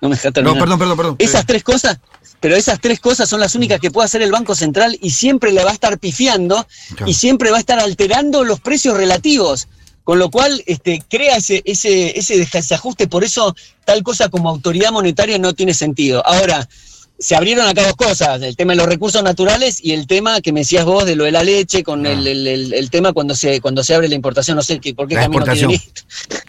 no 0.01 0.09
me 0.09 0.17
terminar. 0.17 0.43
No, 0.43 0.59
perdón, 0.59 0.79
perdón, 0.79 0.97
perdón. 0.97 1.15
Esas 1.19 1.45
tres 1.45 1.63
cosas, 1.63 1.97
pero 2.39 2.55
esas 2.55 2.79
tres 2.79 2.99
cosas 2.99 3.27
son 3.29 3.39
las 3.39 3.55
únicas 3.55 3.79
que 3.79 3.89
puede 3.89 4.05
hacer 4.05 4.21
el 4.21 4.31
Banco 4.31 4.53
Central 4.53 4.97
y 5.01 5.09
siempre 5.11 5.51
le 5.51 5.63
va 5.63 5.71
a 5.71 5.73
estar 5.73 5.97
pifiando 5.97 6.67
Claro. 6.95 7.09
y 7.09 7.13
siempre 7.13 7.51
va 7.51 7.57
a 7.57 7.59
estar 7.61 7.79
alterando 7.79 8.43
los 8.43 8.59
precios 8.59 8.95
relativos. 8.97 9.67
Con 10.07 10.19
lo 10.19 10.31
cual, 10.31 10.63
este, 10.67 11.03
crea 11.09 11.35
ese, 11.35 11.61
ese, 11.65 12.17
ese 12.17 12.37
desajuste, 12.37 13.07
por 13.09 13.25
eso 13.25 13.53
tal 13.83 14.03
cosa 14.03 14.29
como 14.29 14.47
autoridad 14.49 14.93
monetaria 14.93 15.37
no 15.37 15.51
tiene 15.53 15.73
sentido. 15.73 16.25
Ahora, 16.25 16.65
se 17.19 17.35
abrieron 17.35 17.67
acá 17.67 17.83
dos 17.83 17.97
cosas, 17.97 18.41
el 18.41 18.55
tema 18.55 18.71
de 18.71 18.77
los 18.77 18.85
recursos 18.85 19.21
naturales 19.21 19.79
y 19.83 19.91
el 19.91 20.07
tema 20.07 20.39
que 20.39 20.53
me 20.53 20.61
decías 20.61 20.85
vos 20.85 21.03
de 21.03 21.17
lo 21.17 21.25
de 21.25 21.33
la 21.33 21.43
leche, 21.43 21.83
con 21.83 22.05
Ah. 22.07 22.13
el, 22.13 22.25
el- 22.25 22.47
el- 22.47 22.73
el 22.73 22.89
tema 22.89 23.11
cuando 23.11 23.35
se, 23.35 23.59
cuando 23.59 23.83
se 23.83 23.95
abre 23.95 24.07
la 24.07 24.15
importación, 24.15 24.55
no 24.55 24.63
sé 24.63 24.79
qué, 24.79 24.93
por 24.95 25.09
qué 25.09 25.15
La 25.15 25.23
camino 25.23 25.41
exportación. 25.43 25.71
tiene 25.71 26.41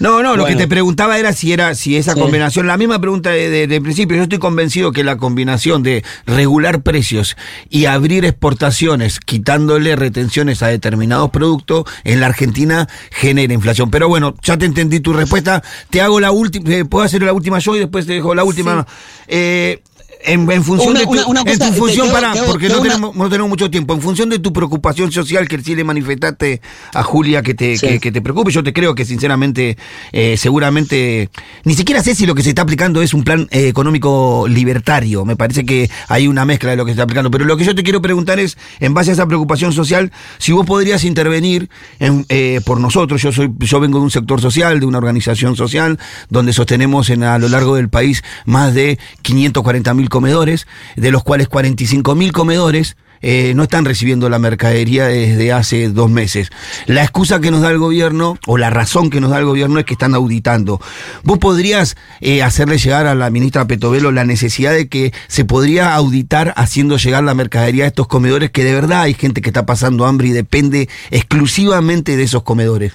No, 0.00 0.22
no, 0.22 0.34
lo 0.36 0.46
que 0.46 0.56
te 0.56 0.66
preguntaba 0.66 1.18
era 1.18 1.32
si 1.32 1.52
era 1.52 1.74
si 1.74 1.96
esa 1.96 2.14
Sí. 2.14 2.20
combinación, 2.20 2.66
la 2.66 2.76
misma 2.76 2.98
pregunta 3.00 3.30
de, 3.30 3.50
de- 3.50 3.66
de 3.66 3.80
principio, 3.80 4.16
yo 4.16 4.22
estoy 4.24 4.38
convencido 4.38 4.92
que 4.92 5.04
la 5.04 5.16
combinación 5.16 5.82
de 5.82 6.02
regular 6.26 6.82
precios 6.82 7.36
y 7.68 7.84
abrir 7.84 8.24
exportaciones, 8.24 9.20
quitándole 9.20 9.94
retenciones 9.96 10.62
a 10.62 10.68
determinados 10.68 11.30
productos, 11.30 11.84
en 12.04 12.20
la 12.20 12.26
Argentina 12.26 12.88
genera 13.10 13.52
inflación. 13.52 13.90
Pero 13.90 14.08
bueno, 14.08 14.34
ya 14.42 14.56
te 14.56 14.64
entendí 14.66 15.00
tu 15.00 15.12
respuesta, 15.12 15.62
te 15.90 16.00
hago 16.00 16.18
la 16.18 16.30
última, 16.32 16.70
eh, 16.70 16.84
puedo 16.84 17.04
hacer 17.04 17.22
la 17.22 17.32
última 17.32 17.58
yo 17.58 17.76
y 17.76 17.80
después 17.80 18.06
te 18.06 18.14
dejo 18.14 18.34
la 18.34 18.44
última. 18.44 18.86
Eh, 19.28 19.82
en, 20.24 20.50
en 20.50 20.64
función 20.64 20.90
Una- 20.90 21.00
de 21.00 21.06
tu, 21.06 21.12
una- 21.12 21.26
una 21.26 21.40
en 21.40 21.46
cosa, 21.46 21.58
tu 21.66 21.72
te- 21.72 21.78
función 21.78 22.06
te 22.08 22.12
hago- 22.12 22.20
para, 22.20 22.32
te 22.32 22.38
hago- 22.40 22.46
porque 22.50 22.68
no 22.68 22.80
tenemos, 22.80 23.16
no 23.16 23.28
tenemos 23.28 23.48
mucho 23.48 23.70
tiempo, 23.70 23.94
en 23.94 24.00
función 24.02 24.28
de 24.28 24.38
tu 24.38 24.52
preocupación 24.52 25.10
social 25.12 25.48
que 25.48 25.60
sí 25.60 25.74
le 25.74 25.84
manifestaste 25.84 26.60
a 26.92 27.02
Julia 27.02 27.42
que 27.42 27.54
te, 27.54 27.76
Sí. 27.78 27.86
que, 27.86 28.00
que 28.00 28.12
te 28.12 28.20
preocupe, 28.20 28.50
yo 28.50 28.62
te 28.62 28.72
creo 28.72 28.94
que 28.94 29.04
sinceramente, 29.04 29.76
eh, 30.12 30.36
seguramente, 30.36 31.30
ni 31.64 31.74
siquiera 31.74 32.02
sé 32.02 32.14
si 32.14 32.26
lo 32.26 32.34
que 32.34 32.42
se 32.42 32.50
está 32.50 32.62
aplicando 32.62 33.00
es 33.02 33.14
un 33.14 33.24
plan 33.24 33.48
eh, 33.50 33.68
económico 33.68 34.46
libertario, 34.48 35.24
me 35.24 35.36
parece 35.36 35.64
que 35.64 35.88
hay 36.08 36.28
una 36.28 36.44
mezcla 36.44 36.70
de 36.70 36.76
lo 36.76 36.84
que 36.84 36.90
se 36.90 36.94
está 36.94 37.04
aplicando, 37.04 37.30
pero 37.30 37.44
lo 37.46 37.56
que 37.56 37.64
yo 37.64 37.74
te 37.74 37.82
quiero 37.82 38.02
preguntar 38.02 38.38
es, 38.38 38.58
en 38.80 38.92
base 38.94 39.10
a 39.10 39.14
esa 39.14 39.26
preocupación 39.26 39.72
social, 39.72 40.12
si 40.38 40.52
vos 40.52 40.66
podrías 40.66 41.04
intervenir 41.04 41.70
en, 41.98 42.26
eh, 42.28 42.60
por 42.66 42.78
nosotros, 42.78 43.22
yo 43.22 43.32
soy, 43.32 43.50
yo 43.58 43.80
vengo 43.80 43.98
de 43.98 44.04
un 44.04 44.10
sector 44.10 44.40
social, 44.40 44.80
de 44.80 44.86
una 44.86 44.98
organización 44.98 45.56
social, 45.56 45.98
donde 46.28 46.52
sostenemos 46.52 47.08
en, 47.08 47.22
a 47.22 47.38
lo 47.38 47.48
largo 47.48 47.76
del 47.76 47.88
país 47.88 48.22
más 48.44 48.74
de 48.74 48.98
540 49.22 49.94
mil 49.94 50.09
comedores, 50.10 50.66
de 50.96 51.10
los 51.10 51.24
cuales 51.24 51.48
45 51.48 52.14
mil 52.14 52.32
comedores 52.32 52.96
eh, 53.22 53.52
no 53.54 53.64
están 53.64 53.84
recibiendo 53.84 54.30
la 54.30 54.38
mercadería 54.38 55.06
desde 55.06 55.52
hace 55.52 55.88
dos 55.88 56.10
meses. 56.10 56.50
La 56.86 57.02
excusa 57.02 57.40
que 57.40 57.50
nos 57.50 57.60
da 57.60 57.70
el 57.70 57.78
gobierno, 57.78 58.38
o 58.46 58.56
la 58.56 58.70
razón 58.70 59.10
que 59.10 59.20
nos 59.20 59.30
da 59.30 59.38
el 59.38 59.44
gobierno, 59.44 59.78
es 59.78 59.84
que 59.84 59.92
están 59.92 60.14
auditando. 60.14 60.80
¿Vos 61.22 61.38
podrías 61.38 61.96
eh, 62.20 62.42
hacerle 62.42 62.78
llegar 62.78 63.06
a 63.06 63.14
la 63.14 63.28
ministra 63.30 63.66
Petovelo 63.66 64.10
la 64.10 64.24
necesidad 64.24 64.72
de 64.72 64.88
que 64.88 65.12
se 65.28 65.44
podría 65.44 65.94
auditar 65.94 66.54
haciendo 66.56 66.96
llegar 66.96 67.24
la 67.24 67.34
mercadería 67.34 67.84
a 67.84 67.88
estos 67.88 68.06
comedores, 68.06 68.50
que 68.50 68.64
de 68.64 68.74
verdad 68.74 69.02
hay 69.02 69.14
gente 69.14 69.42
que 69.42 69.50
está 69.50 69.66
pasando 69.66 70.06
hambre 70.06 70.28
y 70.28 70.32
depende 70.32 70.88
exclusivamente 71.10 72.16
de 72.16 72.22
esos 72.22 72.42
comedores? 72.42 72.94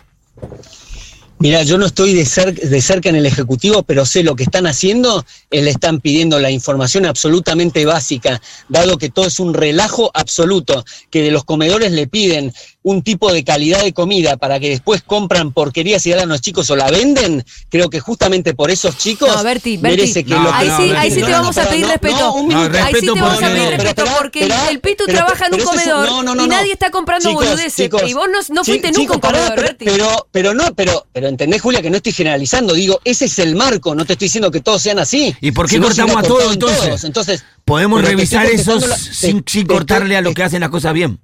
Mira, 1.38 1.64
yo 1.64 1.78
no 1.78 1.86
estoy 1.86 2.14
de, 2.14 2.24
cer- 2.24 2.54
de 2.60 2.82
cerca 2.82 3.10
en 3.10 3.18
el 3.18 3.26
Ejecutivo, 3.26 3.84
pero 3.84 4.06
sé 4.06 4.24
lo 4.24 4.36
que 4.38 4.44
están 4.44 4.68
haciendo, 4.68 5.26
eh, 5.52 5.62
le 5.62 5.70
están 5.70 6.00
pidiendo 6.00 6.40
la 6.40 6.50
información 6.50 7.06
absolutamente 7.06 7.86
básica, 7.86 8.42
dado 8.70 8.98
que 8.98 9.10
todo 9.10 9.26
es 9.26 9.40
un 9.40 9.54
relajo 9.54 10.10
absoluto, 10.14 10.86
que 11.10 11.22
de 11.22 11.32
los 11.32 11.44
comedores 11.44 11.92
le 11.92 12.08
piden 12.08 12.54
un 12.88 13.02
tipo 13.02 13.34
de 13.34 13.44
calidad 13.44 13.82
de 13.84 13.94
comida 13.94 14.38
para 14.38 14.60
que 14.60 14.70
después 14.70 15.02
compran 15.02 15.52
porquerías 15.52 16.06
y 16.06 16.12
dan 16.12 16.20
a 16.20 16.26
los 16.28 16.42
chicos 16.42 16.70
o 16.70 16.76
la 16.76 16.92
venden, 16.92 17.44
creo 17.70 17.90
que 17.90 18.00
justamente 18.00 18.54
por 18.54 18.70
esos 18.70 18.96
chicos 18.96 19.28
No, 19.28 19.44
Berti, 19.44 19.78
Berti. 19.78 19.98
merece 19.98 20.24
que 20.24 20.30
No, 20.36 20.44
lo 20.44 20.50
que- 20.52 20.56
ahí 20.56 20.70
sí, 20.78 20.90
no, 20.92 21.00
ahí 21.00 21.10
sí 21.12 21.20
no, 21.22 21.26
te 21.26 21.32
no, 21.32 21.38
vamos 21.40 21.58
a 21.58 21.64
no, 21.64 21.70
pedir 21.72 21.82
no, 21.82 21.92
respeto. 21.92 22.18
no, 22.20 22.34
un 22.36 22.48
minuto. 22.48 22.78
ahí 22.78 22.94
sí 22.94 23.02
te 23.02 23.12
vamos 23.12 23.34
a 23.34 23.40
pedir 23.40 23.58
no, 23.58 23.64
no, 23.64 23.72
respeto 23.72 24.04
pero 24.06 24.18
porque 24.20 24.48
el 24.70 24.80
Pitu 24.82 25.04
pero- 25.08 25.18
trabaja 25.18 25.48
en 25.48 25.54
un 25.56 25.60
eso 25.62 25.70
comedor 25.72 26.06
no, 26.06 26.22
no, 26.24 26.36
no, 26.36 26.46
y 26.46 26.48
no. 26.48 26.56
nadie 26.56 26.74
está 26.74 26.92
comprando 26.92 27.28
Chicos, 27.30 27.44
boludeces. 27.46 27.76
chicos, 27.76 28.04
y 28.06 28.14
vos 28.14 28.28
no, 28.52 28.64
fuiste 28.64 28.92
nunca 28.92 29.14
un 29.16 29.20
comedor, 29.20 29.56
Berti. 29.60 29.86
pero, 29.86 30.28
pero 30.32 30.54
no, 30.54 30.76
pero, 30.76 31.08
pero 31.12 31.28
entendés, 31.28 31.64
Julia, 31.64 31.82
que 31.82 31.90
no 31.90 31.98
estoy 31.98 32.14
generalizando. 32.14 32.76
Digo, 32.76 33.02
ese 33.04 33.26
es 33.26 33.40
el 33.40 33.56
marco, 33.56 33.96
no 33.96 34.06
te 34.06 34.14
estoy 34.14 34.28
diciendo 34.28 34.52
que 34.52 34.60
todos 34.62 34.80
sean 34.84 35.00
así. 35.00 35.36
¿Y 35.42 35.52
por 35.54 35.68
qué 35.68 35.80
cortamos 35.80 36.18
a 36.18 36.22
todos, 36.22 36.54
entonces? 36.54 37.04
Entonces, 37.04 37.44
Podemos 37.66 38.04
revisar 38.06 38.48
la- 38.48 38.96
sin, 38.96 39.42
cortarle 39.66 40.16
a 40.18 40.22
lo 40.22 40.36
que 40.36 40.44
hacen 40.44 40.60
las 40.62 40.70
cosas 40.70 40.94
bien. 40.94 41.20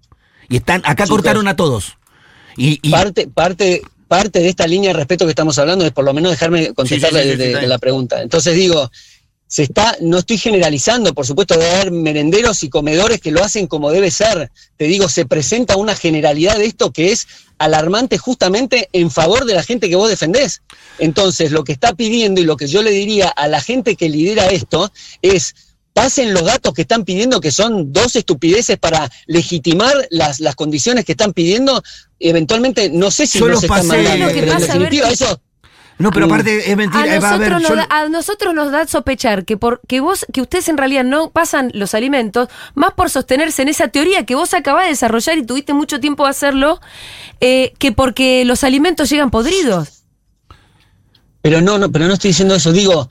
Y 0.52 0.58
están 0.58 0.82
acá 0.82 1.06
Chicos. 1.06 1.10
cortaron 1.10 1.48
a 1.48 1.56
todos. 1.56 1.98
Y, 2.58 2.78
y- 2.84 2.92
parte, 2.92 3.28
parte, 3.28 3.82
parte 4.08 4.40
de 4.40 4.50
esta 4.50 4.68
línea 4.68 4.90
de 4.92 4.98
respeto 4.98 5.26
que 5.26 5.32
estamos 5.32 5.58
hablando 5.58 5.86
es 5.86 5.92
por 5.92 6.06
lo 6.06 6.14
menos 6.14 6.32
dejarme 6.32 6.74
contestarle 6.74 7.24
Sí, 7.24 7.30
sí, 7.30 7.32
sí, 7.32 7.38
sí, 7.38 7.38
de, 7.40 7.46
está 7.46 7.58
de 7.58 7.62
bien. 7.62 7.70
la 7.70 7.78
pregunta. 7.80 8.22
Entonces 8.22 8.54
digo, 8.56 8.92
se 9.48 9.64
está, 9.64 9.96
no 10.02 10.18
estoy 10.20 10.38
generalizando, 10.38 11.14
por 11.14 11.26
supuesto, 11.26 11.58
de 11.58 11.70
haber 11.70 11.92
merenderos 11.92 12.64
y 12.64 12.70
comedores 12.70 13.20
que 13.22 13.32
lo 13.32 13.44
hacen 13.44 13.68
como 13.68 13.90
debe 13.92 14.12
ser. 14.12 14.52
Te 14.78 14.86
digo, 14.86 15.08
se 15.10 15.26
presenta 15.26 15.78
una 15.78 15.96
generalidad 15.96 16.58
de 16.58 16.66
esto 16.66 16.92
que 16.92 17.12
es 17.14 17.28
alarmante 17.58 18.18
justamente 18.18 18.90
en 18.92 19.12
favor 19.12 19.46
de 19.46 19.54
la 19.54 19.64
gente 19.64 19.88
que 19.90 19.96
vos 19.96 20.10
defendés. 20.10 20.62
Entonces, 21.00 21.52
lo 21.52 21.64
que 21.64 21.72
está 21.74 21.94
pidiendo 21.94 22.42
y 22.42 22.44
lo 22.44 22.58
que 22.58 22.68
yo 22.68 22.82
le 22.82 22.92
diría 22.92 23.30
a 23.30 23.48
la 23.48 23.62
gente 23.62 23.96
que 23.96 24.10
lidera 24.10 24.48
esto 24.50 24.92
es 25.22 25.56
pasen 25.93 26.34
los 26.34 26.45
datos 26.45 26.73
que 26.73 26.84
están 26.84 27.04
pidiendo, 27.06 27.41
que 27.41 27.51
son 27.51 27.91
dos 27.91 28.15
estupideces 28.15 28.77
para 28.77 29.10
legitimar 29.27 29.93
las, 30.10 30.39
las 30.39 30.56
condiciones 30.56 31.04
que 31.06 31.12
están 31.13 31.34
pidiendo. 31.34 31.84
Eventualmente, 32.19 32.89
no 32.89 33.12
sé 33.12 33.27
si 33.27 33.39
Yo 33.39 33.45
no 33.45 33.51
los 33.51 33.60
se 33.62 33.65
están 33.65 33.88
mandando, 33.88 34.27
eso... 34.30 35.41
no, 35.99 36.12
pero 36.12 36.27
Mm. 36.27 36.32
aparte 36.32 36.71
es 36.71 36.77
mentira. 36.77 37.04
A 37.04 37.15
eh, 37.15 37.19
va 37.19 37.30
a 37.32 37.38
nosotros, 37.38 37.62
yo- 37.63 37.69
nos 37.69 37.77
da, 37.77 37.88
a 37.95 38.10
nosotros 38.10 38.54
nos 38.54 38.71
da 38.71 38.88
sospechar 38.88 39.43
que 39.45 39.58
por 39.58 39.82
que 39.88 39.99
vos, 39.99 40.25
que 40.32 40.41
ustedes 40.41 40.69
en 40.69 40.77
realidad 40.77 41.04
no 41.04 41.30
pasan 41.32 41.71
los 41.73 41.93
alimentos, 41.93 42.47
más 42.73 42.93
por 42.93 43.10
sostenerse 43.10 43.62
en 43.63 43.67
esa 43.69 43.89
teoría 43.89 44.25
que 44.25 44.36
vos 44.36 44.54
acabás 44.54 44.84
de 44.86 44.89
desarrollar 44.91 45.38
y 45.39 45.45
tuviste 45.45 45.73
mucho 45.73 45.99
tiempo 45.99 46.23
de 46.23 46.30
hacerlo, 46.30 46.80
eh, 47.41 47.73
que 47.80 47.91
porque 47.91 48.45
los 48.45 48.63
alimentos 48.63 49.10
llegan 49.10 49.30
podridos. 49.30 50.04
Pero 51.41 51.60
no, 51.62 51.77
no, 51.80 51.91
pero 51.91 52.08
no 52.08 52.13
estoy 52.13 52.30
diciendo 52.30 52.56
eso. 52.56 52.71
Digo, 52.71 53.10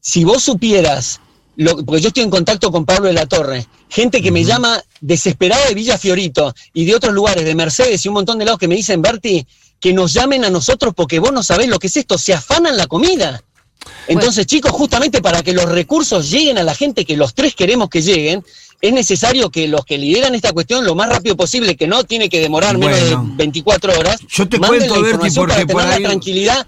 si 0.00 0.24
vos 0.24 0.42
supieras, 0.42 1.20
lo, 1.56 1.76
porque 1.84 2.00
yo 2.00 2.08
estoy 2.08 2.22
en 2.22 2.30
contacto 2.30 2.70
con 2.72 2.84
Pablo 2.84 3.08
de 3.08 3.14
la 3.14 3.26
Torre, 3.26 3.66
gente 3.88 4.22
que 4.22 4.30
me 4.30 4.44
llama 4.44 4.82
desesperada 5.00 5.66
de 5.68 5.74
Villa 5.74 5.98
Fiorito 5.98 6.54
y 6.72 6.84
de 6.84 6.94
otros 6.94 7.12
lugares, 7.12 7.44
de 7.44 7.54
Mercedes 7.54 8.04
y 8.04 8.08
un 8.08 8.14
montón 8.14 8.38
de 8.38 8.44
lados 8.44 8.58
que 8.58 8.68
me 8.68 8.74
dicen, 8.76 9.02
Berti, 9.02 9.46
que 9.80 9.92
nos 9.92 10.12
llamen 10.12 10.44
a 10.44 10.50
nosotros 10.50 10.94
porque 10.96 11.18
vos 11.18 11.32
no 11.32 11.42
sabés 11.42 11.68
lo 11.68 11.78
que 11.78 11.88
es 11.88 11.96
esto, 11.96 12.16
se 12.18 12.32
afanan 12.32 12.76
la 12.76 12.86
comida. 12.86 13.42
Entonces, 14.06 14.46
chicos, 14.46 14.70
justamente 14.70 15.20
para 15.20 15.42
que 15.42 15.52
los 15.52 15.64
recursos 15.66 16.30
lleguen 16.30 16.56
a 16.58 16.62
la 16.62 16.74
gente 16.74 17.04
que 17.04 17.16
los 17.16 17.34
tres 17.34 17.54
queremos 17.54 17.88
que 17.88 18.00
lleguen, 18.00 18.44
es 18.80 18.92
necesario 18.92 19.50
que 19.50 19.68
los 19.68 19.84
que 19.84 19.98
lideran 19.98 20.34
esta 20.34 20.52
cuestión 20.52 20.84
lo 20.84 20.94
más 20.94 21.08
rápido 21.08 21.36
posible, 21.36 21.76
que 21.76 21.86
no 21.86 22.02
tiene 22.04 22.28
que 22.28 22.40
demorar 22.40 22.78
menos 22.78 22.98
de 23.00 23.16
24 23.36 23.98
horas, 23.98 24.20
Yo 24.28 24.48
te 24.48 24.58
manden 24.58 24.80
cuento, 24.80 24.94
la 24.96 25.00
Berti, 25.02 25.26
información 25.26 25.46
porque 25.48 25.66
para 25.66 25.66
por 25.66 25.82
tener 25.82 25.94
ahí- 25.96 26.02
la 26.02 26.08
tranquilidad 26.08 26.66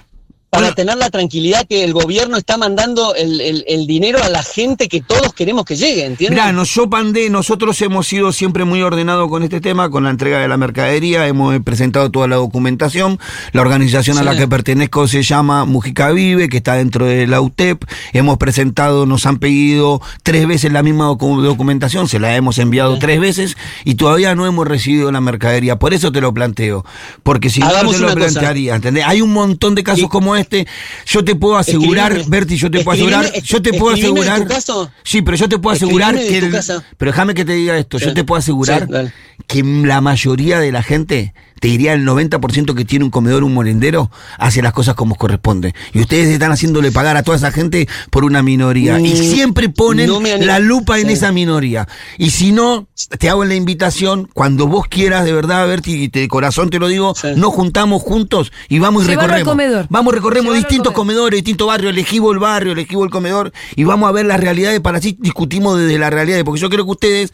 para 0.55 0.67
Bueno. 0.69 0.75
tener 0.75 0.97
la 0.97 1.11
tranquilidad 1.11 1.67
que 1.67 1.85
el 1.85 1.93
gobierno 1.93 2.37
está 2.37 2.57
mandando 2.57 3.15
el, 3.15 3.41
el- 3.41 3.65
el 3.67 3.87
dinero 3.87 4.23
a 4.23 4.29
la 4.29 4.43
gente 4.43 4.89
que 4.89 5.01
todos 5.01 5.33
queremos 5.35 5.65
que 5.65 5.77
llegue, 5.77 6.05
¿entiendes? 6.05 6.31
Mirá, 6.39 6.53
no, 6.53 6.65
yo 6.65 6.89
pandé, 6.89 7.29
nosotros 7.31 7.81
hemos 7.83 8.07
sido 8.07 8.33
siempre 8.33 8.65
muy 8.65 8.81
ordenados 8.83 9.29
con 9.29 9.43
este 9.43 9.61
tema, 9.61 9.91
con 9.91 10.05
la 10.05 10.11
entrega 10.11 10.39
de 10.39 10.49
la 10.49 10.57
mercadería, 10.57 11.27
hemos 11.27 11.59
presentado 11.63 12.11
toda 12.11 12.29
la 12.29 12.37
documentación, 12.37 13.19
la 13.53 13.61
organización 13.63 14.19
a 14.19 14.23
la 14.23 14.37
que 14.37 14.47
pertenezco 14.49 15.09
se 15.09 15.23
llama 15.23 15.65
Mujica 15.65 16.11
Vive, 16.13 16.49
que 16.49 16.59
está 16.59 16.75
dentro 16.75 17.07
de 17.07 17.27
la 17.27 17.41
UTEP, 17.41 17.83
hemos 18.13 18.39
presentado, 18.39 19.07
nos 19.07 19.27
han 19.27 19.39
pedido 19.39 20.01
tres 20.23 20.47
veces 20.47 20.73
la 20.73 20.83
misma 20.83 21.09
docu- 21.11 21.43
documentación, 21.43 22.09
se 22.09 22.19
la 22.19 22.37
hemos 22.37 22.59
enviado 22.59 22.99
tres 22.99 23.21
veces 23.21 23.57
y 23.85 23.95
todavía 23.97 24.35
no 24.35 24.47
hemos 24.47 24.67
recibido 24.67 25.11
la 25.11 25.21
mercadería, 25.21 25.77
por 25.79 25.95
eso 25.95 26.13
te 26.13 26.21
lo 26.21 26.33
planteo, 26.33 26.85
porque 27.23 27.51
si 27.51 27.61
no 27.61 27.67
Hagamos 27.67 27.95
te 27.97 28.01
lo 28.01 28.07
una 28.07 28.15
cosa. 28.15 28.27
plantearía, 28.33 28.75
¿entendés? 28.77 29.05
Hay 29.07 29.21
un 29.21 29.33
montón 29.33 29.75
de 29.75 29.83
casos 29.83 30.09
como 30.09 30.37
este, 30.37 30.44
yo 31.07 31.25
te 31.25 31.35
puedo 31.35 31.57
asegurar, 31.57 32.13
Escribime- 32.13 32.31
Berti, 32.31 32.57
yo 32.57 32.71
te 32.71 32.83
puedo 32.85 32.95
asegurar, 32.97 33.33
yo 33.43 33.63
te 33.63 33.71
puedo 33.73 33.95
de 33.95 34.03
tu 34.03 34.07
asegurar, 34.13 34.47
caso. 34.47 34.91
sí, 35.03 35.23
pero 35.23 35.37
yo 35.37 35.49
te 35.49 35.59
puedo 35.59 35.75
asegurar 35.77 36.15
que 36.17 36.39
el- 36.39 36.57
pero 36.99 37.11
déjame 37.13 37.35
que 37.35 37.45
te 37.45 37.53
diga 37.55 37.77
esto, 37.79 37.99
yo 37.99 38.13
te 38.15 38.25
puedo 38.25 38.39
asegurar 38.39 38.89
Sí, 38.89 39.11
que 39.47 39.63
la 39.63 40.01
mayoría 40.01 40.59
de 40.61 40.73
la 40.73 40.83
gente, 40.83 41.35
te 41.65 41.69
diría 41.71 41.95
el 41.95 42.05
90% 42.05 42.75
que 42.75 42.85
tiene 42.85 43.07
un 43.07 43.11
comedor, 43.11 43.43
un 43.43 43.55
molendero, 43.55 44.11
hace 44.39 44.61
las 44.61 44.75
cosas 44.75 44.95
como 44.97 45.15
corresponde. 45.15 45.75
Y 45.95 46.01
ustedes 46.01 46.29
están 46.29 46.53
haciéndole 46.53 46.93
pagar 46.93 47.17
a 47.17 47.23
toda 47.23 47.39
esa 47.39 47.53
gente 47.53 47.89
por 48.11 48.25
una 48.25 48.43
minoría. 48.43 49.01
y 49.01 49.15
Mm, 49.15 49.17
siempre 49.17 49.71
ponen 49.71 50.09
no 50.11 50.21
la 50.21 50.59
lupa 50.59 50.99
en 50.99 51.07
Sí. 51.07 51.13
esa 51.15 51.33
minoría. 51.33 51.89
Y 52.19 52.33
si 52.33 52.53
no, 52.53 52.87
te 53.19 53.31
hago 53.31 53.47
la 53.47 53.55
invitación, 53.55 54.29
cuando 54.35 54.67
vos 54.67 54.89
quieras, 54.91 55.25
de 55.25 55.33
verdad, 55.33 55.67
Berti, 55.67 55.93
y 56.03 56.09
de 56.09 56.29
corazón 56.29 56.69
te 56.69 56.79
lo 56.79 56.87
digo, 56.89 57.15
Sí. 57.15 57.29
nos 57.35 57.55
juntamos 57.55 58.03
juntos 58.03 58.53
y 58.69 58.79
vamos 58.79 59.05
y 59.05 59.09
Llevarlo 59.09 59.29
recorremos. 59.37 59.53
comedor. 59.55 59.87
Vamos, 59.89 60.13
recorremos 60.15 60.45
Llevarlo 60.53 60.69
distintos 60.69 60.93
comedor. 60.93 61.15
comedores, 61.15 61.39
distintos 61.39 61.67
barrios, 61.67 61.93
elegimos 61.93 62.31
el 62.35 62.41
barrio, 62.41 62.73
elegimos 62.73 63.05
el 63.07 63.11
comedor 63.11 63.53
y 63.75 63.85
vamos 63.85 64.07
a 64.11 64.13
ver 64.13 64.27
las 64.27 64.39
realidades 64.39 64.81
para 64.81 64.99
así 64.99 65.17
discutimos 65.19 65.79
desde 65.79 65.99
las 65.99 66.13
realidades, 66.13 66.45
porque 66.45 66.61
yo 66.61 66.69
creo 66.69 66.85
que 66.85 66.91
ustedes 66.91 67.33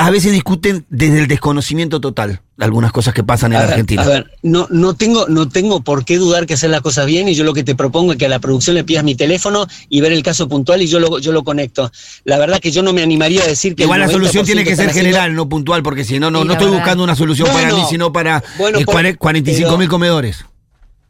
a 0.00 0.10
veces 0.10 0.30
discuten 0.32 0.86
desde 0.90 1.18
el 1.18 1.26
desconocimiento 1.28 2.00
total 2.00 2.40
de 2.56 2.64
algunas 2.64 2.92
cosas 2.92 3.12
que 3.14 3.22
pasan 3.24 3.52
en 3.52 3.58
A 3.58 3.62
ver, 3.62 3.70
Argentina. 3.70 4.02
A 4.02 4.06
ver, 4.06 4.30
no, 4.42 4.66
no, 4.70 4.94
tengo, 4.94 5.26
no 5.28 5.48
tengo 5.48 5.82
por 5.82 6.04
qué 6.04 6.18
dudar 6.18 6.46
que 6.46 6.54
hacer 6.54 6.70
las 6.70 6.80
cosas 6.82 7.04
bien 7.06 7.28
y 7.28 7.34
yo 7.34 7.42
lo 7.44 7.52
que 7.52 7.64
te 7.64 7.74
propongo 7.74 8.12
es 8.12 8.18
que 8.18 8.26
a 8.26 8.28
la 8.28 8.38
producción 8.38 8.74
le 8.76 8.84
pidas 8.84 9.02
mi 9.04 9.16
teléfono 9.16 9.66
y 9.88 10.00
ver 10.00 10.12
el 10.12 10.22
caso 10.22 10.48
puntual 10.48 10.80
y 10.82 10.86
yo 10.86 11.00
lo, 11.00 11.18
yo 11.18 11.32
lo 11.32 11.42
conecto. 11.44 11.90
La 12.24 12.38
verdad 12.38 12.60
que 12.60 12.70
yo 12.70 12.82
no 12.82 12.92
me 12.92 13.02
animaría 13.02 13.42
a 13.42 13.46
decir 13.46 13.74
que... 13.74 13.82
Igual 13.82 14.00
la 14.00 14.08
solución 14.08 14.44
90% 14.44 14.46
tiene 14.46 14.64
que 14.64 14.76
ser 14.76 14.88
haciendo- 14.88 15.08
general, 15.10 15.34
no 15.34 15.48
puntual, 15.48 15.82
porque 15.82 16.04
si 16.04 16.18
no, 16.20 16.30
no, 16.30 16.42
Sí, 16.42 16.46
no 16.46 16.52
estoy 16.52 16.66
verdad. 16.68 16.78
buscando 16.80 17.04
una 17.04 17.16
solución 17.16 17.48
para 17.52 17.74
mí, 17.74 17.82
sino 17.90 18.12
para 18.12 18.42
bueno, 18.56 18.78
eh, 18.78 18.84
por- 18.84 18.94
cuare- 18.94 19.16
45 19.18 19.70
mil 19.70 19.78
pero- 19.78 19.90
comedores. 19.90 20.44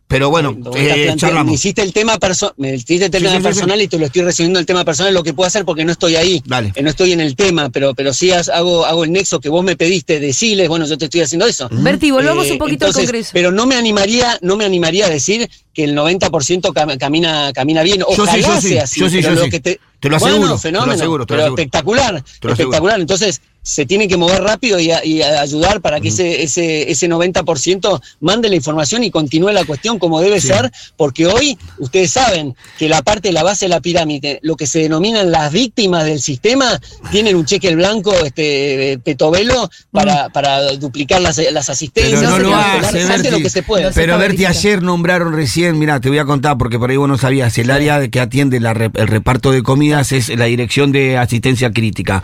Pero 0.08 0.30
bueno, 0.30 0.56
eh, 0.74 1.12
charlamos. 1.18 1.50
Me 1.50 1.54
hiciste 1.56 1.82
el 1.82 1.92
tema, 1.92 2.16
perso- 2.18 2.54
me 2.56 2.74
hiciste 2.74 3.04
el 3.04 3.12
Sí, 3.12 3.18
tema 3.18 3.30
sí, 3.32 3.36
sí, 3.36 3.42
personal 3.42 3.82
y 3.82 3.88
te 3.88 3.98
lo 3.98 4.06
estoy 4.06 4.22
resumiendo 4.22 4.58
el 4.58 4.64
tema 4.64 4.82
personal, 4.82 5.12
lo 5.12 5.22
que 5.22 5.34
puedo 5.34 5.46
hacer 5.46 5.66
porque 5.66 5.84
no 5.84 5.92
estoy 5.92 6.16
ahí, 6.16 6.42
Dale. 6.46 6.72
eh, 6.74 6.82
no 6.82 6.88
estoy 6.88 7.12
en 7.12 7.20
el 7.20 7.36
tema, 7.36 7.68
pero, 7.68 7.94
pero 7.94 8.14
sí 8.14 8.30
has- 8.30 8.48
hago, 8.48 8.86
hago 8.86 9.04
el 9.04 9.12
nexo 9.12 9.38
que 9.38 9.50
vos 9.50 9.62
me 9.62 9.76
pediste, 9.76 10.18
deciles, 10.18 10.66
bueno, 10.66 10.86
yo 10.86 10.96
te 10.96 11.04
estoy 11.04 11.20
haciendo 11.20 11.46
eso. 11.46 11.68
Berti, 11.70 12.10
volvamos 12.10 12.46
Eh, 12.46 12.52
un 12.52 12.58
poquito 12.58 12.86
entonces, 12.86 13.00
al 13.02 13.06
Congreso. 13.06 13.30
Pero 13.34 13.52
no 13.52 13.66
me 13.66 13.74
animaría, 13.76 14.38
no 14.40 14.56
me 14.56 14.64
animaría 14.64 15.04
a 15.06 15.10
decir 15.10 15.46
que 15.74 15.84
el 15.84 15.94
90% 15.94 16.72
cam- 16.72 16.96
camina, 16.98 17.52
camina 17.52 17.82
bien. 17.82 17.98
Yo 17.98 18.06
sí, 18.14 18.20
Ojalá 18.22 18.38
yo 18.38 18.60
sí, 18.62 18.68
sea 18.68 18.84
así. 18.84 19.00
yo 19.00 19.10
sí, 19.10 19.16
pero 19.20 19.28
yo 19.34 19.40
lo 19.40 19.44
sí. 19.44 19.50
que 19.50 19.60
te, 19.60 19.80
Te 20.00 20.08
lo 20.08 20.18
Bueno, 20.20 20.36
aseguro, 20.36 20.48
te 20.48 20.54
lo 20.54 20.58
fenómeno, 20.60 20.92
aseguro, 20.94 21.26
te 21.26 21.32
lo 21.34 21.36
pero 21.36 21.42
aseguro. 21.42 21.60
espectacular, 21.62 22.06
Te 22.06 22.14
lo 22.14 22.22
aseguro. 22.22 22.52
espectacular. 22.52 23.00
Entonces, 23.00 23.40
se 23.68 23.85
tiene 23.85 24.09
que 24.09 24.16
mover 24.16 24.42
rápido 24.42 24.81
y, 24.81 24.90
a- 24.90 25.04
y 25.04 25.20
a- 25.20 25.42
ayudar 25.42 25.83
para 25.83 26.00
que 26.00 26.09
ese, 26.09 26.42
ese, 26.42 26.90
ese 26.90 27.07
90% 27.09 28.00
mande 28.20 28.48
la 28.48 28.57
información 28.57 29.04
y 29.04 29.11
continúe 29.11 29.50
la 29.50 29.64
cuestión 29.66 29.98
como 29.98 30.20
debe 30.22 30.40
ser, 30.40 30.70
porque 30.96 31.26
hoy 31.26 31.59
ustedes 31.78 32.12
saben 32.12 32.57
que 32.78 32.88
la 32.88 33.02
parte 33.02 33.28
de 33.28 33.33
la 33.35 33.42
base 33.42 33.66
de 33.66 33.68
la 33.70 33.81
pirámide, 33.81 34.38
lo 34.42 34.57
que 34.57 34.66
se 34.66 34.78
denominan 34.78 35.31
las 35.31 35.52
víctimas 35.52 36.04
del 36.07 36.20
sistema, 36.22 36.81
tienen 37.11 37.37
un 37.37 37.44
cheque 37.44 37.74
blanco, 37.74 38.14
este 38.24 38.92
eh, 38.92 38.98
petovelo, 38.98 39.68
para, 39.90 40.31
para 40.31 40.72
duplicar 40.76 41.20
las, 41.20 41.37
las 41.52 41.68
asistencias. 41.68 42.20
Pero 42.20 42.31
no 42.31 42.38
lo 42.38 42.57
hace, 42.57 43.02
hace 43.02 43.31
lo 43.31 43.38
que 43.40 43.50
se 43.50 43.62
puede. 43.62 43.90
Pero 43.92 44.16
Berti, 44.16 44.46
ayer 44.46 44.83
nombraron 44.83 45.35
recién, 45.35 45.78
mira, 45.78 46.00
te 46.00 46.09
voy 46.09 46.18
a 46.18 46.24
contar 46.24 46.57
porque 46.57 46.78
por 46.78 46.88
ahí 46.90 46.96
vos 46.96 47.09
no 47.09 47.18
sabías, 47.18 47.57
el 47.59 47.70
área 47.70 48.00
de 48.00 48.09
que 48.11 48.20
atiende 48.20 48.61
la 48.61 48.70
el 48.72 49.09
reparto 49.09 49.50
de 49.50 49.62
comidas 49.62 50.12
es 50.12 50.28
la 50.31 50.46
dirección 50.46 50.90
de 50.92 51.18
asistencia 51.18 51.70
crítica. 51.70 52.22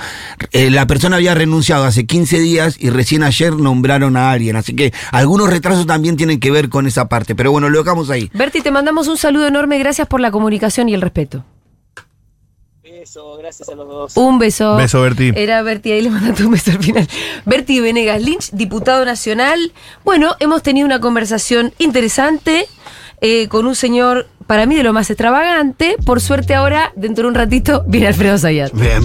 Eh, 0.53 0.71
la 0.71 0.87
persona 0.87 1.17
había 1.17 1.34
renunciado 1.35 1.85
hace 1.85 2.07
15 2.07 2.39
días 2.39 2.77
y 2.79 2.91
recién 2.91 3.23
ayer 3.23 3.55
nombraron 3.55 4.17
a 4.17 4.31
alguien, 4.31 4.57
así 4.57 4.75
que 4.75 4.93
algunos 5.13 5.51
retrasos 5.51 5.87
también 5.87 6.17
tienen 6.17 6.41
que 6.41 6.51
ver 6.51 6.69
con 6.69 6.87
esa 6.87 7.09
parte, 7.09 7.35
pero 7.35 7.51
bueno, 7.51 7.69
lo 7.69 7.79
dejamos 7.79 8.11
ahí. 8.11 8.31
Berti, 8.35 8.61
te 8.61 8.71
mandamos 8.71 9.09
un 9.09 9.17
saludo 9.17 9.47
enorme, 9.47 9.79
gracias 9.79 10.09
por 10.09 10.21
la 10.21 10.31
comunicación 10.31 10.89
y 10.89 10.95
el 10.95 11.01
respeto. 11.01 11.45
Eso, 12.83 13.37
gracias 13.37 13.69
a 13.69 13.75
los 13.75 13.87
dos. 13.87 14.17
Un 14.17 14.39
beso. 14.39 14.77
Beso, 14.77 15.03
Berti. 15.03 15.33
Era 15.37 15.61
Berti, 15.63 15.93
ahí 15.93 16.01
le 16.01 16.09
mandaste 16.09 16.45
un 16.45 16.53
beso 16.53 16.71
al 16.71 16.83
final. 16.83 17.07
Berti 17.45 17.79
Venegas 17.81 18.23
Lynch, 18.23 18.51
diputado 18.53 19.05
nacional. 19.05 19.73
Bueno, 20.05 20.37
hemos 20.41 20.63
tenido 20.63 20.87
una 20.87 21.01
conversación 21.01 21.75
interesante 21.79 22.67
eh, 23.21 23.49
con 23.49 23.67
un 23.67 23.75
señor, 23.75 24.29
para 24.47 24.67
mí, 24.67 24.75
de 24.75 24.83
lo 24.83 24.93
más 24.93 25.11
extravagante. 25.11 25.97
Por 26.05 26.21
suerte 26.21 26.55
ahora, 26.55 26.93
dentro 26.97 27.25
de 27.25 27.29
un 27.29 27.35
ratito, 27.35 27.85
viene 27.87 28.07
Alfredo 28.07 28.39
Zayat. 28.39 28.73
Bien. 28.73 29.03